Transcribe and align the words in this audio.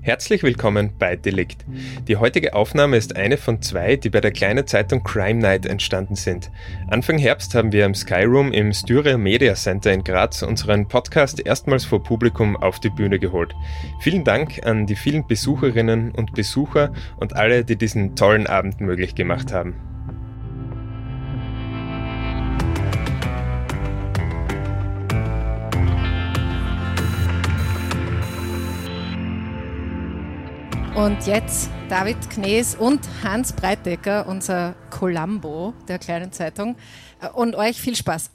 Herzlich 0.00 0.42
willkommen 0.42 0.92
bei 0.98 1.16
Delikt. 1.16 1.66
Die 2.06 2.16
heutige 2.16 2.54
Aufnahme 2.54 2.96
ist 2.96 3.16
eine 3.16 3.36
von 3.36 3.60
zwei, 3.60 3.96
die 3.96 4.08
bei 4.10 4.20
der 4.20 4.30
kleinen 4.30 4.66
Zeitung 4.66 5.02
Crime 5.02 5.40
Night 5.40 5.66
entstanden 5.66 6.14
sind. 6.14 6.50
Anfang 6.88 7.18
Herbst 7.18 7.54
haben 7.54 7.72
wir 7.72 7.84
im 7.84 7.94
Skyroom 7.94 8.52
im 8.52 8.72
Styria 8.72 9.18
Media 9.18 9.54
Center 9.54 9.92
in 9.92 10.04
Graz 10.04 10.42
unseren 10.42 10.88
Podcast 10.88 11.44
erstmals 11.44 11.84
vor 11.84 12.02
Publikum 12.02 12.56
auf 12.56 12.80
die 12.80 12.90
Bühne 12.90 13.18
geholt. 13.18 13.54
Vielen 14.00 14.24
Dank 14.24 14.64
an 14.64 14.86
die 14.86 14.96
vielen 14.96 15.26
Besucherinnen 15.26 16.12
und 16.12 16.32
Besucher 16.32 16.92
und 17.18 17.36
alle, 17.36 17.64
die 17.64 17.76
diesen 17.76 18.14
tollen 18.16 18.46
Abend 18.46 18.80
möglich 18.80 19.14
gemacht 19.14 19.52
haben. 19.52 19.74
Und 30.98 31.28
jetzt 31.28 31.70
David 31.88 32.28
Knees 32.28 32.74
und 32.74 32.98
Hans 33.22 33.52
Breitecker, 33.52 34.26
unser 34.26 34.74
Columbo 34.90 35.72
der 35.86 36.00
kleinen 36.00 36.32
Zeitung. 36.32 36.74
Und 37.34 37.54
euch 37.54 37.80
viel 37.80 37.94
Spaß. 37.94 38.32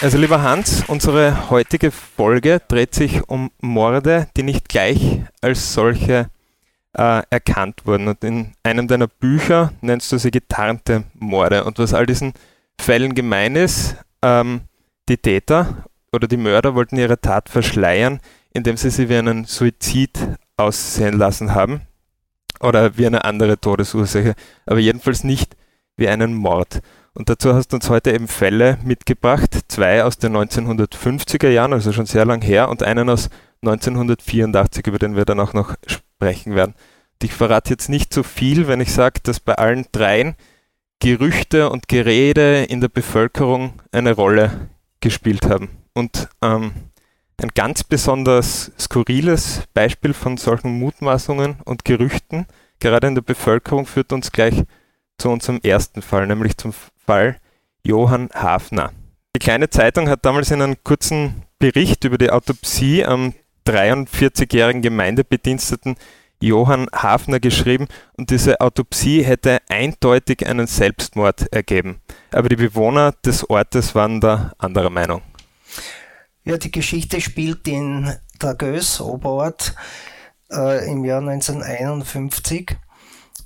Also 0.00 0.16
lieber 0.16 0.42
Hans, 0.42 0.84
unsere 0.86 1.50
heutige 1.50 1.90
Folge 1.90 2.62
dreht 2.68 2.94
sich 2.94 3.28
um 3.28 3.50
Morde, 3.60 4.28
die 4.36 4.44
nicht 4.44 4.68
gleich 4.68 5.22
als 5.40 5.74
solche 5.74 6.30
äh, 6.96 7.22
erkannt 7.30 7.84
wurden. 7.84 8.06
Und 8.06 8.22
in 8.22 8.52
einem 8.62 8.86
deiner 8.86 9.08
Bücher 9.08 9.72
nennst 9.80 10.12
du 10.12 10.18
sie 10.18 10.30
getarnte 10.30 11.02
Morde. 11.14 11.64
Und 11.64 11.80
was 11.80 11.92
all 11.92 12.06
diesen 12.06 12.32
Fällen 12.80 13.16
gemein 13.16 13.56
ist, 13.56 13.96
ähm, 14.26 14.62
die 15.08 15.18
Täter 15.18 15.84
oder 16.12 16.26
die 16.26 16.36
Mörder 16.36 16.74
wollten 16.74 16.96
ihre 16.96 17.20
Tat 17.20 17.48
verschleiern, 17.48 18.20
indem 18.52 18.76
sie 18.76 18.90
sie 18.90 19.08
wie 19.08 19.16
einen 19.16 19.44
Suizid 19.44 20.18
aussehen 20.56 21.16
lassen 21.16 21.54
haben 21.54 21.82
oder 22.60 22.96
wie 22.96 23.06
eine 23.06 23.24
andere 23.24 23.60
Todesursache, 23.60 24.34
aber 24.64 24.80
jedenfalls 24.80 25.22
nicht 25.22 25.56
wie 25.96 26.08
einen 26.08 26.34
Mord. 26.34 26.80
Und 27.14 27.28
dazu 27.28 27.54
hast 27.54 27.68
du 27.68 27.76
uns 27.76 27.88
heute 27.88 28.12
eben 28.12 28.28
Fälle 28.28 28.78
mitgebracht, 28.82 29.58
zwei 29.68 30.04
aus 30.04 30.18
den 30.18 30.36
1950er 30.36 31.48
Jahren, 31.48 31.72
also 31.72 31.92
schon 31.92 32.06
sehr 32.06 32.26
lang 32.26 32.42
her, 32.42 32.68
und 32.68 32.82
einen 32.82 33.08
aus 33.08 33.30
1984, 33.62 34.86
über 34.86 34.98
den 34.98 35.16
wir 35.16 35.24
dann 35.24 35.40
auch 35.40 35.54
noch 35.54 35.76
sprechen 35.86 36.54
werden. 36.54 36.74
Und 36.74 37.24
ich 37.24 37.32
verrate 37.32 37.70
jetzt 37.70 37.88
nicht 37.88 38.12
so 38.12 38.22
viel, 38.22 38.68
wenn 38.68 38.80
ich 38.80 38.92
sage, 38.92 39.20
dass 39.22 39.40
bei 39.40 39.54
allen 39.54 39.86
dreien 39.92 40.34
Gerüchte 41.00 41.70
und 41.70 41.88
Gerede 41.88 42.64
in 42.64 42.80
der 42.80 42.88
Bevölkerung 42.88 43.80
eine 43.92 44.12
Rolle 44.12 44.70
gespielt 45.00 45.46
haben. 45.46 45.68
Und 45.94 46.28
ähm, 46.42 46.72
ein 47.40 47.50
ganz 47.54 47.84
besonders 47.84 48.72
skurriles 48.78 49.64
Beispiel 49.74 50.14
von 50.14 50.36
solchen 50.36 50.78
Mutmaßungen 50.78 51.56
und 51.64 51.84
Gerüchten, 51.84 52.46
gerade 52.80 53.08
in 53.08 53.14
der 53.14 53.22
Bevölkerung, 53.22 53.86
führt 53.86 54.12
uns 54.12 54.32
gleich 54.32 54.64
zu 55.18 55.28
unserem 55.28 55.60
ersten 55.62 56.02
Fall, 56.02 56.26
nämlich 56.26 56.56
zum 56.56 56.72
Fall 57.04 57.40
Johann 57.84 58.30
Hafner. 58.34 58.92
Die 59.34 59.40
kleine 59.40 59.68
Zeitung 59.68 60.08
hat 60.08 60.24
damals 60.24 60.50
in 60.50 60.62
einem 60.62 60.82
kurzen 60.82 61.42
Bericht 61.58 62.04
über 62.04 62.18
die 62.18 62.30
Autopsie 62.30 63.04
am 63.04 63.34
43-jährigen 63.66 64.82
Gemeindebediensteten 64.82 65.96
Johann 66.40 66.86
Hafner 66.94 67.40
geschrieben 67.40 67.86
und 68.16 68.30
diese 68.30 68.60
Autopsie 68.60 69.22
hätte 69.22 69.58
eindeutig 69.68 70.46
einen 70.46 70.66
Selbstmord 70.66 71.52
ergeben. 71.52 72.00
Aber 72.30 72.48
die 72.48 72.56
Bewohner 72.56 73.12
des 73.24 73.48
Ortes 73.48 73.94
waren 73.94 74.20
da 74.20 74.52
anderer 74.58 74.90
Meinung. 74.90 75.22
Ja, 76.44 76.58
die 76.58 76.70
Geschichte 76.70 77.20
spielt 77.20 77.66
in 77.66 78.12
Dragös, 78.38 79.00
Oberort, 79.00 79.74
äh, 80.52 80.90
im 80.90 81.04
Jahr 81.04 81.20
1951. 81.20 82.76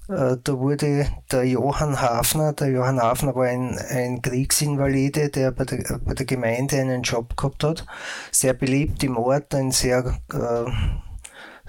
Äh, 0.09 0.37
da 0.43 0.59
wurde 0.59 1.07
der 1.31 1.45
Johann 1.45 2.01
Hafner, 2.01 2.53
der 2.53 2.69
Johann 2.69 3.01
Hafner 3.01 3.35
war 3.35 3.47
ein, 3.47 3.79
ein 3.79 4.21
Kriegsinvalide, 4.21 5.31
der 5.31 5.53
bei 5.53 5.65
der, 5.65 6.01
bei 6.05 6.15
der 6.15 6.27
Gemeinde 6.27 6.81
einen 6.81 7.03
Job 7.03 7.37
gehabt 7.37 7.63
hat. 7.63 7.87
Sehr 8.33 8.55
beliebt 8.55 9.05
im 9.05 9.17
Ort, 9.17 9.55
ein 9.55 9.71
sehr 9.71 10.19
äh, 10.33 10.71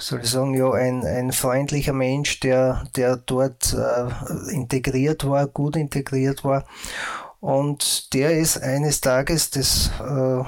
soll 0.01 0.22
ich 0.22 0.29
sagen, 0.29 0.53
ja, 0.53 0.72
ein, 0.72 1.06
ein 1.06 1.31
freundlicher 1.31 1.94
Mensch, 1.94 2.39
der, 2.39 2.84
der 2.95 3.17
dort 3.17 3.73
äh, 3.73 4.51
integriert 4.51 5.28
war, 5.28 5.47
gut 5.47 5.75
integriert 5.75 6.44
war. 6.44 6.66
Und 7.39 8.13
der 8.13 8.38
ist 8.38 8.61
eines 8.61 9.01
Tages 9.01 9.51
das, 9.51 9.91
äh, 10.00 10.44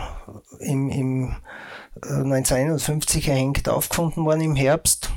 im, 0.66 0.90
im 0.90 1.36
äh, 2.04 2.14
1951 2.14 3.28
erhängt 3.28 3.70
aufgefunden 3.70 4.26
worden 4.26 4.42
im 4.42 4.56
Herbst. 4.56 5.12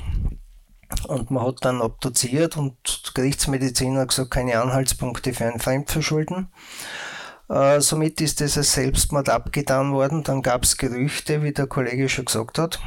Und 1.07 1.31
man 1.31 1.45
hat 1.45 1.65
dann 1.65 1.81
obduziert 1.81 2.57
und 2.57 3.11
Gerichtsmediziner 3.13 4.01
hat 4.01 4.09
gesagt, 4.09 4.31
keine 4.31 4.61
Anhaltspunkte 4.61 5.33
für 5.33 5.45
ein 5.45 5.59
Fremdverschulden. 5.59 6.47
Äh, 7.49 7.81
somit 7.81 8.21
ist 8.21 8.41
das 8.41 8.57
als 8.57 8.73
Selbstmord 8.73 9.29
abgetan 9.29 9.93
worden. 9.93 10.23
Dann 10.23 10.41
gab 10.41 10.63
es 10.63 10.77
Gerüchte, 10.77 11.43
wie 11.43 11.51
der 11.51 11.67
Kollege 11.67 12.07
schon 12.07 12.25
gesagt 12.25 12.57
hat 12.57 12.79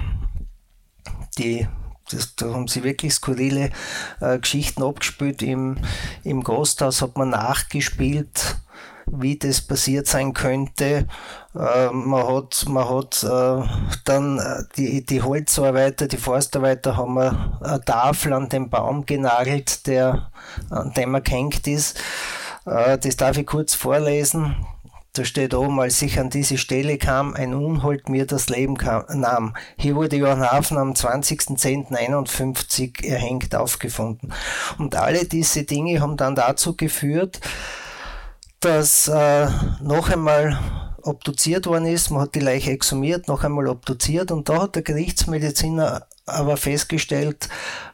die 1.38 1.66
das, 2.12 2.34
da 2.34 2.52
haben 2.52 2.68
sie 2.68 2.82
wirklich 2.82 3.14
skurrile 3.14 3.70
äh, 4.20 4.38
Geschichten 4.38 4.82
abgespielt. 4.82 5.42
Im, 5.42 5.76
Im 6.24 6.42
Gasthaus 6.42 7.02
hat 7.02 7.16
man 7.16 7.30
nachgespielt, 7.30 8.56
wie 9.06 9.38
das 9.38 9.60
passiert 9.60 10.06
sein 10.06 10.34
könnte. 10.34 11.06
Äh, 11.54 11.90
man 11.92 12.26
hat, 12.26 12.64
man 12.68 12.88
hat 12.88 13.22
äh, 13.22 13.62
dann 14.04 14.38
äh, 14.38 14.64
die, 14.76 15.04
die 15.04 15.22
Holzarbeiter, 15.22 16.08
die 16.08 16.16
Forstarbeiter 16.16 16.96
haben 16.96 17.18
eine 17.18 17.84
Tafel 17.84 18.32
an 18.32 18.48
den 18.48 18.70
Baum 18.70 19.06
genagelt, 19.06 19.86
der, 19.86 20.30
an 20.70 20.92
dem 20.92 21.14
er 21.14 21.20
gehängt 21.20 21.66
ist. 21.66 22.00
Äh, 22.66 22.98
das 22.98 23.16
darf 23.16 23.36
ich 23.36 23.46
kurz 23.46 23.74
vorlesen. 23.74 24.56
Da 25.12 25.24
steht 25.24 25.54
oben, 25.54 25.80
als 25.80 26.00
ich 26.02 26.20
an 26.20 26.30
diese 26.30 26.56
Stelle 26.56 26.96
kam, 26.96 27.34
ein 27.34 27.52
Unhold 27.52 28.08
mir 28.08 28.26
das 28.26 28.48
Leben 28.48 28.76
kam, 28.76 29.02
nahm. 29.12 29.56
Hier 29.76 29.96
wurde 29.96 30.14
Johann 30.16 30.48
Hafen 30.48 30.78
am 30.78 30.92
20.10.51 30.92 33.04
erhängt 33.04 33.56
aufgefunden. 33.56 34.32
Und 34.78 34.94
alle 34.94 35.24
diese 35.24 35.64
Dinge 35.64 36.00
haben 36.00 36.16
dann 36.16 36.36
dazu 36.36 36.76
geführt, 36.76 37.40
dass 38.60 39.08
äh, 39.08 39.48
noch 39.80 40.10
einmal 40.10 40.56
obduziert 41.02 41.66
worden 41.66 41.86
ist, 41.86 42.10
man 42.10 42.22
hat 42.22 42.34
die 42.34 42.40
Leiche 42.40 42.70
exhumiert, 42.70 43.26
noch 43.26 43.42
einmal 43.42 43.68
obduziert 43.68 44.30
und 44.30 44.48
da 44.48 44.62
hat 44.62 44.74
der 44.74 44.82
Gerichtsmediziner 44.82 46.06
aber 46.26 46.56
festgestellt, 46.56 47.48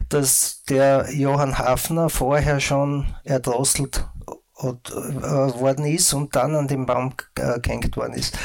dass 0.08 0.62
der 0.68 1.12
Johann 1.12 1.58
Hafner 1.58 2.10
vorher 2.10 2.60
schon 2.60 3.14
erdrosselt 3.24 4.06
und, 4.56 4.90
äh, 4.90 5.60
worden 5.60 5.84
ist 5.84 6.12
und 6.14 6.34
dann 6.34 6.54
an 6.54 6.68
den 6.68 6.86
Baum 6.86 7.14
äh, 7.38 7.60
gehängt 7.60 7.96
worden 7.96 8.14
ist. 8.14 8.36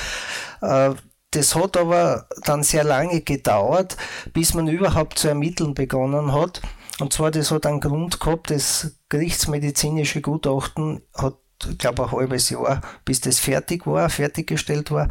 Äh, 0.61 0.91
das 1.31 1.55
hat 1.55 1.77
aber 1.77 2.27
dann 2.43 2.61
sehr 2.63 2.83
lange 2.83 3.21
gedauert, 3.21 3.95
bis 4.33 4.53
man 4.53 4.67
überhaupt 4.67 5.17
zu 5.17 5.29
ermitteln 5.29 5.73
begonnen 5.73 6.33
hat. 6.33 6.61
Und 6.99 7.13
zwar, 7.13 7.31
das 7.31 7.51
hat 7.51 7.65
einen 7.65 7.79
Grund 7.79 8.19
gehabt, 8.19 8.51
das 8.51 8.97
gerichtsmedizinische 9.07 10.21
Gutachten 10.21 11.01
hat, 11.15 11.37
ich 11.69 11.77
glaube, 11.77 12.03
ein 12.03 12.11
halbes 12.11 12.49
Jahr, 12.49 12.81
bis 13.05 13.21
das 13.21 13.39
fertig 13.39 13.87
war, 13.87 14.09
fertiggestellt 14.09 14.91
war. 14.91 15.09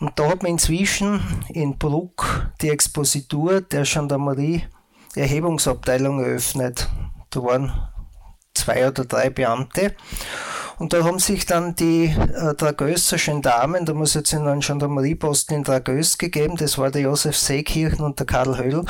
Und 0.00 0.18
da 0.18 0.28
hat 0.28 0.42
man 0.42 0.52
inzwischen 0.52 1.20
in 1.48 1.78
Bruck 1.78 2.50
die 2.60 2.70
Expositur 2.70 3.60
der 3.60 3.84
Gendarmerie 3.84 4.64
Erhebungsabteilung 5.14 6.22
eröffnet. 6.22 6.88
Da 7.30 7.42
waren 7.42 7.72
zwei 8.58 8.88
oder 8.88 9.04
drei 9.04 9.30
Beamte. 9.30 9.94
Und 10.78 10.92
da 10.92 11.02
haben 11.02 11.18
sich 11.18 11.44
dann 11.44 11.74
die 11.74 12.04
äh, 12.06 12.54
Dragösserschen 12.54 13.42
Damen, 13.42 13.84
da 13.84 13.94
muss 13.94 14.14
jetzt 14.14 14.32
in 14.32 14.46
einen 14.46 14.60
Gendarmerieposten 14.60 15.56
in 15.56 15.64
Dragös 15.64 16.18
gegeben, 16.18 16.56
das 16.56 16.78
war 16.78 16.90
der 16.90 17.02
Josef 17.02 17.36
Seekirchen 17.36 18.04
und 18.04 18.20
der 18.20 18.26
Karl 18.26 18.58
Höll, 18.58 18.84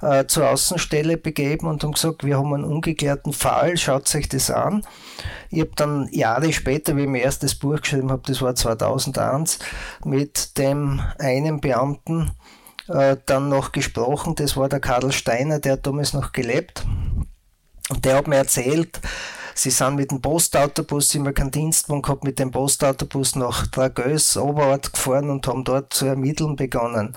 äh, 0.00 0.26
zur 0.26 0.48
Außenstelle 0.48 1.16
begeben 1.16 1.66
und 1.66 1.82
haben 1.82 1.92
gesagt, 1.92 2.24
wir 2.24 2.38
haben 2.38 2.54
einen 2.54 2.64
ungeklärten 2.64 3.32
Fall, 3.32 3.76
schaut 3.76 4.14
euch 4.14 4.28
das 4.28 4.50
an. 4.50 4.86
Ich 5.50 5.60
habe 5.60 5.72
dann 5.74 6.08
Jahre 6.12 6.52
später, 6.52 6.96
wie 6.96 7.02
ich 7.02 7.08
mein 7.08 7.22
erstes 7.22 7.56
Buch 7.56 7.80
geschrieben 7.80 8.12
habe, 8.12 8.22
das 8.26 8.40
war 8.40 8.54
2001, 8.54 9.58
mit 10.04 10.56
dem 10.56 11.00
einen 11.18 11.60
Beamten 11.60 12.30
äh, 12.88 13.16
dann 13.26 13.48
noch 13.48 13.72
gesprochen, 13.72 14.36
das 14.36 14.56
war 14.56 14.68
der 14.68 14.80
Karl 14.80 15.10
Steiner, 15.10 15.58
der 15.58 15.72
hat 15.72 15.86
damals 15.86 16.12
noch 16.12 16.30
gelebt. 16.30 16.84
Und 17.90 18.04
der 18.04 18.16
hat 18.16 18.28
mir 18.28 18.36
erzählt, 18.36 19.00
sie 19.54 19.70
sind 19.70 19.96
mit 19.96 20.10
dem 20.10 20.20
Postautobus, 20.20 21.14
haben 21.14 21.34
keinen 21.34 21.50
Dienstwagen 21.50 22.02
gehabt, 22.02 22.24
mit 22.24 22.38
dem 22.38 22.50
Postautobus 22.50 23.36
nach 23.36 23.66
Dragös, 23.66 24.36
Oberort 24.36 24.92
gefahren 24.92 25.30
und 25.30 25.46
haben 25.46 25.64
dort 25.64 25.92
zu 25.92 26.06
ermitteln 26.06 26.56
begonnen. 26.56 27.16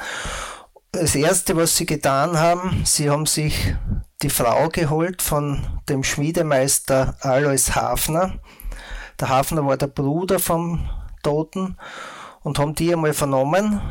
Das 0.91 1.15
erste, 1.15 1.55
was 1.55 1.75
sie 1.75 1.85
getan 1.85 2.37
haben, 2.37 2.81
sie 2.85 3.09
haben 3.09 3.25
sich 3.25 3.75
die 4.21 4.29
Frau 4.29 4.69
geholt 4.69 5.21
von 5.21 5.81
dem 5.89 6.03
Schmiedemeister 6.03 7.15
Alois 7.21 7.75
Hafner. 7.75 8.39
Der 9.19 9.29
Hafner 9.29 9.65
war 9.65 9.77
der 9.77 9.87
Bruder 9.87 10.39
vom 10.39 10.89
Toten 11.23 11.77
und 12.41 12.59
haben 12.59 12.75
die 12.75 12.93
einmal 12.93 13.13
vernommen 13.13 13.81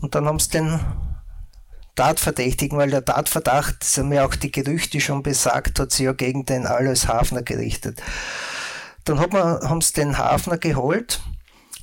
und 0.00 0.14
dann 0.14 0.26
haben 0.26 0.38
sie 0.38 0.50
den 0.50 0.80
Tatverdächtigen, 1.98 2.78
weil 2.78 2.90
der 2.90 3.04
Tatverdacht, 3.04 3.76
das 3.80 3.98
haben 3.98 4.12
ja 4.12 4.24
auch 4.24 4.34
die 4.36 4.52
Gerüchte 4.52 5.00
schon 5.00 5.22
besagt, 5.22 5.80
hat 5.80 5.90
sich 5.90 6.06
ja 6.06 6.12
gegen 6.12 6.46
den 6.46 6.66
Alois 6.66 7.08
Hafner 7.08 7.42
gerichtet. 7.42 8.00
Dann 9.04 9.18
hat 9.18 9.32
man, 9.32 9.60
haben 9.68 9.80
sie 9.80 9.94
den 9.94 10.16
Hafner 10.16 10.58
geholt, 10.58 11.20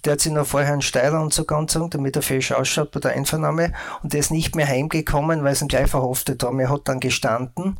der 0.05 0.13
hat 0.13 0.21
sich 0.21 0.31
noch 0.31 0.47
vorher 0.47 0.71
einen 0.71 0.81
Steirer 0.81 1.21
und 1.21 1.33
so 1.33 1.45
angezogen, 1.45 1.89
damit 1.89 2.15
er 2.15 2.21
fesch 2.21 2.53
ausschaut 2.53 2.91
bei 2.91 2.99
der 3.01 3.11
Einvernahme 3.11 3.73
und 4.03 4.13
der 4.13 4.21
ist 4.21 4.31
nicht 4.31 4.55
mehr 4.55 4.67
heimgekommen, 4.67 5.43
weil 5.43 5.55
sie 5.55 5.65
ihn 5.65 5.67
gleich 5.67 5.89
verhaftet 5.89 6.43
haben. 6.43 6.59
Er 6.59 6.69
hat 6.69 6.87
dann 6.87 6.99
gestanden 6.99 7.77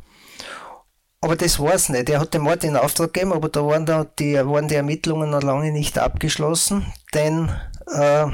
aber 1.22 1.34
das 1.34 1.58
war 1.58 1.74
es 1.74 1.88
nicht. 1.88 2.08
Er 2.08 2.20
hat 2.20 2.34
dem 2.34 2.42
Mord 2.42 2.62
in 2.62 2.76
Auftrag 2.76 3.12
gegeben, 3.12 3.32
aber 3.32 3.48
da 3.48 3.66
waren, 3.66 3.86
da 3.86 4.04
die, 4.04 4.34
waren 4.34 4.68
die 4.68 4.76
Ermittlungen 4.76 5.30
noch 5.30 5.42
lange 5.42 5.72
nicht 5.72 5.98
abgeschlossen, 5.98 6.86
denn 7.14 7.50
äh, 7.92 8.26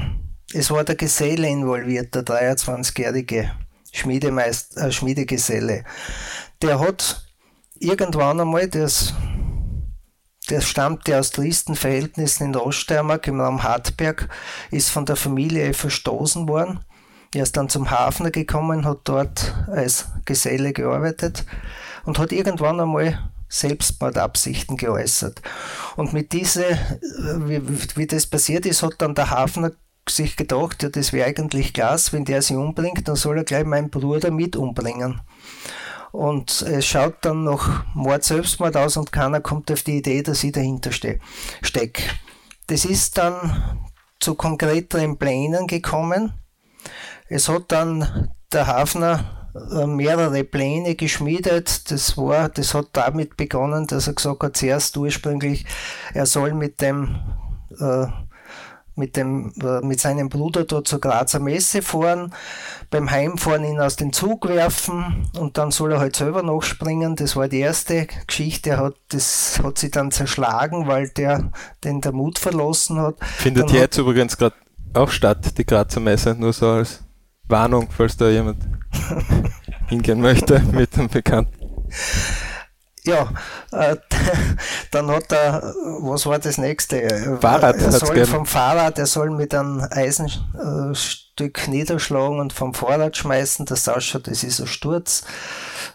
es 0.53 0.69
war 0.69 0.83
der 0.83 0.95
Geselle 0.95 1.47
involviert, 1.47 2.13
der 2.13 2.23
23-jährige 2.23 3.51
Schmiedemeister, 3.93 4.87
äh, 4.87 4.91
Schmiedegeselle. 4.91 5.85
Der 6.61 6.79
hat 6.79 7.25
irgendwann 7.79 8.41
einmal, 8.41 8.67
das, 8.67 9.13
der 10.49 10.61
stammte 10.61 11.17
aus 11.17 11.31
tristen 11.31 11.75
Verhältnissen 11.75 12.45
in 12.45 12.53
der 12.53 12.65
Oststeiermark 12.65 13.27
im 13.27 13.39
Raum 13.39 13.63
Hartberg, 13.63 14.27
ist 14.71 14.89
von 14.89 15.05
der 15.05 15.15
Familie 15.15 15.73
verstoßen 15.73 16.47
worden. 16.49 16.79
Er 17.33 17.43
ist 17.43 17.55
dann 17.55 17.69
zum 17.69 17.89
Hafner 17.89 18.31
gekommen, 18.31 18.85
hat 18.85 18.99
dort 19.05 19.55
als 19.67 20.07
Geselle 20.25 20.73
gearbeitet 20.73 21.45
und 22.03 22.19
hat 22.19 22.31
irgendwann 22.31 22.79
einmal 22.79 23.19
Selbstmordabsichten 23.49 24.77
geäußert. 24.77 25.41
Und 25.95 26.13
mit 26.13 26.33
diese, 26.33 26.65
wie, 27.45 27.61
wie 27.95 28.07
das 28.07 28.25
passiert 28.25 28.65
ist, 28.65 28.81
hat 28.81 28.95
dann 28.97 29.15
der 29.15 29.29
Hafner 29.29 29.71
sich 30.09 30.35
gedacht, 30.35 30.83
ja, 30.83 30.89
das 30.89 31.13
wäre 31.13 31.27
eigentlich 31.27 31.73
klasse, 31.73 32.13
wenn 32.13 32.25
der 32.25 32.41
sich 32.41 32.57
umbringt, 32.57 33.07
dann 33.07 33.15
soll 33.15 33.37
er 33.37 33.43
gleich 33.43 33.65
meinen 33.65 33.89
Bruder 33.89 34.31
mit 34.31 34.55
umbringen. 34.55 35.21
Und 36.11 36.61
es 36.61 36.85
schaut 36.85 37.15
dann 37.21 37.43
nach 37.43 37.85
Mord, 37.95 38.23
Selbstmord 38.23 38.77
aus 38.77 38.97
und 38.97 39.11
keiner 39.11 39.41
kommt 39.41 39.71
auf 39.71 39.81
die 39.81 39.97
Idee, 39.97 40.21
dass 40.21 40.43
ich 40.43 40.51
dahinter 40.51 40.91
ste 40.91 41.19
stecke. 41.63 42.03
Das 42.67 42.85
ist 42.85 43.17
dann 43.17 43.79
zu 44.19 44.35
konkreteren 44.35 45.17
Plänen 45.17 45.65
gekommen. 45.67 46.33
Es 47.29 47.49
hat 47.49 47.71
dann 47.71 48.31
der 48.51 48.67
Hafner 48.67 49.49
äh, 49.55 49.87
mehrere 49.87 50.43
Pläne 50.43 50.95
geschmiedet. 50.95 51.89
Das 51.91 52.17
war, 52.17 52.49
das 52.49 52.73
hat 52.73 52.89
damit 52.93 53.35
begonnen, 53.35 53.87
dass 53.87 54.07
er 54.07 54.13
gesagt 54.13 54.43
hat, 54.43 54.57
zuerst 54.57 54.95
ursprünglich, 54.97 55.65
er 56.13 56.25
soll 56.25 56.53
mit 56.53 56.79
dem 56.81 57.19
äh, 57.79 58.05
mit, 58.95 59.15
dem, 59.15 59.53
äh, 59.61 59.85
mit 59.85 59.99
seinem 59.99 60.29
Bruder 60.29 60.65
dort 60.65 60.87
zur 60.87 60.99
Grazer 60.99 61.39
Messe 61.39 61.81
fahren, 61.81 62.33
beim 62.89 63.09
Heimfahren 63.09 63.63
ihn 63.63 63.79
aus 63.79 63.95
dem 63.95 64.13
Zug 64.13 64.47
werfen 64.47 65.29
und 65.37 65.57
dann 65.57 65.71
soll 65.71 65.93
er 65.93 65.99
halt 65.99 66.15
selber 66.15 66.43
nachspringen. 66.43 67.15
Das 67.15 67.35
war 67.35 67.47
die 67.47 67.59
erste 67.59 68.07
Geschichte. 68.27 68.77
Hat, 68.77 68.95
das 69.09 69.59
hat 69.63 69.77
sich 69.77 69.91
dann 69.91 70.11
zerschlagen, 70.11 70.87
weil 70.87 71.09
der 71.09 71.51
den 71.83 72.01
der 72.01 72.11
Mut 72.11 72.39
verlassen 72.39 72.99
hat. 72.99 73.15
Findet 73.21 73.69
dann 73.69 73.75
jetzt 73.75 73.97
hat, 73.97 74.01
übrigens 74.01 74.37
gerade 74.37 74.55
auch 74.93 75.09
statt, 75.09 75.57
die 75.57 75.65
Grazer 75.65 75.99
Messe, 75.99 76.35
nur 76.35 76.53
so 76.53 76.69
als 76.69 77.03
Warnung, 77.47 77.89
falls 77.89 78.15
da 78.15 78.29
jemand 78.29 78.57
hingehen 79.87 80.21
möchte 80.21 80.59
mit 80.71 80.97
einem 80.97 81.09
Bekannten. 81.09 81.53
Ja, 83.05 83.29
äh, 83.71 83.97
dann 84.91 85.11
hat 85.11 85.31
er, 85.31 85.73
was 85.99 86.25
war 86.25 86.39
das 86.39 86.57
nächste? 86.57 87.37
Fahrrad. 87.41 87.81
Er 87.81 87.91
soll 87.91 88.25
vom 88.25 88.45
Fahrrad, 88.45 88.97
er 88.97 89.07
soll 89.07 89.29
mit 89.29 89.53
einem 89.53 89.85
Eisenstück 89.91 91.67
niederschlagen 91.67 92.39
und 92.39 92.53
vom 92.53 92.73
Fahrrad 92.73 93.17
schmeißen, 93.17 93.65
das 93.65 93.89
ausschaut, 93.89 94.27
das 94.27 94.43
ist 94.43 94.61
ein 94.61 94.67
Sturz. 94.67 95.23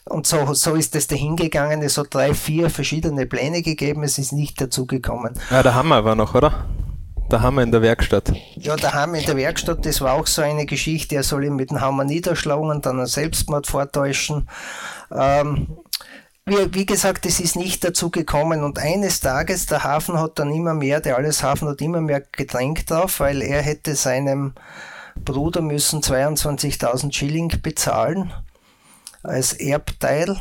Und 0.05 0.27
so, 0.27 0.53
so 0.53 0.75
ist 0.75 0.95
das 0.95 1.07
dahin 1.07 1.37
gegangen. 1.37 1.81
Es 1.83 1.97
hat 1.97 2.09
drei, 2.13 2.35
vier 2.35 2.69
verschiedene 2.69 3.25
Pläne 3.25 3.63
gegeben, 3.63 4.03
es 4.03 4.19
ist 4.19 4.33
nicht 4.33 4.61
dazu 4.61 4.87
gekommen. 4.87 5.33
Ja, 5.51 5.63
der 5.63 5.75
Hammer 5.75 6.05
war 6.05 6.15
noch, 6.15 6.35
oder? 6.35 6.67
Der 7.31 7.43
Hammer 7.43 7.63
in 7.63 7.73
der 7.73 7.83
Werkstatt. 7.83 8.33
Ja, 8.57 8.77
der 8.77 8.95
Hammer 8.95 9.19
in 9.19 9.27
der 9.27 9.37
Werkstatt, 9.37 9.85
das 9.85 10.01
war 10.01 10.15
auch 10.15 10.27
so 10.27 10.41
eine 10.41 10.65
Geschichte. 10.65 11.15
Er 11.15 11.23
soll 11.23 11.45
ihn 11.45 11.57
mit 11.57 11.71
dem 11.71 11.81
Hammer 11.81 12.05
niederschlagen 12.05 12.71
und 12.71 12.87
dann 12.87 12.99
einen 12.99 13.07
Selbstmord 13.07 13.67
vortäuschen. 13.67 14.49
Ähm, 15.11 15.79
wie, 16.49 16.75
wie, 16.75 16.87
gesagt, 16.87 17.27
es 17.27 17.41
ist 17.41 17.57
nicht 17.57 17.85
dazu 17.85 18.11
gekommen 18.11 18.63
und 18.65 18.79
eines 18.79 19.21
Tages, 19.21 19.67
der 19.67 19.85
Hafen 19.85 20.19
hat 20.19 20.39
dann 20.39 20.53
immer 20.53 20.75
mehr, 20.75 21.01
der 21.01 21.17
alles 21.17 21.43
Hafen 21.43 21.69
hat 21.69 21.81
immer 21.81 22.01
mehr 22.01 22.21
gedrängt 22.21 22.91
drauf, 22.91 23.21
weil 23.21 23.43
er 23.43 23.63
hätte 23.63 23.95
seinem 23.95 24.55
Bruder 25.17 25.61
müssen 25.61 26.01
22.000 26.01 27.13
Schilling 27.13 27.53
bezahlen 27.63 28.33
als 29.23 29.53
Erbteil. 29.53 30.37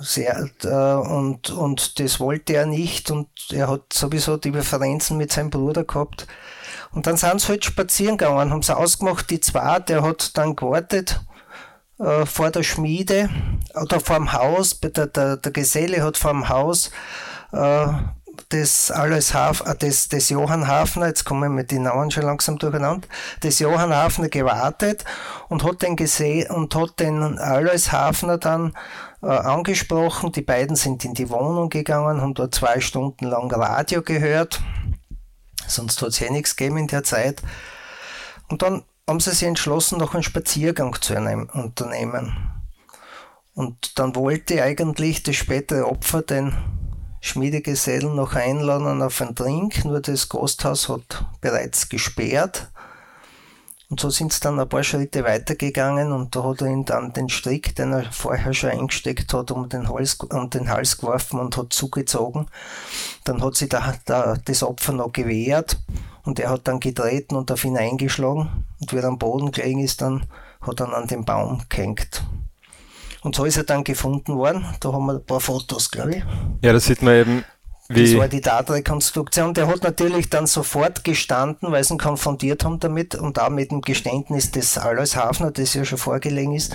Sehr, 0.00 0.50
äh, 0.64 1.08
und, 1.08 1.50
und 1.50 2.00
das 2.00 2.18
wollte 2.18 2.54
er 2.54 2.66
nicht 2.66 3.10
und 3.10 3.28
er 3.52 3.68
hat 3.68 3.92
sowieso 3.92 4.36
die 4.36 4.50
Differenzen 4.50 5.16
mit 5.16 5.32
seinem 5.32 5.50
Bruder 5.50 5.84
gehabt. 5.84 6.26
Und 6.92 7.06
dann 7.06 7.16
sind 7.16 7.40
sie 7.40 7.48
halt 7.48 7.64
spazieren 7.64 8.18
gegangen, 8.18 8.50
haben 8.50 8.62
sie 8.62 8.76
ausgemacht, 8.76 9.30
die 9.30 9.38
zwei, 9.38 9.78
der 9.78 10.02
hat 10.02 10.36
dann 10.36 10.56
gewartet 10.56 11.20
äh, 12.00 12.26
vor 12.26 12.50
der 12.50 12.62
Schmiede 12.62 13.28
oder 13.74 14.00
vor 14.00 14.16
dem 14.16 14.32
Haus, 14.32 14.80
der, 14.80 15.06
der, 15.06 15.36
der 15.36 15.52
Geselle 15.52 16.02
hat 16.02 16.16
vor 16.16 16.32
dem 16.32 16.48
Haus 16.48 16.90
äh, 17.52 17.86
des 18.50 18.90
Alois 18.90 19.34
Haf, 19.34 19.62
äh, 19.66 19.76
des, 19.76 20.08
des 20.08 20.30
Johann 20.30 20.66
Hafner, 20.66 21.08
jetzt 21.08 21.24
kommen 21.24 21.42
wir 21.42 21.48
mit 21.50 21.70
den 21.70 21.82
Namen 21.82 22.10
schon 22.10 22.24
langsam 22.24 22.58
durcheinander, 22.58 23.06
des 23.42 23.58
Johann 23.58 23.94
Hafner 23.94 24.28
gewartet 24.28 25.04
und 25.48 25.62
hat 25.62 25.82
den 25.82 25.96
gesehen 25.96 26.50
und 26.50 26.74
hat 26.74 26.98
den 27.00 27.38
Alois 27.38 27.92
Hafner 27.92 28.38
dann 28.38 28.72
äh, 29.22 29.26
angesprochen. 29.26 30.32
Die 30.32 30.42
beiden 30.42 30.76
sind 30.76 31.04
in 31.04 31.14
die 31.14 31.30
Wohnung 31.30 31.68
gegangen, 31.68 32.20
haben 32.20 32.34
dort 32.34 32.54
zwei 32.54 32.80
Stunden 32.80 33.26
lang 33.26 33.52
Radio 33.52 34.02
gehört. 34.02 34.60
Sonst 35.66 36.00
hat 36.02 36.08
es 36.08 36.20
ja 36.20 36.30
nichts 36.32 36.56
gegeben 36.56 36.78
in 36.78 36.86
der 36.88 37.04
Zeit. 37.04 37.42
Und 38.48 38.62
dann 38.62 38.82
haben 39.10 39.18
sie 39.18 39.32
sich 39.32 39.48
entschlossen, 39.48 39.98
noch 39.98 40.14
einen 40.14 40.22
Spaziergang 40.22 40.96
zu 41.00 41.16
unternehmen. 41.16 42.32
Und 43.54 43.98
dann 43.98 44.14
wollte 44.14 44.62
eigentlich 44.62 45.24
das 45.24 45.34
spätere 45.34 45.88
Opfer 45.88 46.22
den 46.22 46.56
Schmiedegesellen 47.20 48.14
noch 48.14 48.36
einladen 48.36 49.02
auf 49.02 49.20
einen 49.20 49.34
Trink, 49.34 49.84
nur 49.84 50.00
das 50.00 50.28
Gasthaus 50.28 50.88
hat 50.88 51.26
bereits 51.40 51.88
gesperrt. 51.88 52.70
Und 53.88 53.98
so 53.98 54.10
sind 54.10 54.32
sie 54.32 54.38
dann 54.38 54.60
ein 54.60 54.68
paar 54.68 54.84
Schritte 54.84 55.24
weitergegangen 55.24 56.12
und 56.12 56.36
da 56.36 56.44
hat 56.44 56.60
er 56.60 56.68
ihn 56.68 56.84
dann 56.84 57.12
den 57.12 57.28
Strick, 57.28 57.74
den 57.74 57.92
er 57.92 58.12
vorher 58.12 58.54
schon 58.54 58.70
eingesteckt 58.70 59.34
hat, 59.34 59.50
um 59.50 59.68
den 59.68 59.88
Hals, 59.88 60.14
um 60.20 60.48
den 60.50 60.70
Hals 60.70 60.98
geworfen 60.98 61.40
und 61.40 61.56
hat 61.56 61.72
zugezogen. 61.72 62.46
Dann 63.24 63.42
hat 63.42 63.56
sich 63.56 63.70
da, 63.70 63.92
da 64.04 64.36
das 64.44 64.62
Opfer 64.62 64.92
noch 64.92 65.12
gewehrt 65.12 65.78
und 66.22 66.38
er 66.38 66.50
hat 66.50 66.68
dann 66.68 66.78
getreten 66.78 67.34
und 67.34 67.50
auf 67.50 67.64
ihn 67.64 67.76
eingeschlagen. 67.76 68.59
Und 68.90 68.98
wie 68.98 69.02
er 69.02 69.08
am 69.08 69.18
Boden 69.18 69.52
gelegen 69.52 69.80
ist, 69.80 70.02
dann 70.02 70.26
hat 70.60 70.80
er 70.80 70.92
an 70.92 71.06
den 71.06 71.24
Baum 71.24 71.62
gehängt. 71.68 72.22
Und 73.22 73.34
so 73.34 73.44
ist 73.44 73.56
er 73.56 73.64
dann 73.64 73.84
gefunden 73.84 74.36
worden. 74.36 74.64
Da 74.80 74.92
haben 74.92 75.06
wir 75.06 75.14
ein 75.14 75.24
paar 75.24 75.40
Fotos, 75.40 75.90
glaube 75.90 76.16
ich. 76.16 76.24
Ja, 76.62 76.72
da 76.72 76.80
sieht 76.80 77.02
man 77.02 77.14
eben 77.14 77.44
Wie? 77.88 78.04
Das 78.04 78.18
war 78.18 78.28
die 78.28 78.40
Tatrekonstruktion. 78.40 79.52
Der 79.52 79.66
hat 79.66 79.82
natürlich 79.82 80.30
dann 80.30 80.46
sofort 80.46 81.04
gestanden, 81.04 81.70
weil 81.70 81.84
sie 81.84 81.94
ihn 81.94 81.98
konfrontiert 81.98 82.64
haben 82.64 82.80
damit 82.80 83.14
und 83.14 83.38
auch 83.38 83.50
mit 83.50 83.72
dem 83.72 83.82
Geständnis 83.82 84.50
des 84.50 84.78
Alois 84.78 85.16
Hafner, 85.16 85.50
das 85.50 85.74
ja 85.74 85.84
schon 85.84 85.98
vorgelegen 85.98 86.54
ist. 86.54 86.74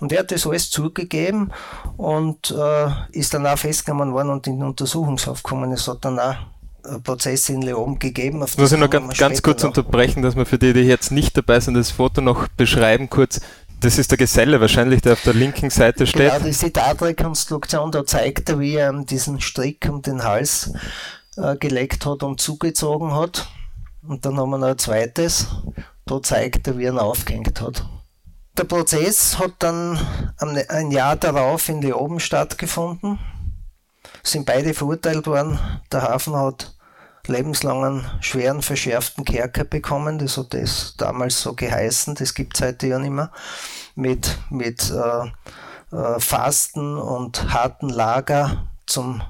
Und 0.00 0.12
er 0.12 0.20
hat 0.20 0.32
das 0.32 0.46
alles 0.46 0.70
zugegeben 0.70 1.52
und 1.96 2.50
äh, 2.50 2.88
ist 3.12 3.34
dann 3.34 3.46
auch 3.46 3.58
festgenommen 3.58 4.12
worden 4.12 4.30
und 4.30 4.46
in 4.46 4.58
den 4.58 4.66
Untersuchungshaft 4.66 5.44
gekommen. 5.44 5.70
Es 5.72 5.86
hat 5.86 6.04
dann 6.04 6.18
auch 6.18 6.34
Prozess 7.02 7.48
in 7.48 7.62
Leon 7.62 7.98
gegeben. 7.98 8.42
Auf 8.42 8.56
muss 8.58 8.72
ich 8.72 8.78
noch 8.78 8.90
ganz, 8.90 9.16
ganz 9.16 9.42
kurz 9.42 9.62
noch. 9.62 9.70
unterbrechen, 9.70 10.22
dass 10.22 10.36
wir 10.36 10.46
für 10.46 10.58
die, 10.58 10.72
die 10.72 10.80
jetzt 10.80 11.10
nicht 11.10 11.36
dabei 11.36 11.60
sind, 11.60 11.74
das 11.74 11.90
Foto 11.90 12.20
noch 12.20 12.48
beschreiben 12.48 13.10
kurz. 13.10 13.40
Das 13.80 13.98
ist 13.98 14.10
der 14.10 14.18
Geselle 14.18 14.60
wahrscheinlich, 14.60 15.02
der 15.02 15.14
auf 15.14 15.22
der 15.22 15.34
linken 15.34 15.70
Seite 15.70 16.06
steht. 16.06 16.28
Ja, 16.28 16.38
das 16.38 16.48
ist 16.48 16.62
die 16.62 16.70
Tatrekonstruktion, 16.70 17.90
da 17.90 18.06
zeigt 18.06 18.48
er, 18.48 18.58
wie 18.58 18.76
er 18.76 18.92
diesen 19.04 19.40
Strick 19.40 19.88
um 19.90 20.00
den 20.00 20.24
Hals 20.24 20.72
äh, 21.36 21.56
gelegt 21.56 22.06
hat 22.06 22.22
und 22.22 22.40
zugezogen 22.40 23.14
hat. 23.14 23.48
Und 24.06 24.24
dann 24.24 24.38
haben 24.38 24.50
wir 24.50 24.58
noch 24.58 24.68
ein 24.68 24.78
zweites, 24.78 25.48
da 26.06 26.22
zeigt 26.22 26.66
er, 26.66 26.78
wie 26.78 26.84
er 26.84 26.92
ihn 26.92 26.98
aufgehängt 26.98 27.60
hat. 27.60 27.84
Der 28.56 28.64
Prozess 28.64 29.38
hat 29.38 29.54
dann 29.58 29.98
ein 30.68 30.90
Jahr 30.92 31.16
darauf 31.16 31.68
in 31.68 31.82
Leoben 31.82 32.20
stattgefunden. 32.20 33.18
Sind 34.22 34.46
beide 34.46 34.74
verurteilt 34.74 35.26
worden. 35.26 35.58
Der 35.90 36.02
Hafen 36.02 36.36
hat 36.36 36.73
lebenslangen, 37.28 38.04
schweren, 38.20 38.62
verschärften 38.62 39.24
Kerker 39.24 39.64
bekommen. 39.64 40.18
Das 40.18 40.36
hat 40.36 40.54
das 40.54 40.94
damals 40.96 41.40
so 41.40 41.54
geheißen. 41.54 42.14
Das 42.14 42.34
gibt 42.34 42.56
es 42.56 42.66
heute 42.66 42.86
ja 42.86 42.98
nicht 42.98 43.10
mehr. 43.10 43.30
Mit, 43.94 44.38
mit 44.50 44.90
äh, 44.90 45.96
äh, 45.96 46.20
Fasten 46.20 46.96
und 46.96 47.52
harten 47.52 47.88
Lager 47.88 48.68
zum 48.86 49.22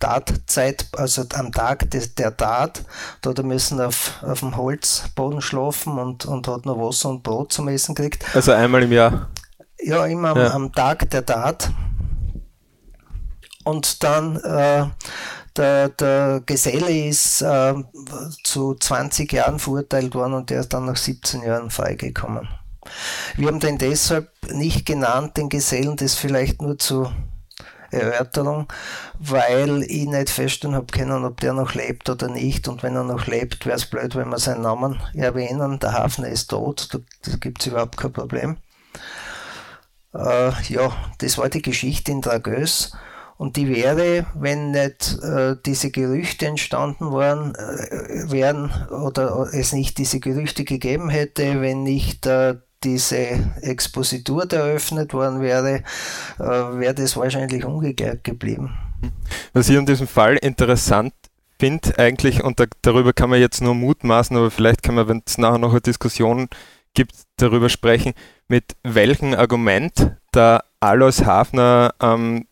Tatzeit, 0.00 0.86
also 0.96 1.24
am 1.34 1.52
Tag 1.52 1.90
des, 1.90 2.14
der 2.14 2.36
Tat, 2.36 2.82
da 3.20 3.30
hat 3.30 3.42
müssen 3.42 3.80
auf, 3.80 4.22
auf 4.22 4.40
dem 4.40 4.56
Holzboden 4.56 5.42
schlafen 5.42 5.98
und, 5.98 6.24
und 6.24 6.48
hat 6.48 6.64
noch 6.64 6.78
Wasser 6.78 7.10
und 7.10 7.22
Brot 7.22 7.52
zum 7.52 7.68
Essen 7.68 7.94
gekriegt. 7.94 8.24
Also 8.34 8.52
einmal 8.52 8.82
im 8.82 8.92
Jahr? 8.92 9.28
Ja, 9.78 10.06
immer 10.06 10.34
ja. 10.36 10.46
Am, 10.46 10.64
am, 10.64 10.72
Tag 10.72 11.10
der 11.10 11.24
Tat. 11.24 11.70
Und 13.64 14.02
dann 14.02 14.36
äh, 14.36 14.86
der, 15.56 15.88
der 15.90 16.42
Geselle 16.46 17.06
ist 17.06 17.42
äh, 17.42 17.74
zu 18.44 18.74
20 18.74 19.32
Jahren 19.32 19.58
verurteilt 19.58 20.14
worden 20.14 20.34
und 20.34 20.50
der 20.50 20.60
ist 20.60 20.72
dann 20.72 20.86
nach 20.86 20.96
17 20.96 21.42
Jahren 21.42 21.70
freigekommen. 21.70 22.48
Wir 23.36 23.48
haben 23.48 23.60
den 23.60 23.78
deshalb 23.78 24.30
nicht 24.50 24.86
genannt, 24.86 25.36
den 25.36 25.48
Gesellen, 25.48 25.96
das 25.96 26.14
vielleicht 26.14 26.62
nur 26.62 26.78
zur 26.78 27.12
Erörterung, 27.90 28.68
weil 29.18 29.82
ich 29.82 30.06
nicht 30.06 30.30
feststellen 30.30 30.76
habe 30.76 30.86
können, 30.86 31.24
ob 31.24 31.40
der 31.40 31.52
noch 31.52 31.74
lebt 31.74 32.08
oder 32.08 32.28
nicht. 32.28 32.68
Und 32.68 32.82
wenn 32.82 32.96
er 32.96 33.04
noch 33.04 33.26
lebt, 33.26 33.66
wäre 33.66 33.76
es 33.76 33.86
blöd, 33.86 34.14
wenn 34.14 34.28
wir 34.28 34.38
seinen 34.38 34.62
Namen 34.62 35.00
erwähnen. 35.14 35.78
Der 35.80 35.92
Hafner 35.92 36.28
ist 36.28 36.48
tot, 36.48 36.88
da, 36.92 36.98
da 37.22 37.36
gibt 37.36 37.60
es 37.60 37.66
überhaupt 37.66 37.96
kein 37.96 38.12
Problem. 38.12 38.56
Äh, 40.14 40.52
ja, 40.68 40.92
das 41.18 41.38
war 41.38 41.48
die 41.48 41.62
Geschichte 41.62 42.12
in 42.12 42.20
Dragös. 42.20 42.92
Und 43.40 43.56
die 43.56 43.74
wäre, 43.74 44.26
wenn 44.34 44.70
nicht 44.70 45.18
äh, 45.22 45.56
diese 45.64 45.90
Gerüchte 45.90 46.46
entstanden 46.46 47.10
waren, 47.10 47.54
äh, 47.54 48.30
wären 48.30 48.70
oder 48.90 49.48
es 49.54 49.72
nicht 49.72 49.96
diese 49.96 50.20
Gerüchte 50.20 50.64
gegeben 50.64 51.08
hätte, 51.08 51.62
wenn 51.62 51.82
nicht 51.82 52.26
äh, 52.26 52.56
diese 52.84 53.16
Expositur 53.62 54.44
eröffnet 54.52 55.14
worden 55.14 55.40
wäre, 55.40 55.84
äh, 56.38 56.42
wäre 56.42 56.92
das 56.92 57.16
wahrscheinlich 57.16 57.64
umgekehrt 57.64 58.24
geblieben. 58.24 58.76
Was 59.54 59.70
ich 59.70 59.76
in 59.76 59.86
diesem 59.86 60.06
Fall 60.06 60.36
interessant 60.36 61.14
finde 61.58 61.98
eigentlich, 61.98 62.44
und 62.44 62.60
da, 62.60 62.66
darüber 62.82 63.14
kann 63.14 63.30
man 63.30 63.40
jetzt 63.40 63.62
nur 63.62 63.74
mutmaßen, 63.74 64.36
aber 64.36 64.50
vielleicht 64.50 64.82
kann 64.82 64.96
man, 64.96 65.08
wenn 65.08 65.22
es 65.24 65.38
nachher 65.38 65.56
noch 65.56 65.70
eine 65.70 65.80
Diskussion 65.80 66.48
gibt, 66.92 67.14
darüber 67.38 67.70
sprechen, 67.70 68.12
mit 68.48 68.76
welchem 68.82 69.32
Argument 69.32 70.14
der 70.34 70.62
Alois 70.80 71.24
Hafner 71.24 71.94
ähm, 72.02 72.44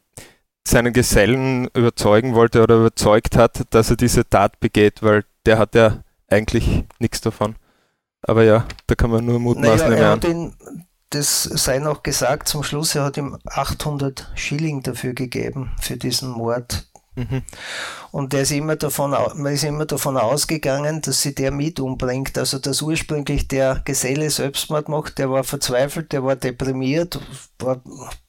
seinen 0.68 0.92
Gesellen 0.92 1.68
überzeugen 1.74 2.34
wollte 2.34 2.62
oder 2.62 2.76
überzeugt 2.76 3.36
hat, 3.36 3.62
dass 3.70 3.90
er 3.90 3.96
diese 3.96 4.28
Tat 4.28 4.60
begeht, 4.60 5.02
weil 5.02 5.24
der 5.46 5.58
hat 5.58 5.74
ja 5.74 6.02
eigentlich 6.28 6.84
nichts 6.98 7.20
davon. 7.20 7.56
Aber 8.22 8.44
ja, 8.44 8.66
da 8.86 8.94
kann 8.94 9.10
man 9.10 9.24
nur 9.24 9.38
mutmaßen. 9.38 9.90
Naja, 9.90 10.02
er 10.02 10.10
hat 10.10 10.24
ihn, 10.24 10.54
das 11.10 11.42
sei 11.42 11.78
noch 11.78 12.02
gesagt, 12.02 12.48
zum 12.48 12.62
Schluss, 12.62 12.94
er 12.94 13.04
hat 13.04 13.16
ihm 13.16 13.38
800 13.46 14.30
Schilling 14.34 14.82
dafür 14.82 15.14
gegeben, 15.14 15.72
für 15.80 15.96
diesen 15.96 16.30
Mord. 16.30 16.86
Mhm. 17.14 17.42
Und 18.10 18.32
der 18.32 18.42
ist 18.42 18.52
immer 18.52 18.76
davon, 18.76 19.10
man 19.10 19.52
ist 19.52 19.64
immer 19.64 19.86
davon 19.86 20.16
ausgegangen, 20.16 21.00
dass 21.00 21.22
sie 21.22 21.34
der 21.34 21.50
mit 21.50 21.80
umbringt. 21.80 22.36
Also, 22.36 22.58
dass 22.58 22.82
ursprünglich 22.82 23.48
der 23.48 23.80
Geselle 23.84 24.30
Selbstmord 24.30 24.88
macht, 24.88 25.18
der 25.18 25.30
war 25.30 25.44
verzweifelt, 25.44 26.12
der 26.12 26.24
war 26.24 26.36
deprimiert, 26.36 27.18
war 27.58 27.80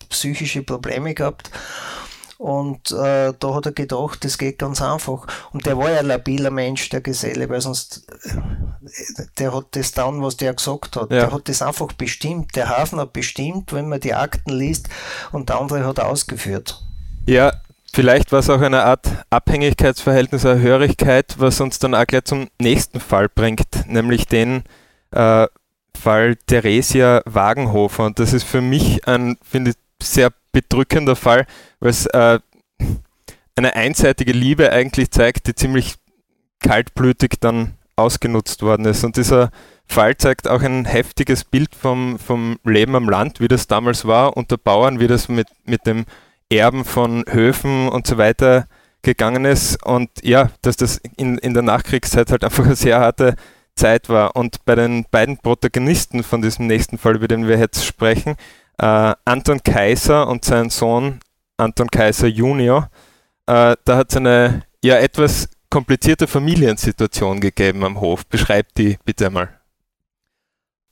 psychische 0.10 0.64
Probleme 0.64 1.14
gehabt 1.14 1.52
und 2.40 2.92
äh, 2.94 3.34
da 3.38 3.54
hat 3.54 3.66
er 3.66 3.74
gedacht, 3.74 4.24
das 4.24 4.38
geht 4.38 4.60
ganz 4.60 4.82
einfach. 4.82 5.28
Und 5.52 5.66
der 5.66 5.78
war 5.78 5.92
ja 5.92 6.00
ein 6.00 6.06
labiler 6.06 6.52
Mensch, 6.52 6.88
der 6.88 7.02
Geselle, 7.02 7.50
weil 7.50 7.60
sonst, 7.60 8.08
äh, 8.24 9.24
der 9.38 9.54
hat 9.54 9.66
das 9.72 9.92
dann, 9.92 10.22
was 10.22 10.38
der 10.38 10.54
gesagt 10.54 10.96
hat, 10.96 11.12
ja. 11.12 11.20
der 11.20 11.34
hat 11.34 11.50
das 11.50 11.62
einfach 11.62 11.92
bestimmt. 11.92 12.56
Der 12.56 12.70
Hafen 12.70 12.98
hat 12.98 13.12
bestimmt, 13.12 13.74
wenn 13.74 13.90
man 13.90 14.00
die 14.00 14.14
Akten 14.14 14.52
liest, 14.52 14.88
und 15.34 15.50
der 15.50 15.60
andere 15.60 15.86
hat 15.86 16.00
ausgeführt. 16.00 16.82
Ja, 17.28 17.52
vielleicht 17.92 18.32
war 18.32 18.40
es 18.40 18.50
auch 18.50 18.62
eine 18.62 18.86
Art 18.86 19.06
Abhängigkeitsverhältnis, 19.30 20.46
eine 20.46 20.62
Hörigkeit, 20.62 21.36
was 21.40 21.60
uns 21.60 21.78
dann 21.80 21.94
auch 21.94 22.08
gleich 22.08 22.24
zum 22.24 22.48
nächsten 22.58 23.02
Fall 23.02 23.28
bringt, 23.28 23.86
nämlich 23.86 24.28
den 24.28 24.64
äh, 25.12 25.46
Fall 25.94 26.38
Theresia 26.48 27.22
Wagenhofer. 27.26 28.06
Und 28.06 28.18
das 28.18 28.32
ist 28.32 28.46
für 28.46 28.62
mich 28.62 29.06
ein, 29.10 29.38
finde 29.44 29.72
ich, 29.72 29.78
sehr 30.02 30.32
bedrückender 30.52 31.16
Fall, 31.16 31.46
weil 31.80 31.90
es 31.90 32.06
äh, 32.08 32.40
eine 33.56 33.76
einseitige 33.76 34.32
Liebe 34.32 34.72
eigentlich 34.72 35.12
zeigt, 35.12 35.48
die 35.48 35.56
ziemlich 35.56 35.96
kaltblütig 36.62 37.36
dann 37.40 37.76
ausgenutzt 37.96 38.62
worden 38.62 38.86
ist. 38.86 39.04
Und 39.04 39.18
dieser 39.18 39.52
Fall 39.86 40.16
zeigt 40.18 40.48
auch 40.48 40.62
ein 40.62 40.86
heftiges 40.86 41.44
Bild 41.44 41.76
vom, 41.76 42.20
vom 42.20 42.58
Leben 42.64 42.96
am 42.96 43.10
Land, 43.10 43.40
wie 43.40 43.48
das 43.48 43.68
damals 43.68 44.06
war 44.06 44.38
unter 44.38 44.58
Bauern, 44.58 45.00
wie 45.00 45.08
das 45.08 45.28
mit, 45.28 45.48
mit 45.66 45.86
dem 45.86 46.06
Erben 46.50 46.86
von 46.86 47.24
Höfen 47.30 47.90
und 47.90 48.08
so 48.08 48.18
weiter 48.18 48.68
gegangen 49.02 49.46
ist. 49.46 49.84
Und 49.86 50.10
ja, 50.24 50.50
dass 50.62 50.78
das 50.78 51.02
in, 51.18 51.38
in 51.38 51.54
der 51.54 51.64
Nachkriegszeit 51.64 52.32
halt 52.32 52.44
einfach 52.44 52.66
eine 52.66 52.76
sehr 52.76 53.00
harte 53.00 53.36
Zeit 53.76 54.10
war. 54.10 54.36
Und 54.36 54.66
bei 54.66 54.76
den 54.76 55.06
beiden 55.10 55.38
Protagonisten 55.38 56.24
von 56.24 56.42
diesem 56.42 56.68
nächsten 56.68 56.98
Fall, 56.98 57.16
über 57.16 57.28
den 57.28 57.48
wir 57.48 57.58
jetzt 57.58 57.86
sprechen, 57.86 58.36
äh, 58.80 59.14
Anton 59.26 59.62
Kaiser 59.64 60.28
und 60.28 60.46
sein 60.46 60.70
Sohn 60.70 61.20
Anton 61.58 61.90
Kaiser 61.90 62.28
Junior. 62.28 62.90
Äh, 63.46 63.76
da 63.84 63.98
hat 63.98 64.12
es 64.12 64.18
eine 64.18 64.64
ja 64.84 64.96
etwas 64.96 65.50
komplizierte 65.70 66.28
Familiensituation 66.28 67.40
gegeben 67.40 67.84
am 67.84 68.00
Hof. 68.00 68.26
Beschreibt 68.26 68.78
die 68.78 68.98
bitte 69.06 69.28
einmal. 69.28 69.50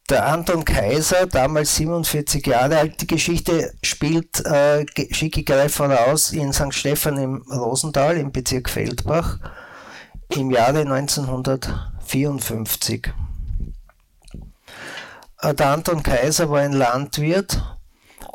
Der 0.09 0.25
Anton 0.25 0.63
Kaiser, 0.63 1.27
damals 1.27 1.75
47 1.75 2.47
Jahre 2.47 2.77
alt, 2.77 3.01
die 3.01 3.07
Geschichte 3.07 3.73
spielt, 3.83 4.39
äh, 4.45 4.85
schicke 5.11 5.41
ich 5.41 5.45
gleich 5.45 5.71
voraus, 5.71 6.31
in 6.31 6.53
St. 6.53 6.73
Stephan 6.73 7.17
im 7.17 7.41
Rosental 7.51 8.15
im 8.15 8.31
Bezirk 8.31 8.69
Feldbach 8.69 9.37
im 10.29 10.49
Jahre 10.51 10.81
1954. 10.81 13.11
Äh, 15.41 15.53
der 15.53 15.71
Anton 15.71 16.01
Kaiser 16.03 16.49
war 16.49 16.61
ein 16.61 16.71
Landwirt 16.71 17.61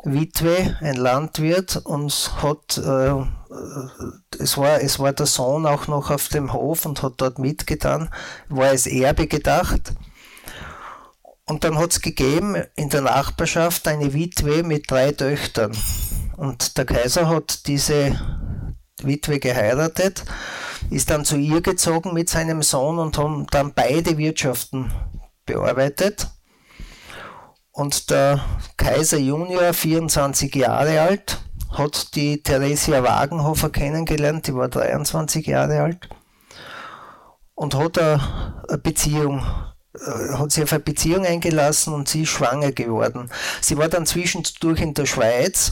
Witwe, 0.03 0.77
ein 0.81 0.95
Landwirt, 0.95 1.77
und 1.77 2.31
hat, 2.41 2.77
äh, 2.77 3.23
es, 4.39 4.57
war, 4.57 4.81
es 4.81 4.99
war 4.99 5.13
der 5.13 5.25
Sohn 5.25 5.65
auch 5.65 5.87
noch 5.87 6.11
auf 6.11 6.27
dem 6.27 6.53
Hof 6.53 6.85
und 6.85 7.01
hat 7.01 7.13
dort 7.17 7.39
mitgetan, 7.39 8.09
war 8.49 8.67
als 8.67 8.85
Erbe 8.85 9.27
gedacht. 9.27 9.93
Und 11.45 11.63
dann 11.63 11.77
hat 11.77 11.91
es 11.91 12.01
gegeben 12.01 12.55
in 12.75 12.89
der 12.89 13.01
Nachbarschaft 13.01 13.87
eine 13.87 14.13
Witwe 14.13 14.63
mit 14.63 14.89
drei 14.89 15.11
Töchtern. 15.11 15.75
Und 16.37 16.77
der 16.77 16.85
Kaiser 16.85 17.27
hat 17.27 17.67
diese 17.67 18.19
Witwe 19.01 19.39
geheiratet, 19.39 20.23
ist 20.89 21.09
dann 21.09 21.25
zu 21.25 21.35
ihr 21.37 21.61
gezogen 21.61 22.13
mit 22.13 22.29
seinem 22.29 22.61
Sohn 22.61 22.99
und 22.99 23.17
haben 23.17 23.47
dann 23.51 23.73
beide 23.73 24.17
Wirtschaften 24.17 24.91
bearbeitet. 25.45 26.27
Und 27.73 28.11
der 28.11 28.39
Kaiser 28.77 29.17
Junior, 29.17 29.73
24 29.73 30.53
Jahre 30.53 31.01
alt, 31.01 31.41
hat 31.71 32.13
die 32.15 32.41
Theresia 32.43 33.03
Wagenhofer 33.03 33.71
kennengelernt, 33.71 34.45
die 34.45 34.53
war 34.53 34.69
23 34.69 35.47
Jahre 35.47 35.81
alt 35.81 36.07
und 37.55 37.73
hat 37.73 37.97
eine 37.97 38.77
Beziehung, 38.77 39.43
äh, 39.95 40.33
hat 40.33 40.51
sich 40.51 40.63
auf 40.63 40.71
eine 40.71 40.81
Beziehung 40.81 41.25
eingelassen 41.25 41.95
und 41.95 42.07
sie 42.07 42.21
ist 42.23 42.29
schwanger 42.29 42.71
geworden. 42.71 43.31
Sie 43.59 43.75
war 43.77 43.89
dann 43.89 44.05
zwischendurch 44.05 44.79
in 44.79 44.93
der 44.93 45.07
Schweiz, 45.07 45.71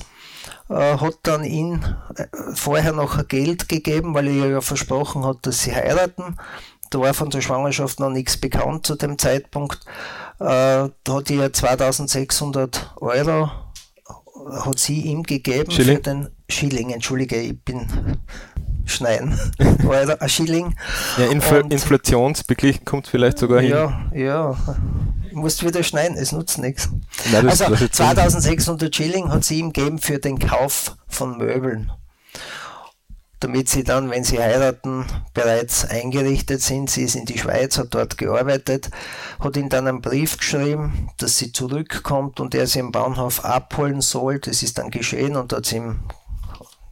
äh, 0.69 0.97
hat 0.97 1.19
dann 1.21 1.43
ihn 1.43 1.85
äh, 2.15 2.25
vorher 2.55 2.93
noch 2.93 3.27
Geld 3.27 3.69
gegeben, 3.69 4.15
weil 4.15 4.27
er 4.27 4.49
ja 4.49 4.61
versprochen 4.61 5.23
hat, 5.23 5.37
dass 5.43 5.61
sie 5.61 5.75
heiraten. 5.75 6.37
Da 6.89 6.99
war 6.99 7.13
von 7.13 7.29
der 7.29 7.41
Schwangerschaft 7.41 7.99
noch 7.99 8.09
nichts 8.09 8.37
bekannt 8.37 8.85
zu 8.85 8.95
dem 8.95 9.17
Zeitpunkt. 9.17 9.79
Äh, 10.41 10.89
da 11.03 11.13
hat 11.13 11.29
er 11.31 11.53
2600 11.53 12.93
Euro 12.99 13.49
hat 14.65 14.79
sie 14.79 15.01
ihm 15.01 15.23
gegeben 15.23 15.69
Schilling? 15.71 15.97
für 15.97 16.01
den 16.03 16.29
Schilling. 16.49 16.89
Entschuldige, 16.89 17.37
ich 17.39 17.63
bin 17.63 17.85
Schneiden. 18.85 19.37
Euro, 19.87 20.15
ein 20.19 20.29
Schilling. 20.29 20.75
Ja, 21.17 21.25
Infl 21.27 21.61
Und- 21.61 21.71
inflationsbeglichen 21.73 22.83
kommt 22.85 23.07
vielleicht 23.07 23.37
sogar 23.37 23.61
hin. 23.61 23.69
Ja, 23.69 24.09
ja. 24.13 24.57
Du 25.29 25.37
musst 25.37 25.63
wieder 25.65 25.83
schneiden, 25.83 26.17
es 26.17 26.31
nutzt 26.31 26.57
nichts. 26.57 26.89
Nein, 27.31 27.47
Also 27.47 27.65
lass 27.69 27.81
ich 27.81 27.91
zu. 27.91 28.03
2600 28.03 28.93
Schilling 28.95 29.29
hat 29.29 29.45
sie 29.45 29.59
ihm 29.59 29.71
gegeben 29.71 29.99
für 29.99 30.17
den 30.17 30.39
Kauf 30.39 30.95
von 31.07 31.37
Möbeln. 31.37 31.91
Damit 33.41 33.69
sie 33.69 33.83
dann, 33.83 34.11
wenn 34.11 34.23
sie 34.23 34.39
heiraten, 34.39 35.05
bereits 35.33 35.83
eingerichtet 35.83 36.61
sind. 36.61 36.91
Sie 36.91 37.03
ist 37.03 37.15
in 37.15 37.25
die 37.25 37.39
Schweiz, 37.39 37.77
hat 37.79 37.93
dort 37.93 38.17
gearbeitet, 38.19 38.91
hat 39.39 39.57
ihm 39.57 39.67
dann 39.67 39.87
einen 39.87 39.99
Brief 39.99 40.37
geschrieben, 40.37 41.09
dass 41.17 41.39
sie 41.39 41.51
zurückkommt 41.51 42.39
und 42.39 42.53
er 42.53 42.67
sie 42.67 42.79
im 42.79 42.91
Bahnhof 42.91 43.43
abholen 43.43 44.01
soll. 44.01 44.37
Das 44.37 44.61
ist 44.61 44.77
dann 44.77 44.91
geschehen 44.91 45.35
und 45.35 45.51
hat 45.53 45.71
ihm, 45.71 46.01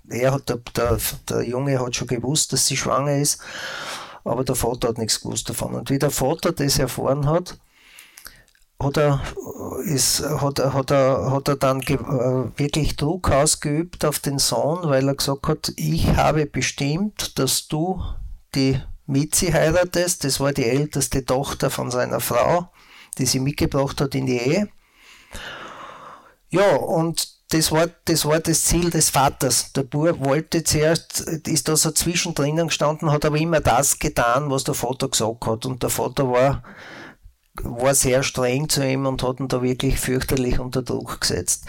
er 0.10 0.34
hat, 0.34 0.50
der, 0.50 0.58
der, 0.76 0.98
der 1.30 1.44
Junge 1.44 1.80
hat 1.80 1.96
schon 1.96 2.08
gewusst, 2.08 2.52
dass 2.52 2.66
sie 2.66 2.78
schwanger 2.78 3.18
ist, 3.18 3.40
aber 4.24 4.44
der 4.44 4.56
Vater 4.56 4.90
hat 4.90 4.98
nichts 4.98 5.22
gewusst 5.22 5.48
davon. 5.50 5.76
Und 5.76 5.92
wie 5.92 6.00
der 6.00 6.12
Vater 6.12 6.52
das 6.52 6.80
erfahren 6.80 7.28
hat, 7.28 7.60
hat 8.82 8.98
er, 8.98 9.22
ist, 9.84 10.24
hat, 10.24 10.60
hat, 10.60 10.92
er, 10.92 11.32
hat 11.32 11.48
er 11.48 11.56
dann 11.58 11.82
wirklich 11.86 12.96
Druck 12.96 13.30
ausgeübt 13.30 14.06
auf 14.06 14.20
den 14.20 14.40
Sohn, 14.40 14.90
weil 14.90 15.08
er 15.08 15.16
gesagt 15.16 15.48
hat, 15.48 15.74
ich 15.76 16.16
habe 16.16 16.46
bestimmt, 16.46 17.38
dass 17.38 17.68
du 17.68 18.02
die 18.56 18.80
Mitzi 19.06 19.48
heiratest. 19.48 20.24
Das 20.24 20.40
war 20.40 20.54
die 20.54 20.66
älteste 20.66 21.26
Tochter 21.26 21.70
von 21.70 21.92
seiner 21.92 22.22
Frau, 22.22 22.70
die 23.18 23.26
sie 23.26 23.40
mitgebracht 23.40 24.00
hat 24.00 24.16
in 24.16 24.28
die 24.28 24.38
Ehe. 24.38 24.70
Ja, 26.50 26.76
und 26.76 27.28
das 27.52 27.72
war, 27.72 27.88
das 28.06 28.26
war 28.26 28.40
das 28.40 28.64
Ziel 28.64 28.92
des 28.92 29.10
Vaters. 29.10 29.74
Der 29.74 29.84
Bub 29.84 30.24
wollte 30.24 30.64
zuerst, 30.64 31.22
ist 31.22 31.68
da 31.68 31.76
so 31.76 31.92
zwischendrin 31.92 32.58
gestanden, 32.58 33.12
hat 33.12 33.26
aber 33.26 33.38
immer 33.38 33.60
das 33.60 33.98
getan, 34.00 34.50
was 34.52 34.64
der 34.64 34.76
Vater 34.76 35.10
gesagt 35.10 35.46
hat. 35.48 35.66
Und 35.66 35.82
der 35.82 35.90
Vater 35.90 36.30
war, 36.30 36.64
war 37.64 37.94
sehr 37.96 38.24
streng 38.24 38.70
zu 38.70 38.86
ihm 38.86 39.06
und 39.06 39.24
hat 39.24 39.40
ihn 39.40 39.48
da 39.48 39.62
wirklich 39.62 40.00
fürchterlich 40.00 40.60
unter 40.60 40.82
Druck 40.82 41.22
gesetzt. 41.22 41.66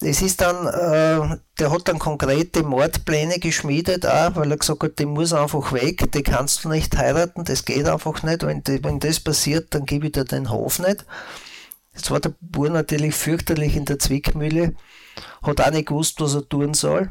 Es 0.00 0.20
ist 0.20 0.40
dann, 0.42 0.66
äh, 0.66 1.38
der 1.58 1.70
hat 1.72 1.88
dann 1.88 1.98
konkrete 1.98 2.62
Mordpläne 2.62 3.38
geschmiedet, 3.38 4.04
auch, 4.06 4.36
weil 4.36 4.50
er 4.50 4.58
gesagt 4.58 4.82
hat, 4.82 4.98
der 4.98 5.06
muss 5.06 5.32
einfach 5.32 5.72
weg, 5.72 6.10
den 6.12 6.22
kannst 6.22 6.64
du 6.64 6.68
nicht 6.68 6.96
heiraten, 6.96 7.44
das 7.44 7.64
geht 7.64 7.86
einfach 7.88 8.22
nicht. 8.22 8.44
Wenn, 8.44 8.62
die- 8.62 8.84
wenn 8.84 9.00
das 9.00 9.20
passiert, 9.20 9.74
dann 9.74 9.86
gebe 9.86 10.06
ich 10.06 10.12
dir 10.12 10.24
den 10.24 10.50
Hof 10.50 10.78
nicht. 10.80 11.04
Jetzt 11.94 12.10
war 12.10 12.20
der 12.20 12.34
Bub 12.40 12.68
natürlich 12.68 13.14
fürchterlich 13.14 13.74
in 13.74 13.86
der 13.86 13.98
Zwickmühle, 13.98 14.74
hat 15.42 15.60
auch 15.62 15.70
nicht 15.70 15.88
gewusst, 15.88 16.20
was 16.20 16.34
er 16.34 16.46
tun 16.46 16.74
soll 16.74 17.10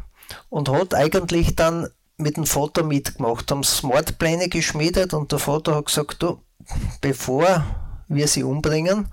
und 0.50 0.70
hat 0.70 0.94
eigentlich 0.94 1.56
dann 1.56 1.88
mit 2.18 2.38
dem 2.38 2.46
Vater 2.46 2.84
mitgemacht, 2.84 3.50
haben 3.50 3.64
Mordpläne 3.82 4.48
geschmiedet 4.48 5.14
und 5.16 5.32
der 5.32 5.40
Vater 5.40 5.76
hat 5.76 5.88
gesagt, 5.88 6.22
du, 6.22 6.40
bevor 7.02 7.66
wir 8.08 8.28
sie 8.28 8.44
umbringen, 8.44 9.08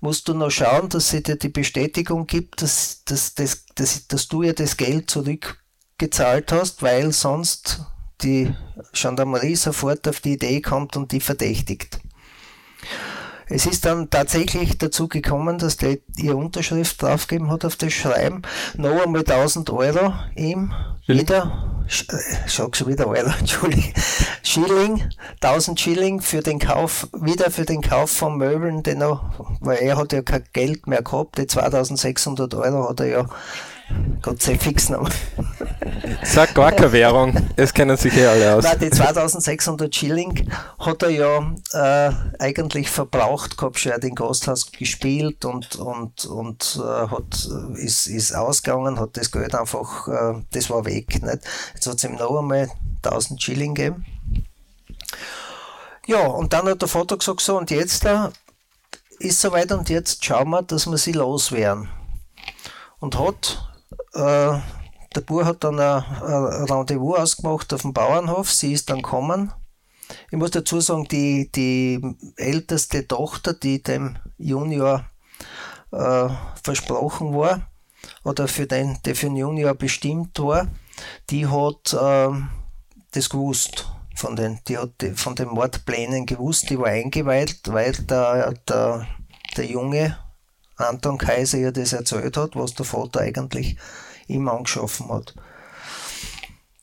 musst 0.00 0.28
du 0.28 0.34
noch 0.34 0.50
schauen, 0.50 0.88
dass 0.88 1.10
sie 1.10 1.22
dir 1.22 1.36
die 1.36 1.48
Bestätigung 1.48 2.26
gibt, 2.26 2.62
dass, 2.62 3.04
dass, 3.04 3.34
dass, 3.34 3.66
dass, 3.74 4.06
dass 4.08 4.28
du 4.28 4.42
ihr 4.42 4.54
das 4.54 4.76
Geld 4.76 5.10
zurückgezahlt 5.10 6.52
hast, 6.52 6.82
weil 6.82 7.12
sonst 7.12 7.84
die 8.22 8.54
Gendarmerie 8.92 9.56
sofort 9.56 10.06
auf 10.08 10.20
die 10.20 10.34
Idee 10.34 10.60
kommt 10.60 10.96
und 10.96 11.12
die 11.12 11.20
verdächtigt. 11.20 12.00
Es 13.50 13.66
ist 13.66 13.84
dann 13.84 14.08
tatsächlich 14.10 14.78
dazu 14.78 15.08
gekommen, 15.08 15.58
dass 15.58 15.76
der 15.76 15.98
ihr 16.16 16.36
Unterschrift 16.36 17.02
draufgegeben 17.02 17.50
hat 17.50 17.64
auf 17.64 17.76
das 17.76 17.92
Schreiben. 17.92 18.42
Noch 18.76 19.04
einmal 19.04 19.20
1000 19.22 19.68
Euro 19.70 20.14
ihm 20.36 20.72
wieder, 21.06 21.84
Sch- 21.88 22.12
äh, 22.12 22.48
sag 22.48 22.76
schon 22.76 22.86
wieder 22.88 23.08
Euro, 23.08 23.30
Entschuldigung, 23.40 23.92
Schilling, 24.44 25.02
1000 25.42 25.80
Schilling 25.80 26.20
für 26.20 26.40
den 26.42 26.60
Kauf, 26.60 27.08
wieder 27.12 27.50
für 27.50 27.64
den 27.64 27.80
Kauf 27.82 28.10
von 28.12 28.36
Möbeln, 28.38 28.84
den 28.84 29.02
er, 29.02 29.32
weil 29.60 29.78
er 29.78 29.96
hat 29.96 30.12
ja 30.12 30.22
kein 30.22 30.44
Geld 30.52 30.86
mehr 30.86 31.02
gehabt, 31.02 31.36
die 31.38 31.46
2600 31.48 32.54
Euro 32.54 32.88
hat 32.88 33.00
er 33.00 33.06
ja 33.06 33.26
Gott 34.22 34.42
sei 34.42 34.58
fix 34.58 34.88
noch. 34.88 35.08
Sag 36.22 36.54
gar 36.54 36.72
keine 36.72 36.92
Währung, 36.92 37.34
es 37.56 37.72
kennen 37.72 37.96
sich 37.96 38.16
eh 38.16 38.26
alle 38.26 38.54
aus. 38.54 38.64
Nein, 38.64 38.78
die 38.80 38.90
2600 38.90 39.94
Schilling 39.94 40.50
hat 40.78 41.02
er 41.02 41.10
ja 41.10 41.54
äh, 41.72 42.12
eigentlich 42.38 42.90
verbraucht 42.90 43.56
gehabt, 43.56 43.78
schon 43.78 43.92
hat 43.92 44.04
in 44.04 44.14
Gasthaus 44.14 44.70
gespielt 44.70 45.44
und, 45.44 45.76
und, 45.76 46.26
und 46.26 46.80
äh, 46.82 47.08
hat, 47.08 47.48
äh, 47.50 47.80
ist, 47.82 48.06
ist 48.06 48.34
ausgegangen, 48.34 49.00
hat 49.00 49.16
das 49.16 49.30
Geld 49.30 49.54
einfach, 49.54 50.08
äh, 50.08 50.42
das 50.52 50.68
war 50.68 50.84
weg. 50.84 51.22
Nicht? 51.22 51.38
Jetzt 51.74 51.86
hat 51.86 51.96
es 51.96 52.04
ihm 52.04 52.16
noch 52.16 52.38
einmal 52.38 52.70
1000 53.02 53.42
Schilling 53.42 53.74
gegeben. 53.74 54.04
Ja, 56.06 56.26
und 56.26 56.52
dann 56.52 56.66
hat 56.68 56.82
der 56.82 56.88
Vater 56.88 57.16
gesagt, 57.16 57.40
so, 57.40 57.56
und 57.56 57.70
jetzt 57.70 58.04
äh, 58.04 58.28
ist 59.18 59.40
soweit 59.40 59.70
und 59.72 59.88
jetzt 59.88 60.24
schauen 60.24 60.50
wir, 60.50 60.62
dass 60.62 60.86
wir 60.86 60.98
sie 60.98 61.12
loswerden. 61.12 61.88
Und 62.98 63.18
hat 63.18 63.69
äh, 64.14 64.58
der 65.14 65.20
Bub 65.22 65.44
hat 65.44 65.64
dann 65.64 65.80
ein, 65.80 66.02
Rendezvous 66.70 67.18
ausgemacht 67.18 67.72
auf 67.74 67.82
dem 67.82 67.92
Bauernhof. 67.92 68.50
Sie 68.50 68.72
ist 68.72 68.90
dann 68.90 69.02
gekommen. 69.02 69.52
Ich 70.30 70.38
muss 70.38 70.50
dazu 70.50 70.80
sagen, 70.80 71.06
die, 71.08 71.50
die 71.52 72.00
älteste 72.36 73.06
Tochter, 73.06 73.54
die 73.54 73.82
dem 73.82 74.16
Junior 74.38 75.04
äh, 75.92 76.28
versprochen 76.62 77.34
war, 77.34 77.70
oder 78.24 78.48
für 78.48 78.66
den, 78.66 78.98
der 79.04 79.14
für 79.14 79.26
den 79.26 79.36
Junior 79.36 79.74
bestimmt 79.74 80.38
war, 80.38 80.68
die 81.30 81.46
hat 81.46 81.96
ähm, 82.00 82.50
das 83.12 83.28
gewusst. 83.28 83.88
Von 84.14 84.36
den, 84.36 84.60
die 84.68 84.76
hat 84.76 84.92
von 85.14 85.34
den 85.34 85.48
Mordplänen 85.48 86.26
gewusst, 86.26 86.68
die 86.68 86.78
war 86.78 86.88
eingeweiht, 86.88 87.60
weil 87.66 87.92
der, 87.92 88.52
der, 88.68 89.06
der 89.56 89.64
Junge 89.64 90.18
Anton 90.82 91.18
Kaiser 91.18 91.58
ihr 91.58 91.72
das 91.72 91.92
erzählt 91.92 92.36
hat, 92.36 92.56
was 92.56 92.74
der 92.74 92.86
Vater 92.86 93.20
eigentlich 93.20 93.76
ihm 94.26 94.48
angeschaffen 94.48 95.08
hat. 95.08 95.34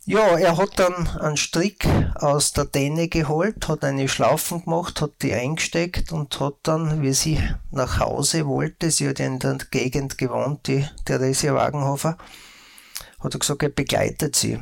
Ja, 0.05 0.37
er 0.37 0.55
hat 0.55 0.79
dann 0.79 1.05
einen 1.19 1.35
Strick 1.35 1.85
aus 2.15 2.53
der 2.53 2.63
Denne 2.63 3.09
geholt, 3.09 3.67
hat 3.67 3.83
eine 3.83 4.07
Schlaufen 4.07 4.63
gemacht, 4.63 5.01
hat 5.01 5.21
die 5.21 5.33
eingesteckt 5.33 6.13
und 6.13 6.39
hat 6.39 6.55
dann, 6.63 7.01
wie 7.01 7.11
sie 7.11 7.43
nach 7.71 7.99
Hause 7.99 8.47
wollte, 8.47 8.89
sie 8.89 9.09
hat 9.09 9.19
in 9.19 9.39
der 9.39 9.57
Gegend 9.69 10.17
gewohnt, 10.17 10.67
die 10.67 10.87
Theresia 11.03 11.53
Wagenhofer, 11.55 12.17
hat 13.19 13.33
er 13.33 13.39
gesagt, 13.39 13.63
er 13.63 13.69
begleitet 13.69 14.37
sie. 14.37 14.59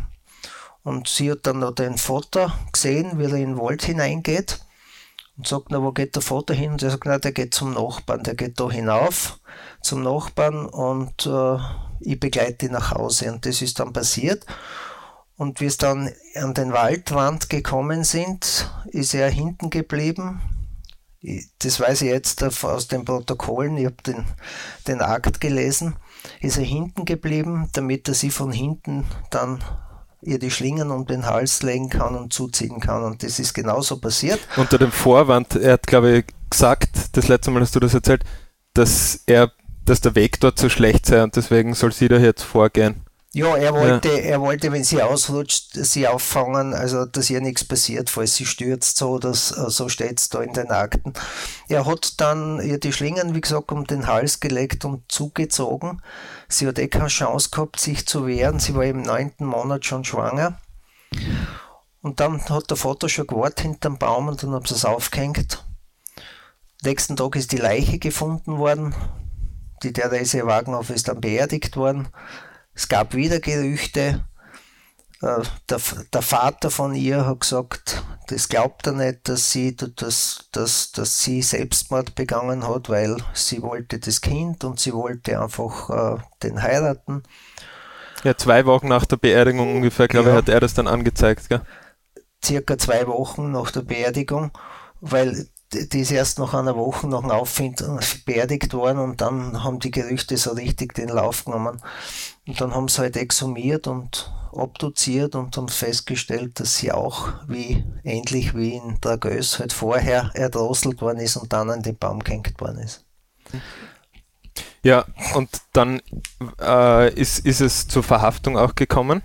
Und 0.82 1.08
sie 1.08 1.30
hat 1.30 1.45
dann 1.45 1.60
noch 1.60 1.76
den 1.76 2.00
Vater 2.00 2.58
gesehen, 2.71 3.19
wie 3.19 3.26
er 3.26 3.34
in 3.34 3.52
den 3.52 3.58
Wald 3.60 3.84
hineingeht 3.84 4.64
und 5.38 5.48
sagt, 5.48 5.67
na, 5.69 5.82
wo 5.82 5.91
geht 5.91 6.15
der 6.15 6.21
Vater 6.21 6.54
hin? 6.54 6.71
Und 6.71 6.84
er 6.84 6.91
sagt, 6.91 7.06
na, 7.06 7.17
der 7.17 7.32
geht 7.32 7.54
zum 7.54 7.74
Nachbarn, 7.74 8.24
der 8.24 8.36
geht 8.36 8.60
da 8.60 8.69
hinauf 8.69 9.39
zum 9.82 10.02
Nachbarn 10.02 10.65
und 10.65 11.26
äh, 11.26 11.58
ich 12.00 12.19
begleite 12.19 12.67
ihn 12.67 12.71
nach 12.71 12.91
Hause. 12.91 13.32
Und 13.32 13.45
das 13.45 13.62
ist 13.62 13.80
dann 13.80 13.93
passiert. 13.93 14.45
Und 15.38 15.60
wie 15.60 15.65
es 15.65 15.78
dann 15.78 16.12
an 16.36 16.54
den 16.54 16.71
Waldrand 16.71 17.50
gekommen 17.50 18.04
sind, 18.04 18.69
ist 18.86 19.13
er 19.13 19.30
hinten 19.30 19.69
geblieben. 19.69 20.41
Das 21.60 21.80
weiß 21.80 22.04
ich 22.04 22.10
jetzt 22.10 22.43
aus 22.43 22.88
den 22.88 23.04
Protokollen, 23.04 23.78
ich 23.78 23.86
habe 23.86 24.02
den, 24.06 24.26
den 24.88 25.02
Akt 25.02 25.41
gelesen. 25.41 25.95
Ist 26.39 26.58
er 26.58 26.63
hinten 26.63 27.06
geblieben, 27.06 27.69
damit 27.74 28.08
er 28.08 28.13
sie 28.13 28.30
von 28.30 28.52
hinten 28.52 29.06
dann 29.32 29.63
ihr 30.26 30.40
die 30.40 30.52
Schlingen 30.52 30.92
um 30.92 31.06
den 31.06 31.26
Hals 31.26 31.62
legen 31.64 31.90
kann 31.90 32.16
und 32.16 32.34
zuziehen 32.34 32.80
kann. 32.80 33.04
Und 33.04 33.24
das 33.24 33.40
ist 33.40 33.54
genauso 33.54 33.98
passiert. 33.98 34.40
Unter 34.58 34.78
dem 34.78 34.92
Vorwand, 34.92 35.56
er 35.56 35.74
hat, 35.74 35.88
glaube 35.88 36.18
ich, 36.18 36.26
gesagt, 36.50 37.16
das 37.16 37.28
letzte 37.28 37.52
Mal 37.52 37.62
hast 37.62 37.76
du 37.76 37.80
das 37.80 37.94
erzählt, 37.94 38.24
dass 38.74 39.22
er, 39.26 39.52
dass 39.86 40.02
der 40.02 40.16
Weg 40.16 40.40
dort 40.40 40.60
so 40.60 40.70
schlecht 40.70 41.06
sei 41.06 41.24
und 41.24 41.36
deswegen 41.36 41.74
soll 41.74 41.92
sie 41.92 42.08
da 42.08 42.18
jetzt 42.18 42.44
vorgehen. 42.44 43.05
Ja, 43.36 43.58
er 43.58 43.74
wollte, 43.74 44.08
er 44.08 44.39
wollte, 44.39 44.71
wenn 44.71 44.86
sie 44.86 45.04
ausrutscht, 45.04 45.74
sie 45.74 46.08
auffangen, 46.08 46.74
also 46.74 47.04
dass 47.04 47.30
ihr 47.30 47.41
nichts 47.41 47.65
passiert, 47.65 48.10
falls 48.10 48.36
sie 48.36 48.45
stürzt, 48.45 48.95
so, 48.95 49.19
das, 49.19 49.50
so 49.50 49.89
steht 49.89 50.21
es 50.21 50.30
da 50.30 50.41
in 50.41 50.54
den 50.54 50.71
Akten. 50.71 51.12
Er 51.67 51.86
hat 51.86 52.21
dann 52.21 52.62
ihr 52.62 52.80
die 52.80 52.93
Schlingen, 52.93 53.36
wie 53.36 53.41
gesagt, 53.41 53.74
um 53.74 53.86
den 53.86 54.08
Hals 54.08 54.39
gelegt 54.39 54.86
und 54.86 55.12
zugezogen. 55.12 56.02
Sie 56.48 56.65
hat 56.65 56.80
eh 56.80 56.88
keine 56.88 57.08
Chance 57.08 57.50
gehabt, 57.50 57.78
sich 57.78 58.08
zu 58.08 58.26
wehren. 58.26 58.60
Sie 58.60 58.74
war 58.74 58.86
im 58.86 59.02
neunten 59.02 59.45
Monat 59.48 59.84
schon 59.84 60.06
schwanger. 60.06 60.58
Und 62.02 62.21
dann 62.21 62.41
hat 62.48 62.69
der 62.69 62.78
Vater 62.78 63.10
schon 63.10 63.28
gewartet 63.28 63.60
hinterm 63.60 63.98
Baum 63.98 64.30
und 64.30 64.43
dann 64.43 64.52
haben 64.52 64.65
sie 64.65 64.76
es 64.76 64.86
aufgehängt. 64.86 65.65
Nächsten 66.84 67.17
Tag 67.17 67.36
ist 67.36 67.52
die 67.52 67.58
Leiche 67.58 68.00
gefunden 68.00 68.60
worden. 68.60 68.95
Die 69.84 69.91
Therese 69.91 70.45
Wagenhoff 70.45 70.89
ist 70.89 71.10
dann 71.10 71.19
beerdigt 71.19 71.76
worden. 71.76 72.08
Es 72.76 72.90
gab 72.90 73.16
wieder 73.16 73.40
Gerüchte. 73.40 74.26
Äh, 75.22 75.44
der, 75.70 75.80
der, 76.14 76.22
Vater 76.22 76.70
von 76.70 76.94
ihr 76.94 77.26
hat 77.26 77.40
gesagt, 77.40 78.04
das 78.28 78.50
glaubt 78.50 78.86
er 78.86 78.94
nicht, 78.94 79.30
dass 79.30 79.52
sie, 79.52 79.76
dass, 79.76 80.50
dass, 80.52 80.92
dass 80.92 81.20
sie 81.20 81.42
Selbstmord 81.42 82.16
begangen 82.16 82.68
hat, 82.68 82.90
weil 82.90 83.18
sie 83.34 83.62
wollte 83.62 83.98
das 84.00 84.20
Kind 84.20 84.66
und 84.66 84.80
sie 84.80 84.94
wollte 84.94 85.42
einfach 85.42 85.90
äh, 85.90 86.22
den 86.44 86.62
heiraten. 86.62 87.24
Ja, 88.24 88.36
zwei 88.36 88.66
Wochen 88.66 88.90
nach 88.90 89.06
der 89.06 89.18
Beerdigung 89.18 89.74
ungefähr, 89.74 90.08
glaube 90.08 90.30
ja. 90.30 90.36
ich, 90.36 90.38
hat 90.42 90.50
er 90.50 90.60
das 90.60 90.74
dann 90.74 90.88
angezeigt. 90.88 91.48
Gell? 91.48 91.62
Circa 92.44 92.78
zwei 92.78 93.08
Wochen 93.08 93.52
nach 93.52 93.72
der 93.72 93.84
Beerdigung, 93.84 94.52
weil 95.00 95.48
die 95.76 96.00
ist 96.00 96.12
erst 96.12 96.40
nach 96.40 96.54
einer 96.54 96.76
Woche 96.76 97.08
nach 97.08 97.22
dem 97.22 97.32
Auffinden 97.32 98.00
beerdigt 98.26 98.74
worden 98.74 99.00
und 99.00 99.22
dann 99.22 99.64
haben 99.64 99.80
die 99.80 99.92
Gerüchte 99.92 100.38
so 100.38 100.52
richtig 100.52 100.94
den 100.94 101.10
Lauf 101.10 101.46
genommen. 101.46 101.82
Und 102.48 102.62
dann 102.62 102.74
haben 102.74 102.88
sie 102.88 103.02
halt 103.02 103.18
exhumiert 103.18 103.88
und 103.88 104.32
obduziert 104.52 105.36
und 105.36 105.56
haben 105.58 105.68
festgestellt, 105.68 106.60
dass 106.60 106.78
sie 106.78 106.92
auch 106.92 107.30
wie 107.48 107.84
ähnlich 108.04 108.56
wie 108.56 108.76
in 108.76 109.00
Dragös 109.02 109.60
halt 109.60 109.74
vorher 109.74 110.32
erdrosselt 110.34 111.02
worden 111.02 111.20
ist 111.20 111.36
und 111.36 111.52
dann 111.54 111.70
an 111.70 111.84
den 111.84 111.98
Baum 111.98 112.24
gehängt 112.24 112.60
worden 112.60 112.80
ist. 112.80 113.04
Ja, 114.84 115.06
und 115.34 115.50
dann 115.74 116.02
äh, 116.62 117.14
ist, 117.14 117.40
ist 117.40 117.62
es 117.62 117.88
zur 117.88 118.04
Verhaftung 118.04 118.58
auch 118.58 118.76
gekommen. 118.76 119.22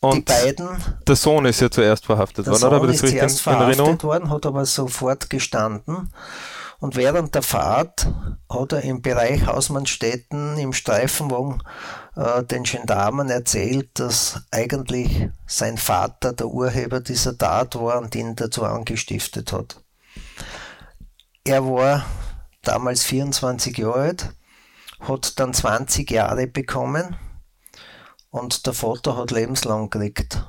Und 0.00 0.16
die 0.16 0.20
beiden. 0.20 0.68
Der 1.06 1.16
Sohn 1.16 1.44
ist 1.46 1.60
ja 1.60 1.70
zuerst 1.70 2.06
verhaftet 2.06 2.46
worden, 2.46 2.64
oder? 2.64 2.76
Aber 2.76 2.86
das 2.86 3.02
ist 3.02 3.10
zuerst 3.10 3.40
verhaftet 3.40 4.04
worden, 4.04 4.30
hat 4.30 4.46
aber 4.46 4.64
sofort 4.64 5.28
gestanden. 5.28 6.12
Und 6.80 6.94
während 6.94 7.34
der 7.34 7.42
Fahrt 7.42 8.06
hat 8.48 8.72
er 8.72 8.82
im 8.82 9.02
Bereich 9.02 9.46
Hausmannstetten 9.46 10.56
im 10.58 10.72
Streifenwagen 10.72 11.60
äh, 12.14 12.44
den 12.44 12.62
Gendarmen 12.62 13.30
erzählt, 13.30 13.90
dass 13.94 14.42
eigentlich 14.52 15.28
sein 15.48 15.76
Vater 15.76 16.32
der 16.32 16.46
Urheber 16.46 17.00
dieser 17.00 17.36
Tat 17.36 17.74
war 17.74 17.98
und 17.98 18.14
ihn 18.14 18.36
dazu 18.36 18.64
angestiftet 18.64 19.52
hat. 19.52 19.82
Er 21.42 21.64
war 21.64 22.06
damals 22.62 23.02
24 23.04 23.76
Jahre 23.78 23.94
alt, 23.94 24.30
hat 25.00 25.40
dann 25.40 25.52
20 25.52 26.08
Jahre 26.08 26.46
bekommen 26.46 27.16
und 28.30 28.66
der 28.66 28.72
Vater 28.72 29.16
hat 29.16 29.30
lebenslang 29.30 29.90
gekriegt. 29.90 30.44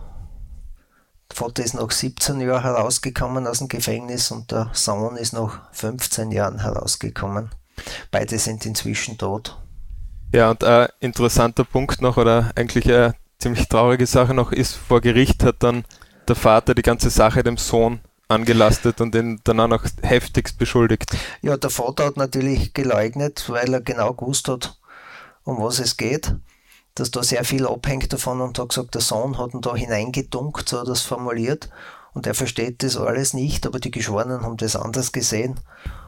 Der 1.32 1.36
Vater 1.36 1.64
ist 1.64 1.76
nach 1.76 1.92
17 1.92 2.42
Jahren 2.42 2.64
herausgekommen 2.64 3.48
aus 3.48 3.60
dem 3.60 3.68
Gefängnis 3.68 4.32
und 4.32 4.52
der 4.52 4.70
Sohn 4.74 5.16
ist 5.16 5.34
nach 5.34 5.72
15 5.74 6.32
Jahren 6.32 6.60
herausgekommen. 6.60 7.50
Beide 8.12 8.40
sind 8.40 8.66
inzwischen 8.66 9.18
tot. 9.18 9.58
Ja, 10.34 10.52
und 10.52 10.64
ein 10.64 10.90
interessanter 11.00 11.64
Punkt 11.64 12.02
noch, 12.02 12.18
oder 12.18 12.52
eigentlich 12.56 12.86
eine 12.86 13.16
ziemlich 13.40 13.68
traurige 13.68 14.06
Sache 14.06 14.34
noch, 14.34 14.52
ist, 14.52 14.74
vor 14.74 15.02
Gericht 15.02 15.44
hat 15.44 15.58
dann 15.60 15.86
der 16.28 16.36
Vater 16.36 16.76
die 16.76 16.82
ganze 16.82 17.10
Sache 17.10 17.44
dem 17.44 17.58
Sohn 17.58 18.02
angelastet 18.28 19.02
und 19.02 19.16
ihn 19.16 19.40
dann 19.44 19.60
auch 19.60 19.68
noch 19.68 19.86
heftigst 20.02 20.58
beschuldigt. 20.58 21.16
Ja, 21.42 21.58
der 21.58 21.72
Vater 21.72 22.06
hat 22.06 22.18
natürlich 22.18 22.74
geleugnet, 22.74 23.46
weil 23.48 23.74
er 23.74 23.82
genau 23.82 24.14
gewusst 24.14 24.48
hat, 24.48 24.78
um 25.44 25.60
was 25.62 25.80
es 25.80 25.98
geht 25.98 26.36
dass 27.00 27.12
da 27.12 27.24
sehr 27.24 27.44
viel 27.44 27.66
abhängt 27.66 28.12
davon 28.12 28.42
und 28.42 28.60
hat 28.60 28.70
gesagt, 28.70 28.96
der 28.96 29.02
Sohn 29.02 29.38
hat 29.38 29.54
ihn 29.54 29.62
da 29.62 29.76
hineingedunkt, 29.76 30.68
so 30.68 30.80
hat 30.80 30.88
er 30.88 30.94
es 30.94 31.02
formuliert. 31.02 31.70
Und 32.14 32.28
er 32.28 32.34
versteht 32.34 32.84
das 32.84 32.98
alles 32.98 33.34
nicht, 33.34 33.66
aber 33.66 33.80
die 33.80 33.92
Geschworenen 33.92 34.42
haben 34.42 34.58
das 34.58 34.76
anders 34.76 35.12
gesehen 35.12 35.60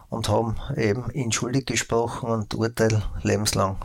und 0.09 0.29
haben 0.29 0.57
eben 0.75 1.09
ihn 1.11 1.31
schuldig 1.31 1.65
gesprochen 1.67 2.29
und 2.29 2.53
Urteil 2.55 3.01
lebenslang. 3.23 3.77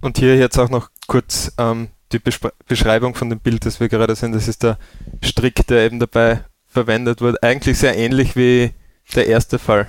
Und 0.00 0.18
hier 0.18 0.36
jetzt 0.36 0.58
auch 0.58 0.70
noch 0.70 0.90
kurz 1.06 1.52
ähm, 1.58 1.88
die 2.12 2.18
Besp 2.18 2.48
Beschreibung 2.66 3.14
von 3.14 3.30
dem 3.30 3.40
Bild, 3.40 3.66
das 3.66 3.80
wir 3.80 3.88
gerade 3.88 4.14
sehen. 4.14 4.32
Das 4.32 4.48
ist 4.48 4.62
der 4.62 4.78
Strick, 5.22 5.66
der 5.66 5.84
eben 5.84 5.98
dabei 5.98 6.44
verwendet 6.66 7.20
wurde. 7.20 7.42
Eigentlich 7.42 7.78
sehr 7.78 7.96
ähnlich 7.96 8.36
wie 8.36 8.72
der 9.14 9.26
erste 9.26 9.58
Fall. 9.58 9.86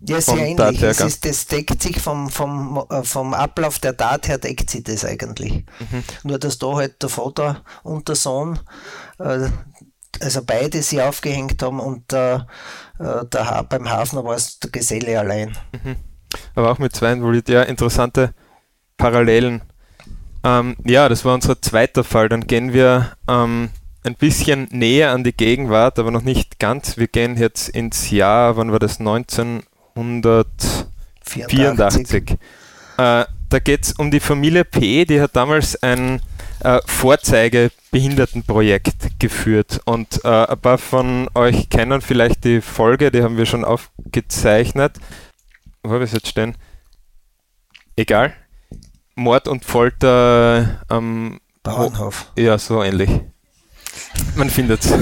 Ja, 0.00 0.20
sehr 0.20 0.38
ähnlich. 0.38 0.82
Es 0.82 1.00
ist, 1.00 1.24
das 1.24 1.46
deckt 1.46 1.82
sich 1.82 2.00
vom, 2.00 2.28
vom, 2.28 2.84
äh, 2.90 3.02
vom 3.02 3.34
Ablauf 3.34 3.78
der 3.78 3.96
Tat 3.96 4.28
her, 4.28 4.38
deckt 4.38 4.70
sich 4.70 4.84
das 4.84 5.04
eigentlich. 5.04 5.64
Mhm. 5.80 6.04
Nur, 6.22 6.38
dass 6.38 6.58
da 6.58 6.74
halt 6.74 7.02
der 7.02 7.08
Vater 7.08 7.62
und 7.82 8.08
der 8.08 8.14
Sohn, 8.14 8.60
äh, 9.18 9.48
also 10.20 10.42
beide 10.44 10.82
sie 10.82 11.02
aufgehängt 11.02 11.62
haben 11.62 11.80
und 11.80 12.12
äh, 12.12 12.40
der, 12.98 13.66
beim 13.68 13.88
Hafner 13.88 14.24
war 14.24 14.34
es 14.34 14.58
der 14.58 14.70
Geselle 14.70 15.18
allein. 15.18 15.56
Mhm. 15.72 15.96
Aber 16.54 16.70
auch 16.70 16.78
mit 16.78 16.94
zwei 16.94 17.12
involviert, 17.12 17.48
ja, 17.48 17.62
interessante 17.62 18.34
Parallelen. 18.96 19.62
Ähm, 20.44 20.76
ja, 20.84 21.08
das 21.08 21.24
war 21.24 21.34
unser 21.34 21.60
zweiter 21.60 22.04
Fall. 22.04 22.28
Dann 22.28 22.46
gehen 22.46 22.72
wir 22.72 23.12
ähm, 23.28 23.70
ein 24.04 24.14
bisschen 24.14 24.68
näher 24.70 25.12
an 25.12 25.24
die 25.24 25.36
Gegenwart, 25.36 25.98
aber 25.98 26.10
noch 26.10 26.22
nicht 26.22 26.58
ganz. 26.58 26.96
Wir 26.96 27.08
gehen 27.08 27.36
jetzt 27.36 27.68
ins 27.68 28.10
Jahr, 28.10 28.56
wann 28.56 28.72
war 28.72 28.78
das? 28.78 29.00
19 29.00 29.62
1984. 29.98 32.38
Äh, 32.98 33.24
da 33.50 33.58
geht 33.62 33.84
es 33.84 33.92
um 33.92 34.10
die 34.10 34.20
Familie 34.20 34.64
P., 34.64 35.04
die 35.04 35.20
hat 35.20 35.36
damals 35.36 35.80
ein 35.82 36.22
äh, 36.60 36.78
Vorzeigebehindertenprojekt 36.84 39.18
geführt. 39.18 39.80
Und 39.84 40.24
äh, 40.24 40.28
ein 40.28 40.58
paar 40.58 40.78
von 40.78 41.28
euch 41.34 41.68
kennen 41.68 42.00
vielleicht 42.00 42.44
die 42.44 42.60
Folge, 42.60 43.10
die 43.10 43.22
haben 43.22 43.36
wir 43.36 43.46
schon 43.46 43.64
aufgezeichnet. 43.64 44.98
Wo 45.82 45.90
habe 45.92 46.04
ich 46.04 46.10
es 46.10 46.14
jetzt 46.14 46.28
stehen? 46.28 46.54
Egal. 47.96 48.34
Mord 49.14 49.48
und 49.48 49.64
Folter 49.64 50.84
am 50.88 51.40
Bauernhof. 51.62 52.30
Ja, 52.36 52.58
so 52.58 52.82
ähnlich. 52.82 53.10
Man 54.36 54.50
findet 54.50 54.84
es. 54.84 54.92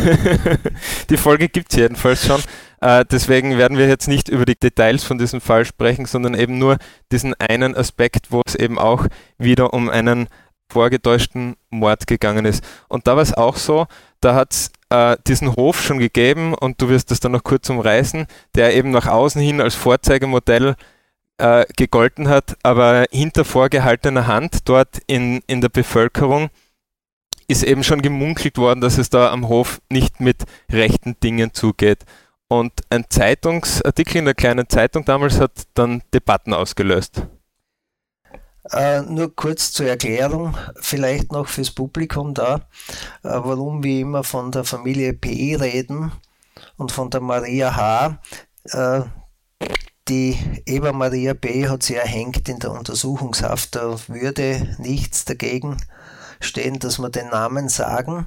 die 1.10 1.16
Folge 1.16 1.48
gibt 1.48 1.72
es 1.72 1.78
jedenfalls 1.78 2.24
schon. 2.26 2.40
Äh, 2.80 3.04
deswegen 3.10 3.58
werden 3.58 3.78
wir 3.78 3.88
jetzt 3.88 4.08
nicht 4.08 4.28
über 4.28 4.44
die 4.44 4.58
Details 4.58 5.04
von 5.04 5.18
diesem 5.18 5.40
Fall 5.40 5.64
sprechen, 5.64 6.06
sondern 6.06 6.34
eben 6.34 6.58
nur 6.58 6.78
diesen 7.12 7.34
einen 7.34 7.76
Aspekt, 7.76 8.30
wo 8.30 8.42
es 8.46 8.54
eben 8.54 8.78
auch 8.78 9.06
wieder 9.38 9.72
um 9.72 9.88
einen 9.88 10.28
vorgetäuschten 10.68 11.56
Mord 11.70 12.06
gegangen 12.06 12.44
ist. 12.44 12.64
Und 12.88 13.06
da 13.06 13.16
war 13.16 13.22
es 13.22 13.32
auch 13.32 13.56
so, 13.56 13.86
da 14.20 14.34
hat 14.34 14.52
es 14.52 14.70
äh, 14.90 15.16
diesen 15.26 15.54
Hof 15.54 15.80
schon 15.80 15.98
gegeben 15.98 16.54
und 16.54 16.80
du 16.80 16.88
wirst 16.88 17.10
das 17.10 17.20
dann 17.20 17.32
noch 17.32 17.44
kurz 17.44 17.70
umreißen, 17.70 18.26
der 18.54 18.74
eben 18.74 18.90
nach 18.90 19.06
außen 19.06 19.40
hin 19.40 19.60
als 19.60 19.74
Vorzeigemodell 19.74 20.74
äh, 21.38 21.66
gegolten 21.76 22.28
hat, 22.28 22.56
aber 22.62 23.04
hinter 23.10 23.44
vorgehaltener 23.44 24.26
Hand 24.26 24.68
dort 24.68 25.00
in, 25.06 25.42
in 25.46 25.60
der 25.60 25.68
Bevölkerung 25.68 26.48
ist 27.48 27.62
eben 27.62 27.84
schon 27.84 28.02
gemunkelt 28.02 28.58
worden, 28.58 28.80
dass 28.80 28.98
es 28.98 29.10
da 29.10 29.30
am 29.30 29.48
Hof 29.48 29.80
nicht 29.88 30.20
mit 30.20 30.44
rechten 30.70 31.18
Dingen 31.20 31.52
zugeht. 31.54 32.04
Und 32.48 32.72
ein 32.90 33.04
Zeitungsartikel 33.08 34.18
in 34.18 34.24
der 34.26 34.34
kleinen 34.34 34.68
Zeitung 34.68 35.04
damals 35.04 35.40
hat 35.40 35.66
dann 35.74 36.02
Debatten 36.14 36.54
ausgelöst. 36.54 37.22
Äh, 38.70 39.02
nur 39.02 39.34
kurz 39.34 39.72
zur 39.72 39.86
Erklärung, 39.86 40.56
vielleicht 40.80 41.30
noch 41.30 41.46
fürs 41.48 41.70
Publikum 41.70 42.34
da, 42.34 42.56
äh, 43.22 43.28
warum 43.30 43.82
wir 43.84 44.00
immer 44.00 44.24
von 44.24 44.50
der 44.50 44.64
Familie 44.64 45.12
P 45.12 45.56
reden 45.56 46.10
und 46.76 46.90
von 46.90 47.10
der 47.10 47.20
Maria 47.20 47.76
H. 47.76 48.18
Äh, 48.64 49.02
die 50.08 50.38
Eva 50.66 50.92
Maria 50.92 51.34
B. 51.34 51.68
hat 51.68 51.82
sie 51.82 51.96
erhängt 51.96 52.48
in 52.48 52.60
der 52.60 52.70
Untersuchungshaft. 52.70 53.74
Da 53.74 53.96
würde 54.08 54.76
nichts 54.78 55.24
dagegen 55.24 55.76
stehen, 56.40 56.78
dass 56.78 56.98
wir 56.98 57.10
den 57.10 57.28
Namen 57.28 57.68
sagen. 57.68 58.26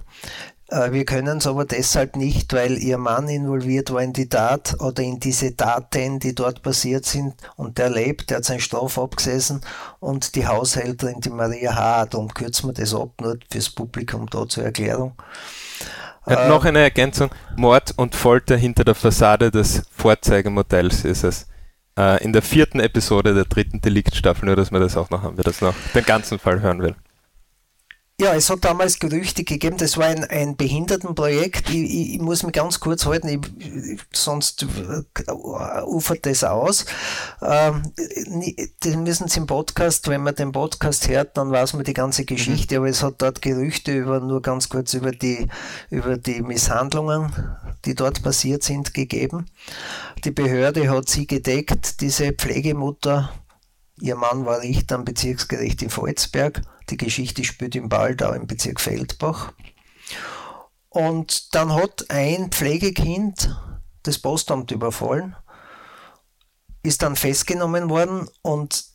Äh, 0.69 0.91
wir 0.91 1.05
können 1.05 1.37
es 1.39 1.47
aber 1.47 1.65
deshalb 1.65 2.15
nicht, 2.15 2.53
weil 2.53 2.77
ihr 2.77 2.97
Mann 2.97 3.27
involviert 3.27 3.91
war 3.91 4.01
in 4.01 4.13
die 4.13 4.29
Tat 4.29 4.75
oder 4.79 5.01
in 5.01 5.19
diese 5.19 5.55
Taten, 5.55 6.19
die 6.19 6.35
dort 6.35 6.61
passiert 6.61 7.05
sind 7.05 7.35
und 7.55 7.77
der 7.77 7.89
lebt, 7.89 8.29
der 8.29 8.37
hat 8.37 8.45
seine 8.45 8.59
Strafe 8.59 9.01
abgesessen 9.01 9.61
und 9.99 10.35
die 10.35 10.47
Haushälterin, 10.47 11.21
die 11.21 11.29
Maria 11.29 11.75
H. 11.75 12.05
Darum 12.07 12.33
kürzen 12.33 12.69
wir 12.69 12.73
das 12.73 12.93
ab, 12.93 13.09
nur 13.19 13.37
fürs 13.51 13.69
Publikum 13.69 14.27
da 14.29 14.47
zur 14.47 14.65
Erklärung. 14.65 15.13
Ja, 16.27 16.45
äh, 16.45 16.49
noch 16.49 16.65
eine 16.65 16.79
Ergänzung. 16.79 17.31
Mord 17.55 17.93
und 17.95 18.15
Folter 18.15 18.55
hinter 18.55 18.83
der 18.83 18.95
Fassade 18.95 19.49
des 19.49 19.83
Vorzeigemodells 19.95 21.05
ist 21.05 21.23
es. 21.23 21.47
Äh, 21.97 22.23
in 22.23 22.31
der 22.31 22.43
vierten 22.43 22.79
Episode 22.79 23.33
der 23.33 23.45
dritten 23.45 23.81
Deliktstaffel, 23.81 24.45
nur 24.45 24.55
dass 24.55 24.69
man 24.69 24.81
das 24.81 24.95
auch 24.95 25.09
noch 25.09 25.23
haben, 25.23 25.37
wer 25.37 25.43
das 25.43 25.61
noch 25.61 25.73
den 25.95 26.05
ganzen 26.05 26.37
Fall 26.37 26.61
hören 26.61 26.81
will. 26.81 26.95
Ja, 28.19 28.35
es 28.35 28.49
hat 28.49 28.65
damals 28.65 28.99
Gerüchte 28.99 29.45
gegeben, 29.45 29.77
das 29.77 29.95
war 29.95 30.07
ein, 30.07 30.25
ein 30.25 30.57
Behindertenprojekt. 30.57 31.69
Ich, 31.69 31.75
ich, 31.77 32.13
ich 32.15 32.19
muss 32.19 32.43
mich 32.43 32.51
ganz 32.51 32.81
kurz 32.81 33.05
halten, 33.05 33.29
ich, 33.29 34.01
sonst 34.11 34.63
äh, 34.63 35.81
ufert 35.85 36.25
das 36.25 36.43
aus. 36.43 36.85
Ähm, 37.41 37.93
das 38.81 38.95
müssen 38.97 39.29
Sie 39.29 39.39
im 39.39 39.47
Podcast, 39.47 40.09
wenn 40.09 40.21
man 40.21 40.35
den 40.35 40.51
Podcast 40.51 41.07
hört, 41.07 41.37
dann 41.37 41.49
weiß 41.49 41.75
man 41.75 41.85
die 41.85 41.93
ganze 41.93 42.25
Geschichte, 42.25 42.75
mhm. 42.75 42.81
aber 42.81 42.89
es 42.89 43.03
hat 43.03 43.21
dort 43.21 43.41
Gerüchte 43.41 43.93
über, 43.93 44.19
nur 44.19 44.41
ganz 44.41 44.67
kurz 44.67 44.93
über 44.95 45.13
die, 45.13 45.47
über 45.89 46.17
die 46.17 46.41
Misshandlungen, 46.41 47.33
die 47.85 47.95
dort 47.95 48.21
passiert 48.21 48.63
sind, 48.63 48.93
gegeben. 48.93 49.45
Die 50.25 50.31
Behörde 50.31 50.89
hat 50.89 51.07
sie 51.07 51.25
gedeckt, 51.25 52.01
diese 52.01 52.33
Pflegemutter, 52.33 53.31
ihr 54.01 54.17
Mann 54.17 54.45
war 54.45 54.59
Richter 54.59 54.95
am 54.95 55.05
Bezirksgericht 55.05 55.81
in 55.83 55.89
Volzberg 55.89 56.61
Die 56.89 56.97
Geschichte 56.97 57.43
spielt 57.43 57.75
im 57.75 57.89
Baldau 57.89 58.33
im 58.33 58.47
Bezirk 58.47 58.81
Feldbach. 58.81 59.53
Und 60.89 61.53
dann 61.53 61.73
hat 61.73 62.09
ein 62.09 62.51
Pflegekind 62.51 63.55
das 64.03 64.17
Postamt 64.17 64.71
überfallen, 64.71 65.35
ist 66.81 67.03
dann 67.03 67.15
festgenommen 67.15 67.89
worden 67.89 68.27
und 68.41 68.85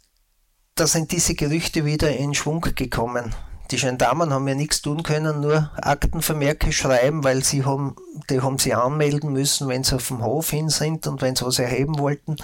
da 0.75 0.89
sind 0.89 1.13
diese 1.13 1.35
Gerüchte 1.35 1.85
wieder 1.85 2.17
in 2.17 2.35
Schwung 2.35 2.63
gekommen. 2.63 3.35
Die 3.71 3.77
Gendarmen 3.77 4.33
haben 4.33 4.47
ja 4.47 4.55
nichts 4.55 4.83
tun 4.83 5.03
können, 5.03 5.41
nur 5.41 5.71
Aktenvermerke 5.77 6.71
schreiben, 6.71 7.25
weil 7.25 7.43
sie 7.43 7.65
haben, 7.65 7.97
die 8.29 8.43
haben 8.43 8.59
sie 8.59 8.75
anmelden 8.75 9.33
müssen, 9.33 9.69
wenn 9.69 9.85
sie 9.85 9.95
auf 9.95 10.09
dem 10.09 10.23
Hof 10.23 10.51
hin 10.51 10.69
sind 10.69 11.07
und 11.07 11.23
wenn 11.23 11.35
sie 11.35 11.47
was 11.47 11.59
erheben 11.59 11.99
wollten. 11.99 12.37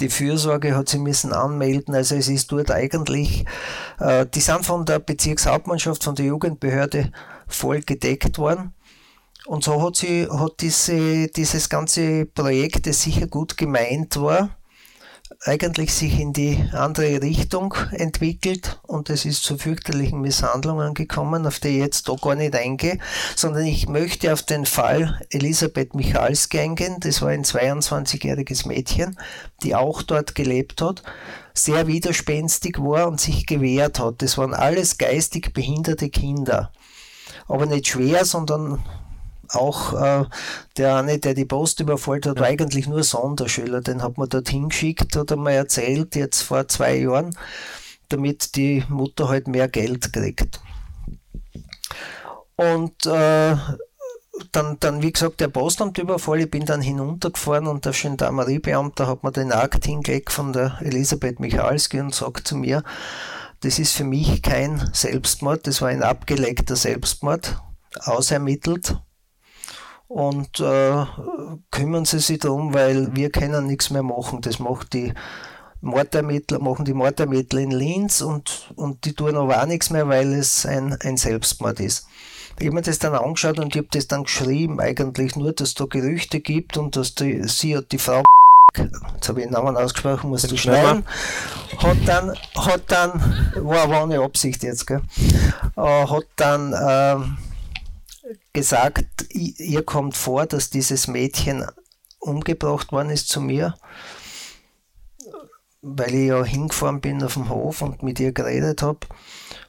Die 0.00 0.08
Fürsorge 0.08 0.76
hat 0.76 0.88
sie 0.88 0.98
müssen 0.98 1.32
anmelden. 1.32 1.94
Also 1.94 2.16
es 2.16 2.28
ist 2.28 2.50
dort 2.50 2.70
eigentlich, 2.72 3.44
äh, 4.00 4.26
die 4.26 4.40
sind 4.40 4.66
von 4.66 4.84
der 4.84 4.98
Bezirkshauptmannschaft, 4.98 6.02
von 6.02 6.16
der 6.16 6.26
Jugendbehörde 6.26 7.12
voll 7.46 7.82
gedeckt 7.82 8.38
worden. 8.38 8.74
Und 9.46 9.64
so 9.64 9.82
hat 9.82 9.96
sie, 9.96 10.28
hat 10.28 10.54
diese, 10.60 11.28
dieses 11.28 11.68
ganze 11.68 12.26
Projekt, 12.26 12.86
das 12.86 13.02
sicher 13.02 13.26
gut 13.26 13.56
gemeint 13.56 14.20
war, 14.20 14.50
eigentlich 15.42 15.94
sich 15.94 16.20
in 16.20 16.34
die 16.34 16.62
andere 16.72 17.22
Richtung 17.22 17.74
entwickelt 17.92 18.78
und 18.86 19.08
es 19.08 19.24
ist 19.24 19.42
zu 19.42 19.56
fürchterlichen 19.56 20.20
Misshandlungen 20.20 20.92
gekommen, 20.92 21.46
auf 21.46 21.60
die 21.60 21.68
ich 21.68 21.78
jetzt 21.78 22.08
da 22.10 22.14
gar 22.20 22.34
nicht 22.34 22.54
eingehe, 22.54 22.98
sondern 23.36 23.64
ich 23.64 23.88
möchte 23.88 24.34
auf 24.34 24.42
den 24.42 24.66
Fall 24.66 25.18
Elisabeth 25.30 25.94
Michalski 25.94 26.60
eingehen. 26.60 26.96
Das 27.00 27.22
war 27.22 27.30
ein 27.30 27.44
22-jähriges 27.44 28.68
Mädchen, 28.68 29.18
die 29.62 29.74
auch 29.74 30.02
dort 30.02 30.34
gelebt 30.34 30.82
hat, 30.82 31.02
sehr 31.54 31.86
widerspenstig 31.86 32.78
war 32.78 33.08
und 33.08 33.18
sich 33.18 33.46
gewehrt 33.46 33.98
hat. 33.98 34.20
Das 34.20 34.36
waren 34.36 34.52
alles 34.52 34.98
geistig 34.98 35.54
behinderte 35.54 36.10
Kinder. 36.10 36.70
Aber 37.48 37.64
nicht 37.64 37.88
schwer, 37.88 38.26
sondern 38.26 38.84
auch 39.52 39.92
äh, 40.00 40.24
der 40.76 40.96
eine, 40.96 41.18
der 41.18 41.34
die 41.34 41.44
Post 41.44 41.80
überfallen 41.80 42.22
hat, 42.24 42.38
war 42.38 42.46
eigentlich 42.46 42.86
nur 42.86 43.02
Sonderschüler. 43.02 43.80
Den 43.80 44.02
hat 44.02 44.18
man 44.18 44.28
dorthin 44.28 44.68
geschickt, 44.68 45.16
hat 45.16 45.30
er 45.30 45.36
mir 45.36 45.52
erzählt, 45.52 46.14
jetzt 46.14 46.42
vor 46.42 46.68
zwei 46.68 46.96
Jahren, 46.96 47.36
damit 48.08 48.56
die 48.56 48.84
Mutter 48.88 49.28
halt 49.28 49.48
mehr 49.48 49.68
Geld 49.68 50.12
kriegt. 50.12 50.60
Und 52.56 53.06
äh, 53.06 53.56
dann, 54.52 54.76
dann, 54.80 55.02
wie 55.02 55.12
gesagt, 55.12 55.40
der 55.40 55.48
Postamtüberfall, 55.48 56.40
ich 56.40 56.50
bin 56.50 56.64
dann 56.64 56.80
hinuntergefahren 56.80 57.66
und 57.66 57.84
der 57.84 57.92
Gendarmeriebeamter 57.92 59.06
hat 59.06 59.22
mir 59.22 59.32
den 59.32 59.52
Akt 59.52 59.84
hingelegt 59.84 60.32
von 60.32 60.52
der 60.52 60.78
Elisabeth 60.80 61.40
Michalski 61.40 62.00
und 62.00 62.14
sagt 62.14 62.48
zu 62.48 62.56
mir, 62.56 62.82
das 63.60 63.78
ist 63.78 63.92
für 63.92 64.04
mich 64.04 64.42
kein 64.42 64.90
Selbstmord, 64.92 65.66
das 65.66 65.82
war 65.82 65.88
ein 65.88 66.02
abgeleckter 66.02 66.76
Selbstmord, 66.76 67.60
ausermittelt 68.04 68.96
und 70.10 70.58
äh, 70.58 71.04
kümmern 71.70 72.04
Sie 72.04 72.18
sich 72.18 72.40
darum, 72.40 72.74
weil 72.74 73.14
wir 73.14 73.30
können 73.30 73.68
nichts 73.68 73.90
mehr 73.90 74.02
machen. 74.02 74.40
Das 74.40 74.58
macht 74.58 74.92
die 74.92 75.14
Mordermittler, 75.82 76.58
machen 76.58 76.84
die 76.84 76.94
Mordermittler 76.94 77.60
in 77.60 77.70
Linz 77.70 78.20
und, 78.20 78.72
und 78.74 79.04
die 79.04 79.12
tun 79.12 79.36
aber 79.36 79.62
auch 79.62 79.66
nichts 79.66 79.90
mehr, 79.90 80.08
weil 80.08 80.32
es 80.32 80.66
ein, 80.66 80.98
ein 81.00 81.16
Selbstmord 81.16 81.78
ist. 81.78 82.08
Ich 82.58 82.66
habe 82.66 82.74
mir 82.74 82.82
das 82.82 82.98
dann 82.98 83.14
angeschaut 83.14 83.60
und 83.60 83.68
ich 83.68 83.78
habe 83.78 83.88
das 83.92 84.08
dann 84.08 84.24
geschrieben, 84.24 84.80
eigentlich 84.80 85.36
nur, 85.36 85.52
dass 85.52 85.68
es 85.68 85.74
da 85.76 85.84
Gerüchte 85.84 86.40
gibt 86.40 86.76
und 86.76 86.96
dass 86.96 87.14
die, 87.14 87.46
sie 87.46 87.76
und 87.76 87.92
die 87.92 87.98
Frau 87.98 88.24
jetzt 88.76 89.28
habe 89.28 89.40
ich 89.40 89.46
den 89.46 89.52
Namen 89.52 89.76
ausgesprochen, 89.76 90.30
musst 90.30 90.50
du 90.50 90.56
schneiden, 90.56 91.04
hat 91.78 91.96
dann, 92.04 92.36
hat 92.56 92.82
dann, 92.88 93.52
war 93.56 93.82
aber 93.82 94.02
ohne 94.02 94.20
Absicht 94.20 94.62
jetzt, 94.64 94.86
gell, 94.86 95.02
äh, 95.76 96.06
hat 96.06 96.26
dann 96.36 96.72
äh, 96.72 97.49
gesagt, 98.52 99.26
ihr 99.30 99.82
kommt 99.84 100.16
vor, 100.16 100.46
dass 100.46 100.70
dieses 100.70 101.06
Mädchen 101.06 101.64
umgebracht 102.18 102.92
worden 102.92 103.10
ist 103.10 103.28
zu 103.28 103.40
mir, 103.40 103.74
weil 105.82 106.14
ich 106.14 106.28
ja 106.28 106.44
hingefahren 106.44 107.00
bin 107.00 107.22
auf 107.22 107.34
dem 107.34 107.48
Hof 107.48 107.82
und 107.82 108.02
mit 108.02 108.20
ihr 108.20 108.32
geredet 108.32 108.82
habe. 108.82 109.00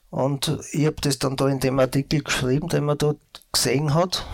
Und 0.10 0.60
ich 0.74 0.86
habe 0.86 0.98
das 1.02 1.20
dann 1.20 1.38
da 1.38 1.48
in 1.48 1.62
dem 1.62 1.80
Artikel 1.80 2.22
geschrieben, 2.22 2.68
den 2.68 2.84
man 2.84 2.98
dort 2.98 3.20
gesehen 3.54 3.94
hat. 3.94 4.28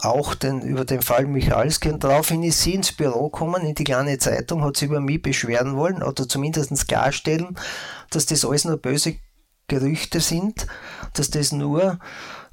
Auch 0.00 0.34
den, 0.34 0.60
über 0.62 0.84
den 0.84 1.02
Fall 1.02 1.26
Michalski. 1.26 1.90
Und 1.90 2.04
daraufhin 2.04 2.42
ist 2.44 2.62
sie 2.62 2.74
ins 2.74 2.92
Büro 2.92 3.30
gekommen, 3.30 3.66
in 3.66 3.74
die 3.74 3.84
kleine 3.84 4.18
Zeitung, 4.18 4.62
hat 4.62 4.76
sie 4.76 4.84
über 4.84 5.00
mich 5.00 5.22
beschweren 5.22 5.76
wollen 5.76 6.02
oder 6.02 6.28
zumindest 6.28 6.86
klarstellen, 6.86 7.58
dass 8.10 8.26
das 8.26 8.44
alles 8.44 8.64
nur 8.64 8.76
böse 8.76 9.16
Gerüchte 9.66 10.20
sind, 10.20 10.66
dass 11.14 11.30
das 11.30 11.50
nur 11.50 11.98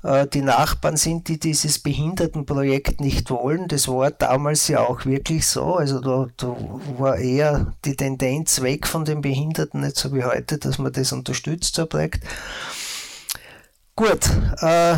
die 0.03 0.41
Nachbarn 0.41 0.97
sind, 0.97 1.27
die 1.27 1.39
dieses 1.39 1.77
Behindertenprojekt 1.77 3.01
nicht 3.01 3.29
wollen. 3.29 3.67
Das 3.67 3.87
war 3.87 4.09
damals 4.09 4.67
ja 4.67 4.79
auch 4.79 5.05
wirklich 5.05 5.45
so. 5.45 5.75
Also 5.75 5.99
da, 5.99 6.27
da 6.37 6.55
war 6.97 7.17
eher 7.17 7.73
die 7.85 7.95
Tendenz 7.95 8.61
weg 8.61 8.87
von 8.87 9.05
den 9.05 9.21
Behinderten, 9.21 9.81
nicht 9.81 9.97
so 9.97 10.13
wie 10.13 10.23
heute, 10.23 10.57
dass 10.57 10.79
man 10.79 10.91
das 10.91 11.11
unterstützt, 11.11 11.75
so 11.75 11.85
Projekt. 11.85 12.23
Gut, 13.95 14.27
äh, 14.61 14.95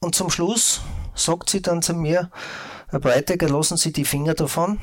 und 0.00 0.14
zum 0.16 0.30
Schluss 0.30 0.80
sagt 1.14 1.50
sie 1.50 1.62
dann 1.62 1.82
zu 1.82 1.94
mir, 1.94 2.30
Herr 2.88 2.98
Breitecker, 2.98 3.48
lassen 3.48 3.76
Sie 3.76 3.92
die 3.92 4.04
Finger 4.04 4.34
davon. 4.34 4.80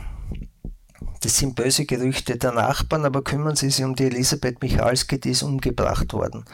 Das 1.21 1.37
sind 1.37 1.55
böse 1.55 1.85
Gerüchte 1.85 2.37
der 2.37 2.51
Nachbarn, 2.51 3.05
aber 3.05 3.23
kümmern 3.23 3.55
Sie 3.55 3.69
sich 3.69 3.83
um 3.83 3.95
die 3.95 4.05
Elisabeth 4.05 4.61
Michalski, 4.61 5.19
die 5.19 5.31
ist 5.31 5.43
umgebracht 5.43 6.13
worden. 6.13 6.45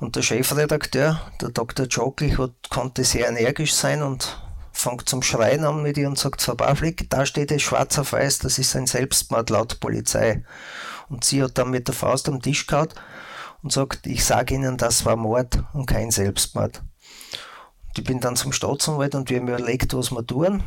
Und 0.00 0.16
der 0.16 0.22
Chefredakteur, 0.22 1.20
der 1.40 1.50
Dr. 1.50 1.86
Joklich, 1.86 2.36
konnte 2.70 3.04
sehr 3.04 3.28
energisch 3.28 3.74
sein 3.74 4.02
und 4.02 4.40
fängt 4.72 5.08
zum 5.08 5.22
Schreien 5.22 5.64
an 5.64 5.82
mit 5.82 5.98
ihr 5.98 6.08
und 6.08 6.18
sagt, 6.18 6.40
Frau 6.40 6.54
Pavlik, 6.54 7.10
da 7.10 7.26
steht 7.26 7.50
es 7.50 7.62
schwarz 7.62 7.98
auf 7.98 8.12
weiß, 8.12 8.38
das 8.38 8.58
ist 8.58 8.76
ein 8.76 8.86
Selbstmord 8.86 9.50
laut 9.50 9.80
Polizei. 9.80 10.44
Und 11.08 11.24
sie 11.24 11.42
hat 11.42 11.58
dann 11.58 11.70
mit 11.70 11.88
der 11.88 11.94
Faust 11.94 12.28
am 12.28 12.40
Tisch 12.40 12.66
gehauen 12.66 12.88
und 13.62 13.72
sagt, 13.72 14.06
ich 14.06 14.24
sage 14.24 14.54
Ihnen, 14.54 14.76
das 14.76 15.04
war 15.04 15.16
Mord 15.16 15.64
und 15.72 15.86
kein 15.86 16.10
Selbstmord. 16.10 16.82
Und 17.88 17.98
ich 17.98 18.04
bin 18.04 18.20
dann 18.20 18.36
zum 18.36 18.52
Staatsanwalt 18.52 19.14
und 19.14 19.30
wir 19.30 19.38
haben 19.38 19.48
überlegt, 19.48 19.94
was 19.94 20.12
wir 20.12 20.24
tun 20.24 20.62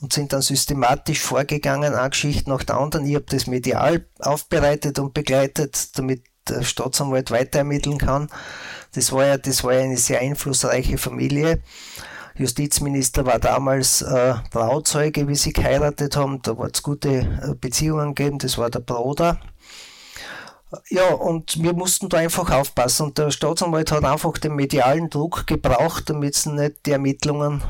und 0.00 0.12
sind 0.12 0.32
dann 0.32 0.42
systematisch 0.42 1.20
vorgegangen, 1.20 1.94
eine 1.94 2.10
Geschichte 2.10 2.50
nach 2.50 2.62
der 2.62 2.78
anderen. 2.78 3.06
Ich 3.06 3.14
habe 3.14 3.26
das 3.28 3.46
medial 3.46 4.06
aufbereitet 4.18 4.98
und 4.98 5.14
begleitet, 5.14 5.96
damit 5.98 6.24
der 6.48 6.62
Staatsanwalt 6.62 7.30
weiter 7.30 7.58
ermitteln 7.58 7.98
kann. 7.98 8.28
Das 8.94 9.12
war 9.12 9.26
ja, 9.26 9.38
das 9.38 9.64
war 9.64 9.74
ja 9.74 9.80
eine 9.80 9.96
sehr 9.96 10.20
einflussreiche 10.20 10.98
Familie. 10.98 11.62
Justizminister 12.36 13.24
war 13.24 13.38
damals 13.38 14.02
äh, 14.02 14.34
Trauzeuge, 14.50 15.26
wie 15.26 15.34
sie 15.34 15.52
geheiratet 15.52 16.16
haben. 16.16 16.42
Da 16.42 16.56
war 16.58 16.68
es 16.72 16.82
gute 16.82 17.08
äh, 17.08 17.54
Beziehungen 17.58 18.14
gegeben. 18.14 18.38
Das 18.38 18.58
war 18.58 18.68
der 18.68 18.80
Bruder. 18.80 19.40
Ja, 20.90 21.14
und 21.14 21.62
wir 21.62 21.72
mussten 21.72 22.08
da 22.08 22.18
einfach 22.18 22.50
aufpassen. 22.50 23.06
Und 23.06 23.18
der 23.18 23.30
Staatsanwalt 23.30 23.90
hat 23.90 24.04
einfach 24.04 24.36
den 24.36 24.54
medialen 24.54 25.08
Druck 25.08 25.46
gebraucht, 25.46 26.10
damit 26.10 26.34
sie 26.34 26.52
nicht 26.52 26.84
die 26.84 26.92
Ermittlungen 26.92 27.62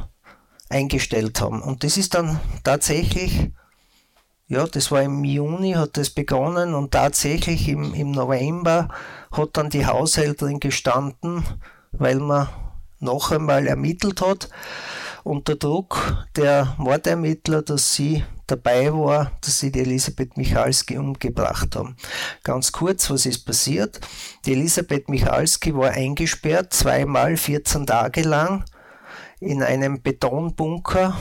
eingestellt 0.68 1.40
haben. 1.40 1.62
Und 1.62 1.84
das 1.84 1.96
ist 1.96 2.14
dann 2.14 2.40
tatsächlich, 2.64 3.50
ja, 4.48 4.66
das 4.66 4.90
war 4.90 5.02
im 5.02 5.24
Juni, 5.24 5.72
hat 5.72 5.96
das 5.96 6.10
begonnen 6.10 6.74
und 6.74 6.92
tatsächlich 6.92 7.68
im, 7.68 7.94
im 7.94 8.10
November 8.10 8.88
hat 9.32 9.50
dann 9.56 9.70
die 9.70 9.86
Haushälterin 9.86 10.60
gestanden, 10.60 11.44
weil 11.92 12.16
man 12.16 12.48
noch 12.98 13.30
einmal 13.30 13.66
ermittelt 13.66 14.20
hat, 14.20 14.48
unter 15.22 15.56
Druck 15.56 16.26
der 16.36 16.74
Mordermittler, 16.78 17.62
dass 17.62 17.94
sie 17.94 18.24
dabei 18.46 18.92
war, 18.92 19.32
dass 19.40 19.58
sie 19.58 19.72
die 19.72 19.80
Elisabeth 19.80 20.36
Michalski 20.36 20.98
umgebracht 20.98 21.74
haben. 21.74 21.96
Ganz 22.44 22.70
kurz, 22.70 23.10
was 23.10 23.26
ist 23.26 23.44
passiert? 23.44 24.00
Die 24.44 24.52
Elisabeth 24.52 25.08
Michalski 25.08 25.74
war 25.74 25.90
eingesperrt, 25.90 26.72
zweimal 26.72 27.36
14 27.36 27.86
Tage 27.86 28.22
lang 28.22 28.64
in 29.40 29.62
einem 29.62 30.02
Betonbunker, 30.02 31.16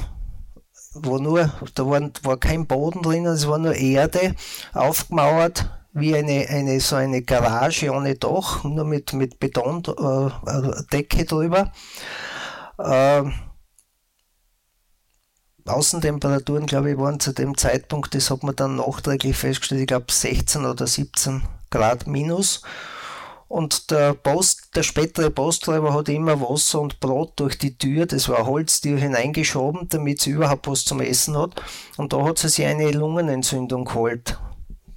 wo 0.93 1.17
nur, 1.17 1.51
da 1.73 1.86
war, 1.86 2.01
war 2.23 2.38
kein 2.38 2.67
Boden 2.67 3.01
drin, 3.01 3.25
es 3.25 3.47
war 3.47 3.58
nur 3.58 3.75
Erde, 3.75 4.36
aufgemauert, 4.73 5.69
wie 5.93 6.15
eine, 6.15 6.47
eine, 6.49 6.80
so 6.80 6.95
eine 6.95 7.21
Garage 7.21 7.91
ohne 7.91 8.15
Dach, 8.15 8.63
nur 8.63 8.86
mit, 8.86 9.13
mit 9.13 9.39
Betondecke 9.39 11.21
äh, 11.21 11.25
drüber. 11.25 11.71
Äh, 12.78 13.23
Außentemperaturen, 15.65 16.67
glaube 16.67 16.91
ich, 16.91 16.97
waren 16.97 17.19
zu 17.19 17.34
dem 17.34 17.58
Zeitpunkt, 17.58 18.13
das 18.13 18.30
hat 18.30 18.43
man 18.43 18.56
dann 18.56 18.75
nachträglich 18.75 19.36
festgestellt, 19.36 19.82
ich 19.82 19.88
glaube 19.88 20.12
16 20.12 20.63
oder 20.63 20.86
17 20.86 21.41
Grad 21.71 22.06
minus. 22.06 22.62
Und 23.56 23.89
der, 23.89 24.13
Post, 24.13 24.76
der 24.76 24.84
spätere 24.84 25.30
Posträuber 25.30 25.94
hat 25.94 26.10
immer 26.10 26.41
Wasser 26.41 26.82
und 26.82 27.00
Brot 27.00 27.39
durch 27.39 27.58
die 27.58 27.78
Tür, 27.78 28.06
das 28.06 28.28
war 28.28 28.46
Holztür, 28.46 28.98
hineingeschoben, 29.00 29.88
damit 29.88 30.20
sie 30.20 30.32
überhaupt 30.32 30.68
was 30.68 30.84
zum 30.84 31.00
Essen 31.00 31.38
hat. 31.38 31.52
Und 31.96 32.12
da 32.12 32.22
hat 32.26 32.38
sie 32.38 32.50
sich 32.50 32.65
eine 32.65 32.91
Lungenentzündung 32.91 33.86
geholt. 33.86 34.38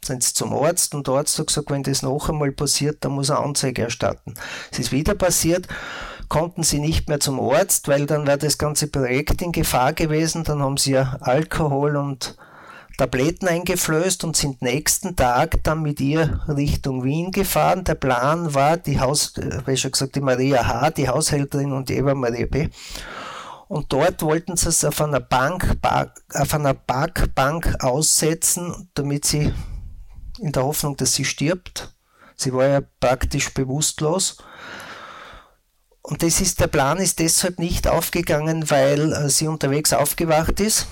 sind 0.05 0.25
sie 0.25 0.35
zum 0.35 0.53
Arzt 0.53 0.93
und 0.97 1.07
der 1.07 1.15
Arzt 1.15 1.39
hat 1.39 1.47
gesagt, 1.47 1.71
wenn 1.71 1.85
das 1.85 2.03
noch 2.03 2.29
einmal 2.31 2.51
passiert, 2.51 2.97
dann 3.05 3.13
muss 3.13 3.29
er 3.29 3.39
Anzeige 3.39 3.83
erstatten. 3.83 4.35
Es 4.73 4.81
ist 4.81 4.91
wieder 4.91 5.15
passiert, 5.15 5.69
konnten 6.29 6.65
sie 6.65 6.81
nicht 6.81 7.09
mehr 7.09 7.21
zum 7.21 7.39
Arzt, 7.39 7.87
weil 7.87 8.07
dann 8.07 8.27
wäre 8.27 8.39
das 8.39 8.59
ganze 8.59 8.89
Projekt 8.89 9.41
in 9.41 9.53
Gefahr 9.53 9.93
gewesen. 9.93 10.43
Dann 10.43 10.63
haben 10.63 10.79
sie 10.79 10.95
ja 10.95 11.17
Alkohol 11.21 11.95
und 11.95 12.37
Tabletten 12.99 13.47
eingeflößt 13.47 14.25
und 14.25 14.37
sind 14.37 14.61
nächsten 14.61 15.15
Tag 15.15 15.63
dann 15.63 15.83
mit 15.83 16.01
ihr 16.01 16.41
Richtung 16.49 17.05
Wien 17.05 17.31
gefahren. 17.31 17.85
Der 17.85 17.95
Plan 17.95 18.53
war, 18.55 18.77
die 18.77 19.01
Haus, 19.01 19.39
äh, 19.39 19.63
wie 19.67 19.77
schon 19.77 19.93
gesagt, 19.93 20.17
die 20.17 20.21
Maria 20.21 20.67
H., 20.67 20.91
die 20.91 21.09
Haushälterin 21.09 21.73
und 21.73 21.89
die 21.89 21.95
Eva 21.95 22.15
Maria 22.15 22.47
B. 22.47 22.69
Und 23.69 23.93
dort 23.93 24.23
wollten 24.23 24.57
sie 24.57 24.69
es 24.69 24.85
auf 24.85 25.01
einer 25.01 25.21
Bank, 25.21 25.77
auf 26.35 26.55
einer 26.55 26.75
Parkbank 26.75 27.77
aussetzen, 27.85 28.91
damit 28.95 29.25
sie 29.25 29.55
in 30.41 30.51
der 30.53 30.65
Hoffnung, 30.65 30.97
dass 30.97 31.15
sie 31.15 31.25
stirbt. 31.25 31.95
Sie 32.35 32.53
war 32.53 32.67
ja 32.67 32.81
praktisch 32.99 33.55
bewusstlos. 33.55 34.39
Und 36.03 36.25
das 36.25 36.41
ist, 36.41 36.59
der 36.59 36.67
Plan 36.67 36.99
ist 36.99 37.21
deshalb 37.21 37.61
nicht 37.61 37.87
aufgegangen, 37.87 38.69
weil 38.71 39.13
äh, 39.13 39.29
sie 39.29 39.47
unterwegs 39.47 39.93
aufgewacht 39.93 40.59
ist. 40.59 40.89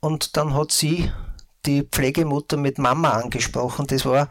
Und 0.00 0.36
dann 0.36 0.54
hat 0.54 0.72
sie 0.72 1.10
die 1.66 1.82
Pflegemutter 1.82 2.56
mit 2.56 2.78
Mama 2.78 3.10
angesprochen. 3.10 3.86
Das 3.86 4.06
war 4.06 4.28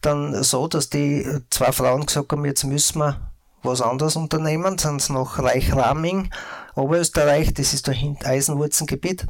dann 0.00 0.42
so, 0.42 0.66
dass 0.66 0.88
die 0.88 1.26
zwei 1.50 1.72
Frauen 1.72 2.06
gesagt 2.06 2.32
haben, 2.32 2.44
jetzt 2.46 2.64
müssen 2.64 3.00
wir 3.00 3.30
was 3.62 3.82
anderes 3.82 4.16
unternehmen. 4.16 4.78
Sind 4.78 5.02
sie 5.02 5.12
nach 5.12 5.38
Reichraming, 5.38 6.30
Oberösterreich, 6.74 7.52
das 7.54 7.74
ist 7.74 7.88
ein 7.88 8.16
Eisenwurzengebiet. 8.24 9.26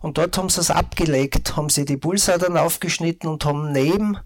Und 0.00 0.18
dort 0.18 0.36
haben 0.36 0.50
sie 0.50 0.60
es 0.60 0.70
abgelegt, 0.70 1.56
haben 1.56 1.70
sie 1.70 1.86
die 1.86 1.96
Pulsadern 1.96 2.58
aufgeschnitten 2.58 3.28
und 3.28 3.44
haben 3.46 3.72
neben 3.72 4.18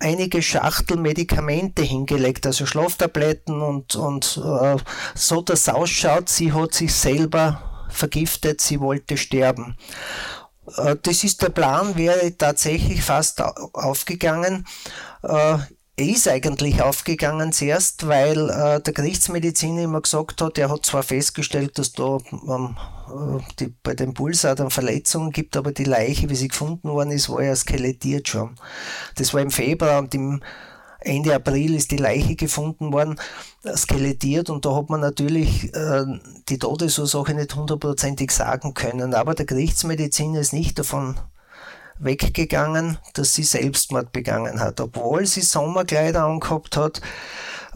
einige 0.00 0.42
Schachtel 0.42 0.96
Medikamente 0.96 1.82
hingelegt, 1.82 2.44
also 2.44 2.66
Schlaftabletten 2.66 3.62
und, 3.62 3.94
und 3.94 4.40
äh, 4.44 4.76
so, 5.14 5.40
dass 5.42 5.60
es 5.60 5.68
ausschaut, 5.68 6.28
sie 6.28 6.52
hat 6.52 6.74
sich 6.74 6.92
selber 6.92 7.71
vergiftet, 7.92 8.60
sie 8.60 8.80
wollte 8.80 9.16
sterben. 9.16 9.76
Äh, 10.76 10.96
das 11.02 11.24
ist 11.24 11.42
der 11.42 11.50
Plan, 11.50 11.96
wäre 11.96 12.36
tatsächlich 12.36 13.02
fast 13.02 13.40
aufgegangen. 13.40 14.66
Äh, 15.22 15.58
er 15.94 16.06
ist 16.06 16.26
eigentlich 16.26 16.80
aufgegangen 16.80 17.52
zuerst, 17.52 18.08
weil 18.08 18.48
äh, 18.48 18.80
der 18.80 18.94
Gerichtsmediziner 18.94 19.82
immer 19.82 20.00
gesagt 20.00 20.40
hat, 20.40 20.56
er 20.56 20.70
hat 20.70 20.86
zwar 20.86 21.02
festgestellt, 21.02 21.78
dass 21.78 21.92
da 21.92 22.18
ähm, 22.32 22.76
die, 23.60 23.74
bei 23.82 23.94
den 23.94 24.14
Pulsadern 24.14 24.70
Verletzungen 24.70 25.32
gibt, 25.32 25.54
aber 25.56 25.72
die 25.72 25.84
Leiche, 25.84 26.30
wie 26.30 26.34
sie 26.34 26.48
gefunden 26.48 26.88
worden 26.88 27.10
ist, 27.10 27.28
war 27.28 27.42
ja 27.42 27.54
skelettiert 27.54 28.26
schon. 28.26 28.54
Das 29.16 29.34
war 29.34 29.42
im 29.42 29.50
Februar 29.50 29.98
und 29.98 30.14
im 30.14 30.40
Ende 31.04 31.34
April 31.34 31.74
ist 31.74 31.90
die 31.90 31.96
Leiche 31.96 32.36
gefunden 32.36 32.92
worden, 32.92 33.18
skelettiert 33.74 34.50
und 34.50 34.64
da 34.64 34.74
hat 34.74 34.90
man 34.90 35.00
natürlich 35.00 35.74
äh, 35.74 36.04
die 36.48 36.58
Todesursache 36.58 37.34
nicht 37.34 37.54
hundertprozentig 37.54 38.30
sagen 38.30 38.74
können. 38.74 39.14
Aber 39.14 39.34
der 39.34 39.46
Gerichtsmediziner 39.46 40.40
ist 40.40 40.52
nicht 40.52 40.78
davon 40.78 41.16
weggegangen, 41.98 42.98
dass 43.14 43.34
sie 43.34 43.44
Selbstmord 43.44 44.12
begangen 44.12 44.60
hat, 44.60 44.80
obwohl 44.80 45.26
sie 45.26 45.42
Sommerkleider 45.42 46.24
angehabt 46.24 46.76
hat, 46.76 47.00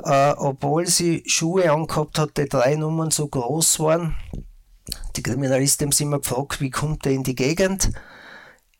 äh, 0.02 0.32
obwohl 0.36 0.86
sie 0.86 1.22
Schuhe 1.26 1.70
angehabt 1.70 2.18
hat, 2.18 2.36
die 2.36 2.48
drei 2.48 2.74
Nummern 2.74 3.10
so 3.10 3.28
groß 3.28 3.80
waren. 3.80 4.16
Die 5.16 5.22
Kriminalisten 5.22 5.86
haben 5.86 5.92
sich 5.92 6.06
immer 6.06 6.18
gefragt, 6.18 6.60
wie 6.60 6.70
kommt 6.70 7.06
er 7.06 7.12
in 7.12 7.22
die 7.22 7.34
Gegend? 7.34 7.90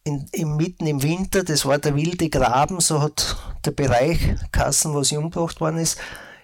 In, 0.07 0.29
im, 0.33 0.57
mitten 0.57 0.87
im 0.87 1.03
Winter, 1.03 1.43
das 1.43 1.67
war 1.67 1.79
der 1.79 1.97
wilde 1.97 2.31
Graben, 2.31 2.81
so 2.81 3.03
hat 3.03 3.37
der 3.65 3.73
Bereich 3.73 4.37
Kassen, 4.53 4.95
wo 4.95 5.03
sie 5.03 5.17
umgebracht 5.17 5.61
worden 5.61 5.79
ist, 5.79 5.99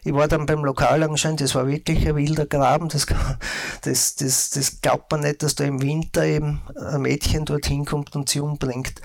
ich 0.05 0.12
war 0.12 0.27
dann 0.27 0.46
beim 0.46 0.64
Lokalanschein, 0.64 1.37
das 1.37 1.55
war 1.55 1.68
wirklich 1.68 2.09
ein 2.09 2.16
wilder 2.16 2.44
Graben. 2.46 2.88
Das, 2.88 3.07
das, 3.83 4.16
das, 4.16 4.51
das 4.51 4.81
glaubt 4.81 5.12
man 5.12 5.20
nicht, 5.20 5.44
dass 5.44 5.55
da 5.55 5.64
im 5.64 5.81
Winter 5.81 6.25
eben 6.25 6.61
ein 6.75 7.03
Mädchen 7.03 7.44
dorthin 7.44 7.85
kommt 7.85 8.16
und 8.16 8.29
sie 8.29 8.40
umbringt. 8.40 9.01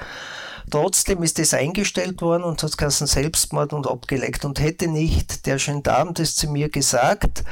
Trotzdem 0.72 1.24
ist 1.24 1.38
das 1.40 1.54
eingestellt 1.54 2.22
worden 2.22 2.44
und 2.44 2.62
hat 2.62 2.78
Kassen 2.78 3.08
Selbstmord 3.08 3.74
und 3.74 3.88
abgelegt. 3.88 4.44
Und 4.44 4.60
hätte 4.60 4.88
nicht 4.88 5.46
der 5.46 5.58
Gendarm 5.58 6.14
das 6.14 6.36
zu 6.36 6.50
mir 6.50 6.70
gesagt, 6.70 7.44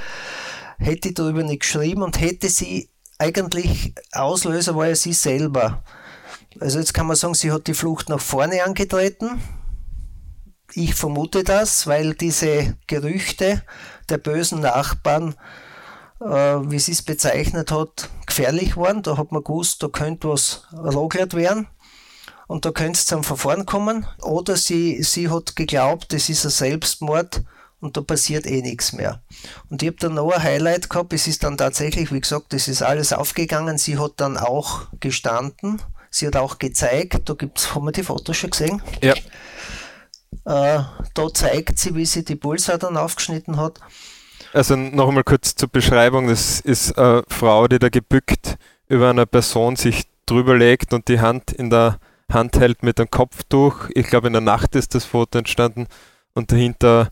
hätte 0.80 1.10
ich 1.10 1.14
darüber 1.14 1.44
nicht 1.44 1.62
geschrieben 1.62 2.02
und 2.02 2.20
hätte 2.20 2.50
sie 2.50 2.90
eigentlich 3.18 3.94
Auslöser 4.12 4.76
war 4.76 4.88
ja 4.88 4.96
sie 4.96 5.14
selber. 5.14 5.84
Also 6.60 6.80
jetzt 6.80 6.94
kann 6.94 7.08
man 7.08 7.16
sagen, 7.16 7.34
sie 7.34 7.52
hat 7.52 7.68
die 7.68 7.74
Flucht 7.74 8.10
nach 8.10 8.22
vorne 8.22 8.64
angetreten, 8.64 9.42
ich 10.74 10.96
vermute 10.96 11.44
das, 11.44 11.88
weil 11.88 12.16
diese 12.16 12.76
Gerüchte 12.88 13.64
der 14.10 14.18
bösen 14.18 14.62
Nachbarn, 14.62 15.36
äh, 16.20 16.26
wie 16.26 16.80
sie 16.80 16.92
es 16.92 17.02
bezeichnet 17.02 17.72
hat, 17.72 18.10
gefährlich 18.26 18.76
waren. 18.76 19.04
Da 19.04 19.18
hat 19.18 19.32
man 19.32 19.44
gewusst, 19.44 19.84
da 19.84 19.88
könnte 19.88 20.30
was 20.30 20.64
logert 20.72 21.34
werden 21.34 21.68
und 22.48 22.66
da 22.66 22.72
könnte 22.72 23.00
es 23.00 23.06
zum 23.06 23.24
Verfahren 23.24 23.66
kommen. 23.66 24.06
Oder 24.22 24.58
sie, 24.58 25.02
sie 25.04 25.30
hat 25.30 25.56
geglaubt, 25.56 26.12
das 26.12 26.30
ist 26.30 26.46
ein 26.46 26.52
Selbstmord 26.52 27.44
und 27.80 27.96
da 27.96 28.02
passiert 28.02 28.46
eh 28.46 28.62
nichts 28.62 28.92
mehr. 28.92 29.22
Und 29.70 29.82
ich 29.82 29.88
habe 29.88 29.98
dann 29.98 30.16
noch 30.16 30.32
ein 30.32 30.44
Highlight 30.44 30.90
gehabt, 30.90 31.14
es 31.14 31.28
ist 31.28 31.44
dann 31.44 31.58
tatsächlich, 31.58 32.12
wie 32.12 32.22
gesagt, 32.22 32.52
das 32.52 32.68
ist 32.68 32.82
alles 32.82 33.14
aufgegangen. 33.14 33.78
Sie 33.78 33.98
hat 33.98 34.14
dann 34.18 34.38
auch 34.38 34.88
gestanden, 35.00 35.82
sie 36.16 36.28
hat 36.28 36.36
auch 36.36 36.60
gezeigt, 36.60 37.28
da 37.30 37.34
gibt's, 37.34 37.76
haben 37.76 37.86
wir 37.86 37.92
die 37.92 38.04
Fotos 38.04 38.38
schon 38.38 38.50
gesehen? 38.52 38.82
Ja. 39.02 39.14
Äh, 40.46 40.84
da 41.14 41.34
zeigt 41.34 41.80
sie, 41.80 41.96
wie 41.96 42.06
sie 42.06 42.24
die 42.24 42.36
Pulsadern 42.36 42.98
aufgeschnitten 42.98 43.58
hat. 43.58 43.80
Also 44.54 44.76
noch 44.76 45.10
einmal 45.10 45.24
kurz 45.24 45.56
zur 45.56 45.70
Beschreibung. 45.70 46.28
Das 46.28 46.60
ist 46.60 46.98
eine 46.98 47.24
Frau, 47.28 47.68
die 47.68 47.80
da 47.80 47.90
gebückt 47.90 48.58
über 48.88 49.10
einer 49.10 49.26
Person 49.26 49.76
sich 49.76 50.04
drüber 50.26 50.56
legt 50.56 50.94
und 50.94 51.08
die 51.08 51.20
Hand 51.20 51.52
in 51.52 51.70
der 51.70 52.00
Hand 52.32 52.60
hält 52.60 52.84
mit 52.84 53.00
einem 53.00 53.12
Kopftuch. 53.12 53.90
Ich 53.94 54.08
glaube, 54.08 54.28
in 54.28 54.34
der 54.34 54.42
Nacht 54.42 54.76
ist 54.76 54.96
das 54.96 55.06
Foto 55.06 55.38
entstanden 55.38 55.88
und 56.34 56.52
dahinter 56.52 57.10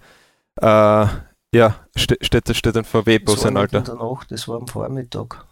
äh, 0.62 1.08
ja, 1.54 1.76
ste 1.96 2.18
steht, 2.22 2.56
steht 2.56 2.78
ein 2.78 2.86
VW-Bus, 2.86 3.46
ein 3.46 3.58
Alter. 3.58 3.80
In 3.80 3.86
der 3.86 3.96
Nacht, 3.96 4.32
das 4.32 4.48
war 4.48 4.58
am 4.58 4.68
Vormittag. 4.68 5.46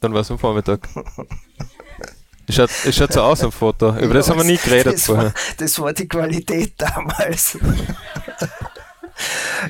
Dann 0.00 0.12
war 0.12 0.20
es 0.20 0.30
am 0.30 0.38
Vormittag. 0.38 0.88
Es 2.46 2.56
schaut, 2.56 2.70
schaut 2.70 3.12
so 3.12 3.22
aus 3.22 3.42
am 3.42 3.52
Foto. 3.52 3.90
Über 3.90 4.06
ja, 4.06 4.14
das 4.14 4.30
haben 4.30 4.38
wir 4.38 4.44
nie 4.44 4.58
geredet 4.58 4.94
das 4.94 5.06
vorher. 5.06 5.26
War, 5.26 5.34
das 5.58 5.78
war 5.78 5.92
die 5.92 6.08
Qualität 6.08 6.74
damals. 6.78 7.58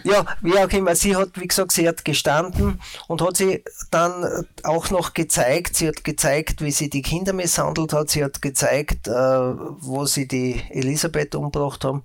ja, 0.04 0.24
wie 0.40 0.58
auch 0.58 0.70
immer, 0.70 0.94
sie 0.94 1.16
hat, 1.16 1.30
wie 1.34 1.46
gesagt, 1.46 1.72
sie 1.72 1.86
hat 1.86 2.04
gestanden 2.04 2.80
und 3.08 3.22
hat 3.22 3.36
sie 3.36 3.62
dann 3.90 4.46
auch 4.62 4.90
noch 4.90 5.14
gezeigt, 5.14 5.76
sie 5.76 5.88
hat 5.88 6.04
gezeigt, 6.04 6.62
wie 6.62 6.70
sie 6.70 6.90
die 6.90 7.02
Kinder 7.02 7.32
misshandelt 7.32 7.92
hat, 7.92 8.10
sie 8.10 8.24
hat 8.24 8.42
gezeigt, 8.42 9.08
äh, 9.08 9.12
wo 9.12 10.06
sie 10.06 10.26
die 10.26 10.62
Elisabeth 10.70 11.34
umgebracht 11.34 11.84
haben 11.84 12.02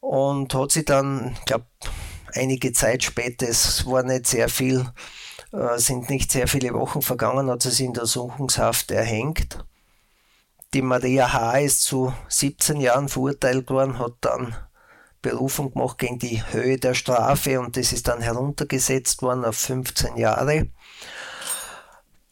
und 0.00 0.54
hat 0.54 0.72
sie 0.72 0.84
dann, 0.84 1.36
ich 1.38 1.44
glaube, 1.46 1.66
einige 2.34 2.72
Zeit 2.72 3.04
später, 3.04 3.48
es 3.48 3.86
war 3.86 4.02
nicht 4.02 4.26
sehr 4.26 4.48
viel, 4.48 4.84
sind 5.76 6.10
nicht 6.10 6.32
sehr 6.32 6.48
viele 6.48 6.74
Wochen 6.74 7.02
vergangen, 7.02 7.48
hat 7.48 7.62
sie 7.62 7.70
sich 7.70 7.86
in 7.86 7.94
der 7.94 8.06
Suchungshaft 8.06 8.90
erhängt. 8.90 9.64
Die 10.72 10.82
Maria 10.82 11.32
H. 11.32 11.58
ist 11.58 11.82
zu 11.82 12.12
17 12.28 12.80
Jahren 12.80 13.08
verurteilt 13.08 13.70
worden, 13.70 13.98
hat 13.98 14.14
dann 14.20 14.56
Berufung 15.22 15.72
gemacht 15.72 15.98
gegen 15.98 16.18
die 16.18 16.42
Höhe 16.52 16.78
der 16.78 16.94
Strafe 16.94 17.60
und 17.60 17.76
das 17.76 17.92
ist 17.92 18.08
dann 18.08 18.20
heruntergesetzt 18.20 19.22
worden 19.22 19.44
auf 19.44 19.56
15 19.56 20.16
Jahre. 20.16 20.68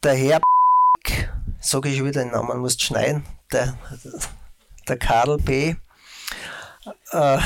Der 0.03 0.15
Herr, 0.15 0.41
sage 1.61 1.89
ich 1.89 2.05
wieder 2.05 2.23
den 2.23 2.33
Namen, 2.33 2.59
muss 2.59 2.79
schneiden, 2.81 3.25
der, 3.53 3.79
der 4.89 4.99
Karl 4.99 5.39
B. 5.39 5.77
Äh, 7.13 7.39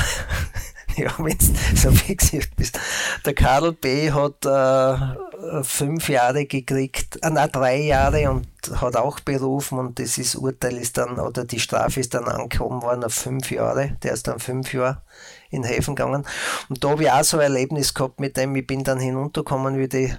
ja, 1.03 1.13
wenn 1.19 1.37
du 1.37 1.75
so 1.75 1.91
fixiert 1.91 2.55
bist. 2.55 2.79
Der 3.23 3.35
Karl 3.35 3.71
B. 3.71 4.11
hat 4.11 4.45
äh, 4.45 5.63
fünf 5.63 6.09
Jahre 6.09 6.45
gekriegt, 6.45 7.19
äh, 7.21 7.29
nein, 7.29 7.49
drei 7.51 7.77
Jahre 7.77 8.31
und 8.31 8.47
hat 8.81 8.95
auch 8.95 9.19
berufen 9.19 9.77
und 9.77 9.99
das 9.99 10.17
ist, 10.17 10.35
Urteil 10.35 10.77
ist 10.77 10.97
dann, 10.97 11.19
oder 11.19 11.45
die 11.45 11.59
Strafe 11.59 11.99
ist 11.99 12.15
dann 12.15 12.25
angehoben 12.25 12.81
worden 12.81 13.03
auf 13.03 13.13
fünf 13.13 13.51
Jahre. 13.51 13.95
Der 14.01 14.13
ist 14.13 14.27
dann 14.27 14.39
fünf 14.39 14.73
Jahre 14.73 15.03
in 15.51 15.63
Häfen 15.63 15.95
gegangen. 15.95 16.25
Und 16.67 16.83
da 16.83 16.89
habe 16.89 17.03
ich 17.03 17.11
auch 17.11 17.23
so 17.23 17.37
ein 17.37 17.43
Erlebnis 17.43 17.93
gehabt 17.93 18.19
mit 18.19 18.35
dem, 18.35 18.55
ich 18.55 18.65
bin 18.65 18.83
dann 18.83 18.99
hinuntergekommen, 18.99 19.77
wie 19.77 19.87
die, 19.87 20.13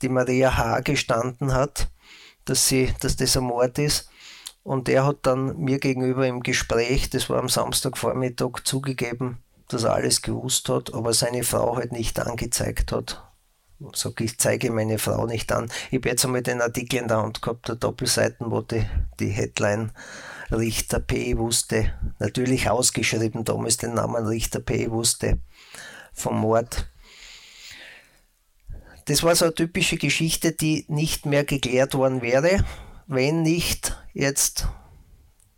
die 0.00 0.08
Maria 0.08 0.56
H. 0.56 0.80
gestanden 0.80 1.52
hat, 1.52 1.88
dass, 2.46 2.66
sie, 2.66 2.94
dass 3.00 3.16
das 3.16 3.36
ein 3.36 3.44
Mord 3.44 3.78
ist. 3.78 4.08
Und 4.62 4.88
er 4.88 5.06
hat 5.06 5.18
dann 5.22 5.58
mir 5.58 5.78
gegenüber 5.78 6.26
im 6.26 6.42
Gespräch, 6.42 7.10
das 7.10 7.28
war 7.30 7.38
am 7.38 7.48
Samstagvormittag, 7.48 8.64
zugegeben, 8.64 9.38
dass 9.68 9.84
er 9.84 9.94
alles 9.94 10.22
gewusst 10.22 10.68
hat, 10.68 10.94
aber 10.94 11.12
seine 11.12 11.42
Frau 11.42 11.76
halt 11.76 11.92
nicht 11.92 12.18
angezeigt 12.18 12.92
hat. 12.92 13.22
sage 13.94 14.24
ich, 14.24 14.38
zeige 14.38 14.70
meine 14.70 14.98
Frau 14.98 15.26
nicht 15.26 15.52
an. 15.52 15.70
Ich 15.90 15.98
habe 15.98 16.08
jetzt 16.08 16.24
einmal 16.24 16.42
den 16.42 16.60
Artikel 16.62 17.00
in 17.00 17.08
der 17.08 17.18
Hand 17.18 17.42
gehabt, 17.42 17.68
der 17.68 17.76
Doppelseiten, 17.76 18.50
wo 18.50 18.60
die, 18.62 18.86
die 19.20 19.30
Headline 19.30 19.92
Richter 20.50 21.00
P. 21.00 21.36
wusste, 21.38 21.92
natürlich 22.18 22.70
ausgeschrieben, 22.70 23.44
damals 23.44 23.78
den 23.78 23.94
Namen 23.94 24.26
Richter 24.26 24.60
P. 24.60 24.90
wusste 24.90 25.38
vom 26.12 26.40
Mord. 26.40 26.88
Das 29.06 29.22
war 29.22 29.36
so 29.36 29.44
eine 29.46 29.54
typische 29.54 29.96
Geschichte, 29.96 30.52
die 30.52 30.84
nicht 30.88 31.26
mehr 31.26 31.44
geklärt 31.44 31.94
worden 31.94 32.22
wäre, 32.22 32.64
wenn 33.06 33.42
nicht 33.42 33.96
jetzt 34.14 34.68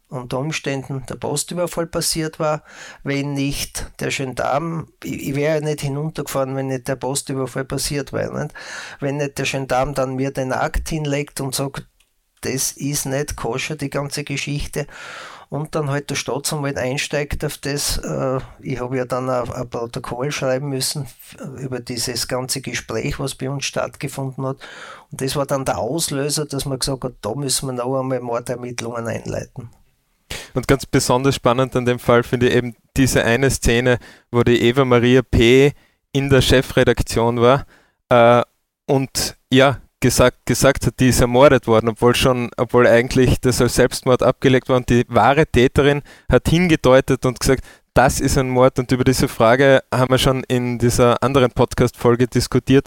unter 0.09 0.38
Umständen 0.38 1.04
der 1.06 1.16
Postüberfall 1.16 1.86
passiert 1.86 2.38
war, 2.38 2.62
wenn 3.02 3.34
nicht 3.34 3.90
der 4.00 4.09
Gendarm, 4.09 4.88
ich, 5.04 5.28
ich 5.28 5.34
wäre 5.34 5.56
ja 5.56 5.61
nicht 5.61 5.82
hinuntergefahren, 5.82 6.56
wenn 6.56 6.68
nicht 6.68 6.88
der 6.88 6.96
Postüberfall 6.96 7.64
passiert 7.64 8.12
wäre, 8.12 8.42
nicht? 8.42 8.54
wenn 9.00 9.18
nicht 9.18 9.38
der 9.38 9.44
Gendarm 9.44 9.94
dann 9.94 10.16
mir 10.16 10.30
den 10.30 10.52
Akt 10.52 10.88
hinlegt 10.88 11.40
und 11.40 11.54
sagt, 11.54 11.86
das 12.40 12.72
ist 12.72 13.06
nicht 13.06 13.36
koscher, 13.36 13.76
die 13.76 13.90
ganze 13.90 14.24
Geschichte. 14.24 14.86
Und 15.50 15.74
dann 15.74 15.88
halt 15.88 16.11
der 16.11 16.14
Staatsanwalt 16.14 16.76
einsteigt 16.76 17.42
auf 17.42 17.56
das. 17.56 17.96
Äh, 17.96 18.38
ich 18.61 18.80
habe 18.80 18.98
ja 18.98 19.06
dann 19.06 19.30
ein, 19.30 19.50
ein, 19.50 19.68
Protokoll 19.70 20.30
schreiben 20.30 20.68
müssen 20.68 21.06
über 21.59 21.80
dieses 21.80 22.28
ganze 22.28 22.61
Gespräch, 22.61 23.18
was 23.18 23.34
bei 23.34 23.48
uns 23.48 23.64
stattgefunden 23.64 24.44
hat. 24.46 24.59
Und 25.11 25.22
das 25.22 25.36
war 25.36 25.46
dann 25.46 25.64
der 25.64 25.78
Auslöser, 25.78 26.44
dass 26.44 26.66
man 26.66 26.78
gesagt 26.78 27.02
hat, 27.02 27.14
da 27.22 27.34
müssen 27.34 27.66
wir 27.66 27.72
noch 27.72 27.98
einmal 27.98 28.20
Mordermittlungen 28.20 29.06
einleiten. 29.06 29.70
Und 30.54 30.68
ganz 30.68 30.86
besonders 30.86 31.34
spannend 31.34 31.74
an 31.76 31.84
dem 31.84 31.98
Fall 31.98 32.22
finde 32.22 32.48
ich 32.48 32.54
eben 32.56 32.74
diese 32.96 33.24
eine 33.24 33.50
Szene, 33.50 33.98
wo 34.30 34.42
die 34.42 34.60
Eva 34.62 34.84
Maria 34.84 35.22
P. 35.22 35.72
in 36.12 36.28
der 36.30 36.42
Chefredaktion 36.42 37.40
war 37.40 37.66
äh, 38.08 38.42
und 38.86 39.36
ja, 39.52 39.80
gesagt, 40.00 40.46
gesagt 40.46 40.86
hat, 40.86 41.00
die 41.00 41.08
ist 41.08 41.20
ermordet 41.20 41.66
worden, 41.66 41.88
obwohl 41.90 42.14
schon, 42.14 42.50
obwohl 42.56 42.86
eigentlich 42.86 43.40
das 43.40 43.60
als 43.60 43.74
Selbstmord 43.74 44.22
abgelegt 44.22 44.68
war 44.68 44.76
und 44.76 44.88
die 44.88 45.04
wahre 45.08 45.46
Täterin 45.46 46.02
hat 46.30 46.48
hingedeutet 46.48 47.26
und 47.26 47.40
gesagt, 47.40 47.64
das 47.94 48.20
ist 48.20 48.38
ein 48.38 48.48
Mord 48.48 48.78
und 48.78 48.92
über 48.92 49.02
diese 49.02 49.26
Frage 49.26 49.82
haben 49.92 50.10
wir 50.10 50.18
schon 50.18 50.44
in 50.44 50.78
dieser 50.78 51.20
anderen 51.22 51.50
Podcast-Folge 51.50 52.28
diskutiert. 52.28 52.86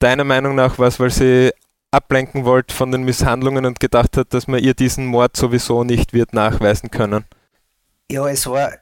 Deiner 0.00 0.24
Meinung 0.24 0.56
nach 0.56 0.78
war 0.78 0.88
es, 0.88 0.98
weil 0.98 1.10
sie 1.10 1.52
ablenken 1.90 2.44
wollte 2.44 2.74
von 2.74 2.92
den 2.92 3.02
Misshandlungen 3.02 3.66
und 3.66 3.80
gedacht 3.80 4.16
hat, 4.16 4.32
dass 4.32 4.46
man 4.46 4.60
ihr 4.60 4.74
diesen 4.74 5.06
Mord 5.06 5.36
sowieso 5.36 5.84
nicht 5.84 6.12
wird 6.12 6.32
nachweisen 6.32 6.90
können? 6.90 7.24
Ja, 8.10 8.28
es 8.28 8.46
war 8.46 8.72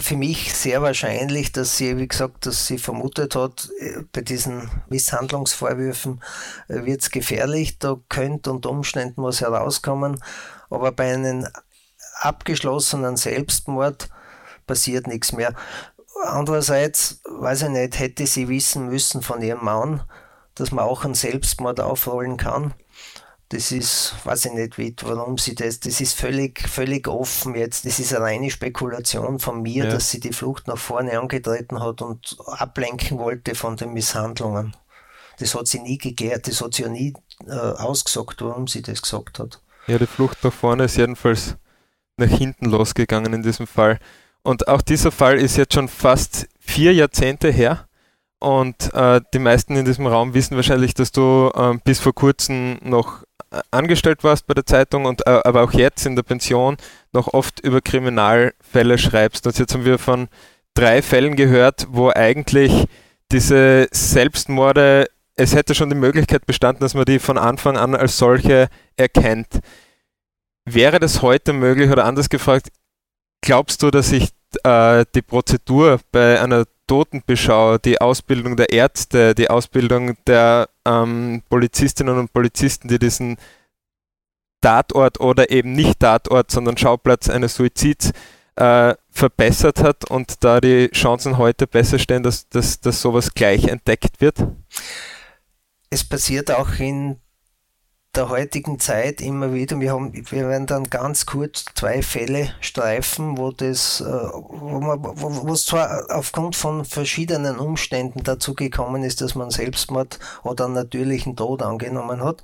für 0.00 0.16
mich 0.16 0.54
sehr 0.54 0.80
wahrscheinlich, 0.80 1.50
dass 1.52 1.76
sie, 1.76 1.98
wie 1.98 2.06
gesagt, 2.06 2.46
dass 2.46 2.66
sie 2.66 2.78
vermutet 2.78 3.34
hat, 3.34 3.68
äh, 3.80 4.02
bei 4.12 4.20
diesen 4.20 4.70
Misshandlungsvorwürfen 4.88 6.22
äh, 6.68 6.84
wird 6.84 7.02
es 7.02 7.10
gefährlich, 7.10 7.78
da 7.78 7.96
könnte 8.08 8.52
unter 8.52 8.70
Umständen 8.70 9.22
was 9.22 9.40
herauskommen, 9.40 10.22
aber 10.70 10.92
bei 10.92 11.12
einem 11.12 11.46
abgeschlossenen 12.20 13.16
Selbstmord 13.16 14.08
passiert 14.66 15.06
nichts 15.06 15.32
mehr. 15.32 15.54
Andererseits, 16.24 17.20
weiß 17.24 17.62
ich 17.62 17.68
nicht, 17.70 17.98
hätte 17.98 18.26
sie 18.26 18.48
wissen 18.48 18.88
müssen 18.88 19.22
von 19.22 19.42
ihrem 19.42 19.64
Mann, 19.64 20.02
dass 20.60 20.72
man 20.72 20.84
auch 20.84 21.04
einen 21.04 21.14
Selbstmord 21.14 21.80
aufrollen 21.80 22.36
kann. 22.36 22.74
Das 23.50 23.72
ist, 23.72 24.14
weiß 24.24 24.46
ich 24.46 24.52
nicht, 24.52 24.76
wie, 24.76 24.94
warum 25.02 25.38
sie 25.38 25.54
das, 25.54 25.80
das 25.80 26.02
ist 26.02 26.18
völlig, 26.18 26.68
völlig 26.68 27.08
offen 27.08 27.54
jetzt. 27.54 27.86
Das 27.86 27.98
ist 27.98 28.14
eine 28.14 28.24
reine 28.24 28.50
Spekulation 28.50 29.38
von 29.38 29.62
mir, 29.62 29.84
ja. 29.84 29.90
dass 29.90 30.10
sie 30.10 30.20
die 30.20 30.34
Flucht 30.34 30.68
nach 30.68 30.76
vorne 30.76 31.18
angetreten 31.18 31.80
hat 31.80 32.02
und 32.02 32.36
ablenken 32.46 33.18
wollte 33.18 33.54
von 33.54 33.76
den 33.76 33.94
Misshandlungen. 33.94 34.76
Das 35.38 35.54
hat 35.54 35.66
sie 35.66 35.80
nie 35.80 35.96
geklärt, 35.96 36.46
das 36.46 36.60
hat 36.60 36.74
sie 36.74 36.82
ja 36.82 36.88
nie 36.88 37.14
äh, 37.46 37.52
ausgesagt, 37.52 38.42
warum 38.42 38.66
sie 38.66 38.82
das 38.82 39.00
gesagt 39.00 39.38
hat. 39.38 39.62
Ja, 39.86 39.98
die 39.98 40.06
Flucht 40.06 40.44
nach 40.44 40.52
vorne 40.52 40.84
ist 40.84 40.96
jedenfalls 40.96 41.56
nach 42.18 42.28
hinten 42.28 42.66
losgegangen 42.66 43.32
in 43.32 43.42
diesem 43.42 43.66
Fall. 43.66 43.98
Und 44.42 44.68
auch 44.68 44.82
dieser 44.82 45.12
Fall 45.12 45.38
ist 45.38 45.56
jetzt 45.56 45.74
schon 45.74 45.88
fast 45.88 46.48
vier 46.58 46.92
Jahrzehnte 46.92 47.50
her. 47.50 47.87
Und 48.40 48.94
äh, 48.94 49.20
die 49.34 49.40
meisten 49.40 49.76
in 49.76 49.84
diesem 49.84 50.06
Raum 50.06 50.32
wissen 50.34 50.54
wahrscheinlich, 50.54 50.94
dass 50.94 51.10
du 51.10 51.50
äh, 51.54 51.74
bis 51.82 51.98
vor 51.98 52.14
kurzem 52.14 52.78
noch 52.82 53.24
äh, 53.50 53.60
angestellt 53.70 54.22
warst 54.22 54.46
bei 54.46 54.54
der 54.54 54.66
Zeitung 54.66 55.06
und 55.06 55.26
äh, 55.26 55.40
aber 55.44 55.64
auch 55.64 55.72
jetzt 55.72 56.06
in 56.06 56.14
der 56.14 56.22
Pension 56.22 56.76
noch 57.12 57.34
oft 57.34 57.60
über 57.60 57.80
Kriminalfälle 57.80 58.98
schreibst. 58.98 59.46
Und 59.46 59.58
jetzt 59.58 59.74
haben 59.74 59.84
wir 59.84 59.98
von 59.98 60.28
drei 60.74 61.02
Fällen 61.02 61.34
gehört, 61.34 61.88
wo 61.90 62.10
eigentlich 62.10 62.86
diese 63.32 63.88
Selbstmorde, 63.90 65.06
es 65.34 65.54
hätte 65.54 65.74
schon 65.74 65.90
die 65.90 65.96
Möglichkeit 65.96 66.46
bestanden, 66.46 66.80
dass 66.80 66.94
man 66.94 67.04
die 67.04 67.18
von 67.18 67.38
Anfang 67.38 67.76
an 67.76 67.96
als 67.96 68.18
solche 68.18 68.68
erkennt. 68.96 69.60
Wäre 70.64 71.00
das 71.00 71.22
heute 71.22 71.52
möglich 71.52 71.90
oder 71.90 72.04
anders 72.04 72.28
gefragt, 72.28 72.68
glaubst 73.40 73.82
du, 73.82 73.90
dass 73.90 74.10
sich 74.10 74.30
äh, 74.64 75.04
die 75.14 75.22
Prozedur 75.22 76.00
bei 76.12 76.40
einer 76.40 76.64
Totenbeschau, 76.86 77.78
die 77.78 78.00
Ausbildung 78.00 78.56
der 78.56 78.70
Ärzte, 78.70 79.34
die 79.34 79.50
Ausbildung 79.50 80.16
der 80.26 80.68
ähm, 80.84 81.42
Polizistinnen 81.48 82.18
und 82.18 82.32
Polizisten, 82.32 82.88
die 82.88 82.98
diesen 82.98 83.36
Tatort 84.60 85.20
oder 85.20 85.50
eben 85.50 85.72
nicht 85.72 86.00
Tatort, 86.00 86.50
sondern 86.50 86.76
Schauplatz 86.76 87.28
eines 87.28 87.54
Suizids 87.54 88.12
äh, 88.56 88.94
verbessert 89.10 89.80
hat 89.82 90.10
und 90.10 90.42
da 90.42 90.60
die 90.60 90.88
Chancen 90.92 91.38
heute 91.38 91.66
besser 91.66 91.98
stehen, 91.98 92.22
dass, 92.22 92.48
dass, 92.48 92.80
dass 92.80 93.00
sowas 93.00 93.34
gleich 93.34 93.68
entdeckt 93.68 94.20
wird? 94.20 94.36
Es 95.90 96.04
passiert 96.04 96.50
auch 96.50 96.78
in 96.78 97.20
der 98.18 98.30
heutigen 98.30 98.80
Zeit 98.80 99.20
immer 99.20 99.54
wieder, 99.54 99.78
wir, 99.78 99.92
haben, 99.92 100.12
wir 100.12 100.48
werden 100.48 100.66
dann 100.66 100.90
ganz 100.90 101.24
kurz 101.24 101.64
zwei 101.76 102.02
Fälle 102.02 102.52
streifen, 102.60 103.38
wo 103.38 103.52
das, 103.52 104.00
äh, 104.00 104.04
wo 104.04 104.80
man, 104.80 104.98
wo, 105.00 105.46
wo 105.46 105.52
es 105.52 105.64
zwar 105.64 106.06
aufgrund 106.10 106.56
von 106.56 106.84
verschiedenen 106.84 107.58
Umständen 107.58 108.24
dazu 108.24 108.54
gekommen 108.54 109.04
ist, 109.04 109.20
dass 109.20 109.36
man 109.36 109.50
Selbstmord 109.50 110.18
oder 110.42 110.64
einen 110.64 110.74
natürlichen 110.74 111.36
Tod 111.36 111.62
angenommen 111.62 112.24
hat. 112.24 112.42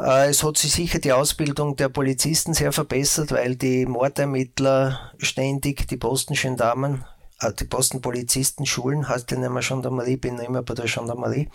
Äh, 0.00 0.30
es 0.30 0.42
hat 0.42 0.56
sich 0.58 0.72
sicher 0.72 0.98
die 0.98 1.12
Ausbildung 1.12 1.76
der 1.76 1.88
Polizisten 1.88 2.52
sehr 2.52 2.72
verbessert, 2.72 3.30
weil 3.30 3.54
die 3.54 3.86
Mordermittler 3.86 5.12
ständig 5.18 5.86
die 5.86 5.96
Postengendarmen, 5.96 7.04
die 7.60 7.64
Postenpolizisten 7.64 8.66
schulen, 8.66 9.08
heißt 9.08 9.30
ja 9.30 9.38
nicht 9.38 9.50
mehr 9.50 9.62
Gendarmerie, 9.62 10.16
bin 10.16 10.38
immer 10.38 10.62
bei 10.62 10.74
der 10.74 10.86
Gendarmerie. 10.86 11.50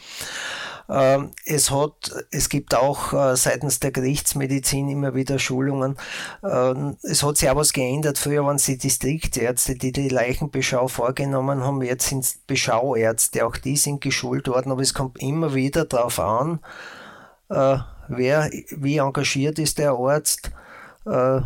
Ähm, 0.90 1.32
es, 1.46 1.72
hat, 1.72 2.12
es 2.32 2.50
gibt 2.50 2.76
auch 2.76 3.14
äh, 3.14 3.36
seitens 3.38 3.80
der 3.80 3.92
Gerichtsmedizin 3.92 4.90
immer 4.90 5.16
wieder 5.16 5.40
Schulungen. 5.40 5.96
Ähm, 6.44 6.98
es 7.02 7.24
hat 7.24 7.38
sich 7.38 7.50
auch 7.50 7.56
was 7.56 7.72
geändert. 7.74 8.18
Früher 8.18 8.46
waren 8.46 8.58
es 8.58 8.66
die 8.66 8.78
Distriktsärzte, 8.78 9.76
die 9.76 9.92
die 9.94 10.10
Leichenbeschau 10.10 10.88
vorgenommen 10.88 11.64
haben. 11.64 11.82
Jetzt 11.82 12.10
sind 12.10 12.26
es 12.26 12.40
Beschauärzte. 12.46 13.46
Auch 13.46 13.56
die 13.56 13.78
sind 13.78 14.02
geschult 14.02 14.48
worden. 14.50 14.72
Aber 14.72 14.82
es 14.82 14.94
kommt 14.94 15.22
immer 15.22 15.54
wieder 15.54 15.86
darauf 15.86 16.20
an, 16.20 16.60
äh, 17.50 17.78
wer, 18.10 18.50
wie 18.72 18.98
engagiert 18.98 19.60
ist 19.60 19.78
der 19.78 19.92
Arzt. 19.92 20.52
Äh, 21.06 21.42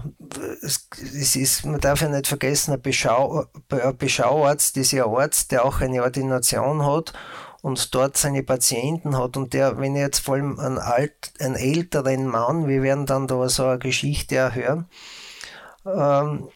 es, 0.62 1.36
ist, 1.36 1.66
man 1.66 1.80
darf 1.80 2.02
ja 2.02 2.10
nicht 2.10 2.28
vergessen, 2.28 2.74
ein, 2.74 2.82
Beschau, 2.82 3.46
ein 3.70 3.98
Beschauarzt 3.98 4.76
ist 4.78 4.92
ja 4.92 5.06
ein 5.06 5.16
Arzt, 5.16 5.52
der 5.52 5.66
auch 5.66 5.82
eine 5.82 6.04
Ordination 6.04 6.86
hat 6.86 7.14
und 7.62 7.96
dort 7.96 8.18
seine 8.18 8.44
Patienten 8.44 9.18
hat. 9.18 9.38
Und 9.38 9.54
der, 9.54 9.80
wenn 9.80 9.96
jetzt 9.96 10.20
vor 10.20 10.36
allem 10.36 10.60
einen, 10.60 10.78
alt, 10.78 11.34
einen 11.40 11.56
älteren 11.56 12.28
Mann, 12.28 12.68
wir 12.68 12.84
werden 12.84 13.06
dann 13.06 13.28
da 13.28 13.48
so 13.50 13.66
eine 13.66 13.80
Geschichte 13.80 14.36
erhören, 14.36 14.90
ähm, 15.86 16.50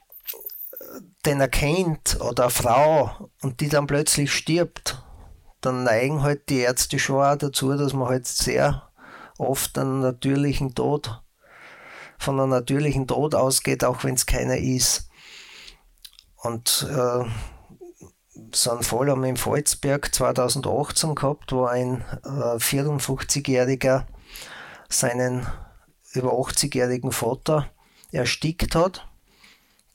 den 1.26 1.42
er 1.42 1.48
kennt 1.48 2.20
oder 2.22 2.44
eine 2.44 2.52
Frau 2.52 3.30
und 3.42 3.62
die 3.62 3.70
dann 3.70 3.88
plötzlich 3.88 4.34
stirbt, 4.34 5.02
dann 5.62 5.84
neigen 5.84 6.22
halt 6.24 6.50
die 6.50 6.60
Ärzte 6.60 7.00
schon 7.00 7.24
auch 7.24 7.36
dazu, 7.36 7.76
dass 7.76 7.94
man 7.94 8.10
halt 8.10 8.28
sehr 8.28 8.90
oft 9.38 9.78
einen 9.78 10.02
natürlichen 10.02 10.76
Tod, 10.76 11.22
von 12.20 12.40
einem 12.40 12.50
natürlichen 12.50 13.08
Tod 13.08 13.34
ausgeht, 13.34 13.84
auch 13.84 14.04
wenn 14.04 14.16
es 14.16 14.26
keiner 14.26 14.58
ist. 14.58 15.10
Und 16.36 16.88
äh, 16.90 17.26
so 18.54 18.72
einen 18.72 18.84
Fall 18.84 19.10
haben 19.10 19.22
wir 19.22 19.30
im 19.30 19.38
Volzberg 19.38 20.14
2018 20.14 21.16
gehabt, 21.16 21.52
wo 21.52 21.66
ein 21.66 22.04
äh, 22.24 22.58
54-Jähriger 22.58 24.06
seinen 24.90 25.48
über 26.14 26.34
80-jährigen 26.34 27.12
Vater 27.12 27.70
erstickt 28.12 28.76
hat. 28.76 29.08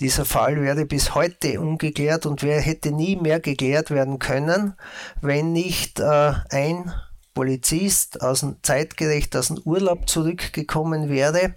Dieser 0.01 0.25
Fall 0.25 0.61
wäre 0.61 0.87
bis 0.87 1.14
heute 1.14 1.61
ungeklärt 1.61 2.27
und 2.27 2.43
wer 2.43 2.61
hätte 2.61 2.91
nie 2.91 3.16
mehr 3.16 3.41
geklärt 3.41 3.91
werden 3.91 4.18
können, 4.18 4.75
wenn 5.20 5.53
nicht 5.53 6.01
äh, 6.01 6.33
ein 6.51 6.93
Polizist 7.33 8.22
aus 8.22 8.41
dem 8.41 8.57
zeitgerecht 8.62 9.37
aus 9.37 9.49
dem 9.49 9.59
Urlaub 9.59 10.09
zurückgekommen 10.09 11.09
wäre. 11.09 11.55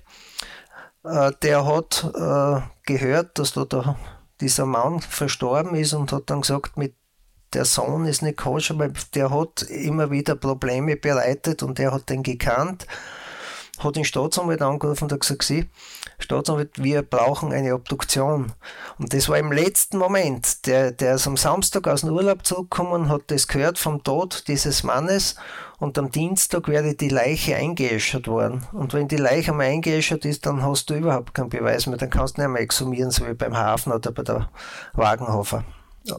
Äh, 1.10 1.32
der 1.42 1.66
hat 1.66 2.04
äh, 2.16 2.62
gehört, 2.86 3.40
dass 3.40 3.54
da 3.54 3.66
der 3.66 3.96
dieser 4.42 4.66
Mann 4.66 5.00
verstorben 5.00 5.76
ist 5.76 5.94
und 5.94 6.12
hat 6.12 6.30
dann 6.30 6.42
gesagt, 6.42 6.78
mit 6.78 6.94
der 7.54 7.66
Sohn 7.66 8.06
ist 8.06 8.22
nicht 8.22 8.38
koscher, 8.38 8.78
weil 8.78 8.94
der 9.16 9.32
hat 9.32 9.64
immer 9.64 10.12
wieder 10.12 10.36
Probleme 10.36 10.96
bereitet 10.96 11.64
und 11.64 11.80
er 11.80 11.92
hat 11.94 12.10
den 12.10 12.24
gekannt, 12.24 12.86
hat 13.80 13.96
den 13.96 14.06
Staatsanwalt 14.06 14.62
angerufen 14.62 15.06
und 15.06 15.14
hat 15.14 15.22
gesagt, 15.22 15.44
sie, 15.44 15.70
Staatsanwalt, 16.20 16.82
wir 16.82 17.04
brauchen 17.04 17.54
eine 17.54 17.76
Obduktion. 17.76 18.54
Und 18.98 19.14
das 19.14 19.30
war 19.30 19.38
im 19.38 19.52
letzten 19.52 19.98
Moment. 19.98 20.66
Der, 20.66 20.92
der 20.92 21.16
ist 21.16 21.28
am 21.28 21.38
Samstag 21.38 21.88
aus 21.88 22.02
dem 22.02 22.12
Urlaub 22.12 22.46
zurückgekommen, 22.46 23.10
hat 23.10 23.24
das 23.28 23.48
gehört 23.48 23.78
vom 23.78 24.04
Tod 24.04 24.48
dieses 24.48 24.84
Mannes 24.84 25.36
und 25.80 25.98
am 26.00 26.10
Dienstag 26.10 26.68
wäre 26.68 26.96
die 26.96 27.10
Leiche 27.10 27.56
eingeäschert 27.56 28.28
worden. 28.28 28.66
Und 28.72 28.94
wenn 28.94 29.08
die 29.08 29.18
Leiche 29.18 29.52
einmal 29.52 29.68
eingeäschert 29.68 30.26
ist, 30.26 30.48
dann 30.48 30.64
hast 30.64 30.90
du 30.90 30.96
überhaupt 30.96 31.36
keinen 31.36 31.50
Beweis 31.50 31.86
mehr. 31.86 31.98
Dann 31.98 32.10
kannst 32.10 32.38
du 32.38 32.42
nicht 32.42 32.50
mehr 32.50 32.62
exhumieren, 32.62 33.12
so 33.12 33.28
wie 33.28 33.36
beim 33.36 33.56
Hafen 33.56 33.94
oder 33.94 34.12
bei 34.12 34.24
der 34.24 34.50
Wagenhofer. 34.94 35.64
Ja. 36.04 36.18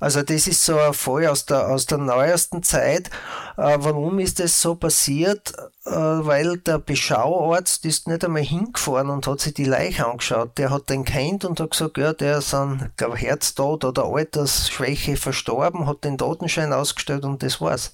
Also 0.00 0.22
das 0.22 0.46
ist 0.46 0.64
so 0.64 0.78
ein 0.78 0.94
Fall 0.94 1.26
aus 1.26 1.44
der, 1.46 1.68
aus 1.68 1.86
der 1.86 1.98
neuesten 1.98 2.62
Zeit. 2.62 3.08
Äh, 3.56 3.78
warum 3.80 4.18
ist 4.20 4.38
das 4.38 4.60
so 4.60 4.76
passiert? 4.76 5.52
Äh, 5.84 5.90
weil 5.90 6.58
der 6.58 6.78
Beschauarzt 6.78 7.84
ist 7.84 8.06
nicht 8.06 8.24
einmal 8.24 8.42
hingefahren 8.42 9.10
und 9.10 9.26
hat 9.26 9.40
sich 9.40 9.54
die 9.54 9.64
Leiche 9.64 10.06
angeschaut. 10.06 10.56
Der 10.58 10.70
hat 10.70 10.88
den 10.88 11.04
kennt 11.04 11.44
und 11.44 11.58
hat 11.58 11.72
gesagt, 11.72 11.98
ja, 11.98 12.12
der 12.12 12.38
ist 12.38 12.54
an 12.54 12.92
glaub, 12.96 13.16
Herztod 13.16 13.84
oder 13.84 14.04
Altersschwäche 14.04 15.16
verstorben, 15.16 15.86
hat 15.86 16.04
den 16.04 16.18
Totenschein 16.18 16.72
ausgestellt 16.72 17.24
und 17.24 17.42
das 17.42 17.60
war's. 17.60 17.92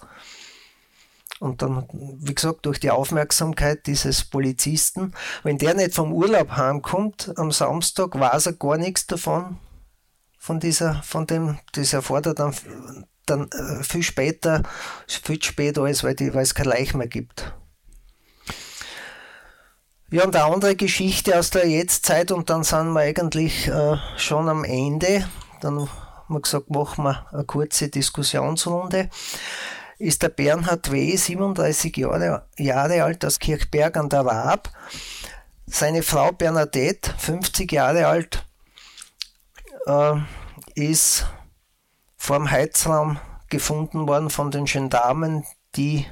Und 1.40 1.62
dann, 1.62 1.86
wie 1.92 2.34
gesagt, 2.34 2.64
durch 2.64 2.80
die 2.80 2.90
Aufmerksamkeit 2.90 3.86
dieses 3.86 4.24
Polizisten, 4.24 5.12
wenn 5.42 5.59
der 5.59 5.74
nicht 5.74 5.94
vom 5.94 6.12
Urlaub 6.12 6.52
heimkommt 6.52 7.32
am 7.36 7.50
Samstag, 7.50 8.18
weiß 8.18 8.46
er 8.46 8.52
gar 8.52 8.76
nichts 8.76 9.07
davon, 9.07 9.59
von 10.45 10.61
dieser, 10.61 11.03
von 11.03 11.26
dem, 11.26 11.59
das 11.72 11.95
erfordert 11.95 12.38
er 12.38 12.53
dann, 12.53 13.07
dann 13.24 13.51
äh, 13.51 13.82
viel 13.82 14.03
später, 14.03 14.62
viel 15.07 15.42
später 15.42 15.84
als, 15.84 16.05
weil, 16.05 16.14
die, 16.14 16.34
weil 16.34 16.42
es 16.42 16.55
kein 16.55 16.66
Leich 16.66 16.92
mehr 16.92 17.07
gibt. 17.07 17.55
Ja, 20.11 20.24
und 20.24 20.36
eine 20.36 20.45
andere 20.45 20.76
Geschichte 20.76 21.38
aus 21.38 21.49
der 21.49 21.66
Jetztzeit 21.66 22.30
und 22.30 22.51
dann 22.51 22.62
sind 22.62 22.92
wir 22.92 23.01
eigentlich 23.01 23.68
äh, 23.68 23.97
schon 24.18 24.51
am 24.51 24.64
Ende. 24.64 25.26
Dann 25.62 25.78
haben 25.78 25.88
wir 26.28 26.42
gesagt, 26.42 26.68
machen 26.68 27.05
wir 27.05 27.26
eine 27.32 27.45
kurze 27.45 27.88
Diskussionsrunde. 27.88 29.09
Ist 29.97 30.22
der 30.22 30.28
Bernhard 30.28 30.92
W., 30.92 31.16
37 31.16 31.97
Jahre, 31.97 32.45
Jahre 32.59 33.03
alt, 33.03 33.24
aus 33.24 33.38
Kirchberg 33.38 33.97
an 33.97 34.11
der 34.11 34.26
Waab. 34.26 34.68
Seine 35.64 36.03
Frau 36.03 36.32
Bernadette, 36.32 37.14
50 37.16 37.72
Jahre 37.72 38.09
alt, 38.09 38.45
äh, 39.87 40.14
ist 40.74 41.26
vor 42.16 42.37
dem 42.37 42.51
Heizraum 42.51 43.18
gefunden 43.49 44.09
worden 44.09 44.30
von 44.30 44.51
den 44.51 44.64
Gendarmen, 44.64 45.45
die 45.76 46.07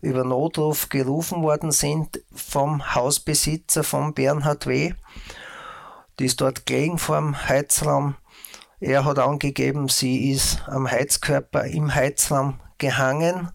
über 0.00 0.24
Notruf 0.24 0.88
gerufen 0.88 1.42
worden 1.42 1.70
sind 1.70 2.22
vom 2.34 2.94
Hausbesitzer 2.94 3.84
von 3.84 4.14
Bernhard 4.14 4.66
W. 4.66 4.94
Die 6.18 6.26
ist 6.26 6.40
dort 6.40 6.66
gelegen 6.66 6.98
vor 6.98 7.16
dem 7.16 7.48
Heizraum. 7.48 8.16
Er 8.80 9.04
hat 9.04 9.18
angegeben, 9.20 9.88
sie 9.88 10.32
ist 10.32 10.66
am 10.66 10.90
Heizkörper 10.90 11.64
im 11.64 11.94
Heizraum 11.94 12.58
gehangen 12.78 13.50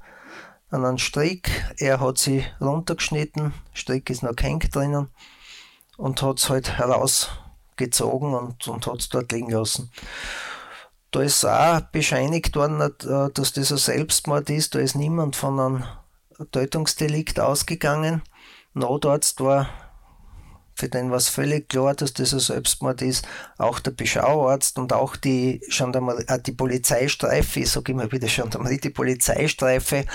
an 0.69 0.85
einem 0.85 0.97
Strick. 0.97 1.49
Er 1.77 1.99
hat 1.99 2.17
sie 2.17 2.45
runtergeschnitten, 2.61 3.53
Strick 3.73 4.09
ist 4.09 4.23
noch 4.23 4.35
gehängt 4.35 4.73
drinnen 4.73 5.09
und 5.97 6.21
hat 6.21 6.39
es 6.39 6.49
halt 6.49 6.77
heraus 6.77 7.29
gezogen 7.77 8.33
und, 8.33 8.67
und 8.67 8.87
hat 8.87 8.99
es 8.99 9.09
dort 9.09 9.31
liegen 9.31 9.51
lassen. 9.51 9.91
Da 11.11 11.21
ist 11.21 11.45
auch 11.45 11.81
bescheinigt 11.81 12.55
worden, 12.55 12.81
äh, 12.81 13.31
dass 13.33 13.53
das 13.53 13.71
ein 13.71 13.77
Selbstmord 13.77 14.49
ist. 14.49 14.75
Da 14.75 14.79
ist 14.79 14.95
niemand 14.95 15.35
von 15.35 15.59
einem 15.59 15.83
Tötungsdelikt 16.51 17.39
ausgegangen. 17.39 18.21
Notarzt 18.73 19.39
war 19.41 19.69
für 20.77 20.89
den 20.89 21.09
war 21.09 21.17
es 21.17 21.27
völlig 21.27 21.69
klar, 21.69 21.95
dass 21.95 22.13
das 22.13 22.33
ein 22.33 22.39
Selbstmord 22.39 23.01
ist. 23.01 23.27
Auch 23.57 23.79
der 23.79 23.91
Beschauarzt 23.91 24.77
und 24.77 24.93
auch 24.93 25.15
die, 25.15 25.59
Gendarmerie, 25.69 26.23
äh, 26.27 26.39
die 26.39 26.51
Polizeistreife, 26.51 27.61
ich 27.61 27.71
sage 27.71 27.93
immer 27.93 28.11
wieder 28.11 28.27
Gendarmerie, 28.27 28.77
die 28.77 28.91
Polizeistreife 28.91 29.95
äh, 29.97 30.05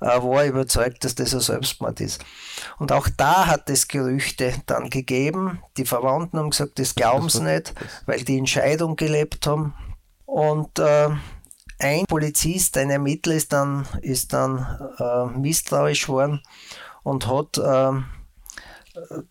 war 0.00 0.46
überzeugt, 0.46 1.04
dass 1.04 1.14
das 1.14 1.34
ein 1.34 1.40
Selbstmord 1.40 2.00
ist. 2.00 2.24
Und 2.78 2.90
auch 2.90 3.06
da 3.18 3.48
hat 3.48 3.68
es 3.68 3.86
Gerüchte 3.86 4.54
dann 4.64 4.88
gegeben. 4.88 5.60
Die 5.76 5.84
Verwandten 5.84 6.38
haben 6.38 6.50
gesagt, 6.50 6.78
das 6.78 6.94
glauben 6.94 7.28
sie 7.28 7.42
nicht, 7.42 7.74
weil 8.06 8.24
die 8.24 8.38
Entscheidung 8.38 8.96
gelebt 8.96 9.46
haben. 9.46 9.74
Und 10.24 10.78
äh, 10.78 11.10
ein 11.80 12.06
Polizist, 12.06 12.78
ein 12.78 12.88
Ermittler 12.88 13.34
ist 13.34 13.52
dann, 13.52 13.86
ist 14.00 14.32
dann 14.32 14.66
äh, 14.98 15.38
misstrauisch 15.38 16.08
worden 16.08 16.40
und 17.02 17.26
hat 17.26 17.58
äh, 17.58 17.92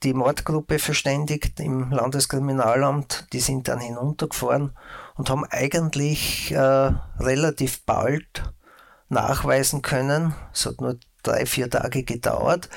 die 0.03 0.13
Mordgruppe 0.13 0.80
verständigt 0.80 1.59
im 1.59 1.91
Landeskriminalamt. 1.91 3.28
Die 3.34 3.39
sind 3.39 3.68
dann 3.68 3.80
hinuntergefahren 3.80 4.78
und 5.15 5.30
haben 5.30 5.45
eigentlich 5.45 6.51
äh, 6.51 6.91
relativ 7.20 7.84
bald 7.86 8.43
nachweisen 9.09 9.82
können, 9.82 10.36
es 10.53 10.65
hat 10.65 10.82
nur 10.82 10.97
drei, 11.24 11.45
vier 11.45 11.70
Tage 11.70 12.03
gedauert, 12.03 12.70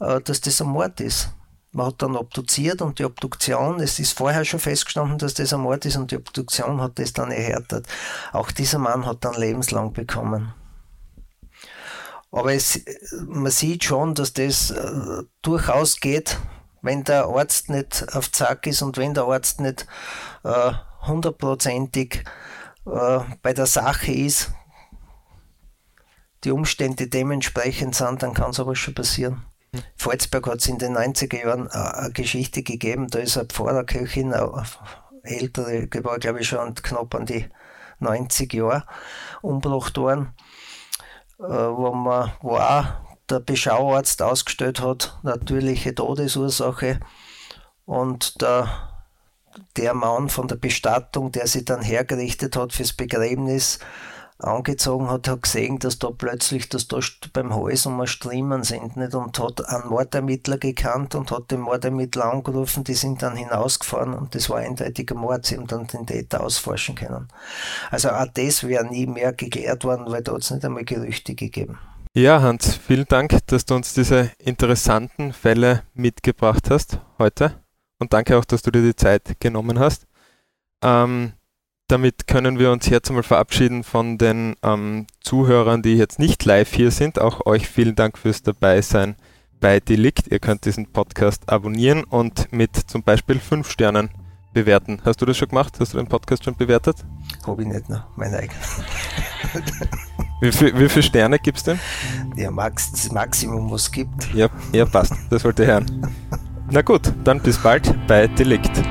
äh, 0.00 0.20
dass 0.20 0.40
das 0.40 0.60
ein 0.60 0.68
Mord 0.68 1.00
ist. 1.00 1.30
Man 1.72 1.86
hat 1.86 2.00
dann 2.00 2.16
obduziert 2.16 2.80
und 2.80 2.98
die 2.98 3.04
Obduktion, 3.04 3.80
es 3.80 3.98
ist 3.98 4.16
vorher 4.16 4.44
schon 4.44 4.60
festgestanden, 4.60 5.18
dass 5.18 5.34
das 5.34 5.52
ein 5.52 5.60
Mord 5.60 5.84
ist 5.84 5.96
und 5.96 6.10
die 6.10 6.16
Obduktion 6.16 6.80
hat 6.80 6.98
das 6.98 7.12
dann 7.12 7.30
erhärtet. 7.30 7.86
Auch 8.32 8.50
dieser 8.50 8.78
Mann 8.78 9.04
hat 9.04 9.24
dann 9.24 9.34
lebenslang 9.34 9.92
bekommen. 9.92 10.54
Aber 12.30 12.52
es, 12.52 12.80
man 13.26 13.50
sieht 13.50 13.84
schon, 13.84 14.14
dass 14.14 14.32
das 14.32 14.70
äh, 14.70 15.22
durchaus 15.42 16.00
geht, 16.00 16.38
wenn 16.82 17.04
der 17.04 17.24
Arzt 17.24 17.70
nicht 17.70 18.06
auf 18.14 18.30
Zack 18.30 18.66
ist 18.66 18.82
und 18.82 18.96
wenn 18.98 19.14
der 19.14 19.24
Arzt 19.24 19.60
nicht 19.60 19.86
äh, 20.44 20.72
hundertprozentig 21.06 22.24
äh, 22.86 23.20
bei 23.42 23.52
der 23.52 23.66
Sache 23.66 24.12
ist, 24.12 24.52
die 26.44 26.50
Umstände 26.50 27.08
dementsprechend 27.08 27.94
sind, 27.94 28.22
dann 28.22 28.34
kann 28.34 28.52
sowas 28.52 28.78
schon 28.78 28.94
passieren. 28.94 29.44
Mhm. 29.72 29.82
Volzberg 29.96 30.46
hat 30.46 30.60
es 30.60 30.66
in 30.66 30.78
den 30.78 30.96
90er 30.96 31.40
Jahren 31.40 31.66
äh, 31.66 31.98
eine 31.98 32.12
Geschichte 32.12 32.62
gegeben, 32.62 33.08
da 33.08 33.18
ist 33.18 33.36
eine 33.36 33.46
Pfarrerköchin, 33.46 34.32
eine 34.32 34.62
ältere, 35.22 35.88
war 36.04 36.18
glaube 36.18 36.40
ich 36.40 36.48
schon 36.48 36.74
knapp 36.74 37.14
an 37.14 37.26
die 37.26 37.46
90 38.00 38.52
Jahre, 38.52 38.84
umgebracht 39.42 39.96
worden. 39.96 40.34
Äh, 41.38 41.44
wo, 41.44 41.92
man, 41.92 42.32
auch 42.42 42.84
der 43.30 43.40
Beschauarzt 43.40 44.22
ausgestellt 44.22 44.80
hat, 44.80 45.18
natürliche 45.22 45.94
Todesursache. 45.94 46.98
Und 47.84 48.40
der, 48.42 48.68
der 49.76 49.94
Mann 49.94 50.30
von 50.30 50.48
der 50.48 50.56
Bestattung, 50.56 51.30
der 51.30 51.46
sich 51.46 51.64
dann 51.64 51.80
hergerichtet 51.80 52.56
hat 52.56 52.72
fürs 52.72 52.92
Begräbnis, 52.92 53.78
angezogen 54.38 55.10
hat, 55.10 55.26
hat 55.28 55.42
gesehen, 55.42 55.78
dass 55.78 55.98
da 55.98 56.10
plötzlich, 56.10 56.68
dass 56.68 56.86
da 56.86 57.00
beim 57.32 57.54
Hals 57.54 57.86
um 57.86 58.06
Striemen 58.06 58.62
sind 58.62 58.96
nicht? 58.96 59.14
und 59.14 59.38
hat 59.38 59.66
einen 59.68 59.88
Mordermittler 59.88 60.58
gekannt 60.58 61.14
und 61.14 61.30
hat 61.30 61.50
den 61.50 61.60
Mordermittler 61.60 62.32
angerufen, 62.32 62.84
die 62.84 62.94
sind 62.94 63.22
dann 63.22 63.36
hinausgefahren 63.36 64.14
und 64.14 64.34
das 64.34 64.48
war 64.48 64.58
eindeutiger 64.58 65.16
Mord, 65.16 65.46
sie 65.46 65.56
haben 65.56 65.66
dann 65.66 65.86
den 65.86 66.06
Täter 66.06 66.42
ausforschen 66.42 66.94
können. 66.94 67.28
Also 67.90 68.10
auch 68.10 68.26
das 68.32 68.64
wäre 68.64 68.86
nie 68.86 69.06
mehr 69.06 69.32
geklärt 69.32 69.84
worden, 69.84 70.06
weil 70.06 70.22
da 70.22 70.32
hat 70.32 70.42
es 70.42 70.50
nicht 70.50 70.64
einmal 70.64 70.84
Gerüchte 70.84 71.34
gegeben. 71.34 71.78
Ja, 72.14 72.40
Hans, 72.40 72.76
vielen 72.76 73.06
Dank, 73.06 73.38
dass 73.46 73.64
du 73.64 73.74
uns 73.74 73.94
diese 73.94 74.30
interessanten 74.38 75.32
Fälle 75.32 75.82
mitgebracht 75.94 76.70
hast 76.70 77.00
heute 77.18 77.54
und 77.98 78.12
danke 78.12 78.38
auch, 78.38 78.44
dass 78.44 78.62
du 78.62 78.70
dir 78.70 78.82
die 78.82 78.96
Zeit 78.96 79.40
genommen 79.40 79.78
hast. 79.78 80.06
Ähm, 80.82 81.32
damit 81.88 82.26
können 82.26 82.58
wir 82.58 82.70
uns 82.70 82.86
jetzt 82.88 83.08
einmal 83.08 83.22
verabschieden 83.22 83.82
von 83.82 84.18
den 84.18 84.54
ähm, 84.62 85.06
Zuhörern, 85.20 85.82
die 85.82 85.94
jetzt 85.94 86.18
nicht 86.18 86.44
live 86.44 86.72
hier 86.72 86.90
sind. 86.90 87.18
Auch 87.18 87.46
euch 87.46 87.66
vielen 87.66 87.96
Dank 87.96 88.18
fürs 88.18 88.42
Dabeisein 88.42 89.16
bei 89.58 89.80
Delikt. 89.80 90.28
Ihr 90.28 90.38
könnt 90.38 90.66
diesen 90.66 90.92
Podcast 90.92 91.48
abonnieren 91.48 92.04
und 92.04 92.52
mit 92.52 92.76
zum 92.76 93.02
Beispiel 93.02 93.40
5 93.40 93.70
Sternen 93.70 94.10
bewerten. 94.52 95.00
Hast 95.04 95.22
du 95.22 95.26
das 95.26 95.38
schon 95.38 95.48
gemacht? 95.48 95.74
Hast 95.80 95.94
du 95.94 95.96
den 95.96 96.08
Podcast 96.08 96.44
schon 96.44 96.56
bewertet? 96.56 96.96
Habe 97.46 97.62
ich 97.62 97.68
nicht 97.68 97.88
noch, 97.88 98.04
mein 98.16 98.34
eigener. 98.34 98.60
wie, 100.42 100.52
viel, 100.52 100.78
wie 100.78 100.88
viele 100.90 101.02
Sterne 101.02 101.38
gibst 101.38 101.66
du? 101.68 101.78
Ja, 102.36 102.50
Max, 102.50 102.92
das 102.92 103.10
Maximum, 103.10 103.70
was 103.70 103.82
es 103.82 103.92
gibt. 103.92 104.34
Ja, 104.34 104.48
ja, 104.72 104.84
passt. 104.84 105.14
Das 105.30 105.42
wollte 105.42 105.62
ich 105.62 105.68
hören. 105.68 105.86
Na 106.70 106.82
gut, 106.82 107.12
dann 107.24 107.40
bis 107.40 107.56
bald 107.56 107.94
bei 108.06 108.26
Delikt. 108.26 108.82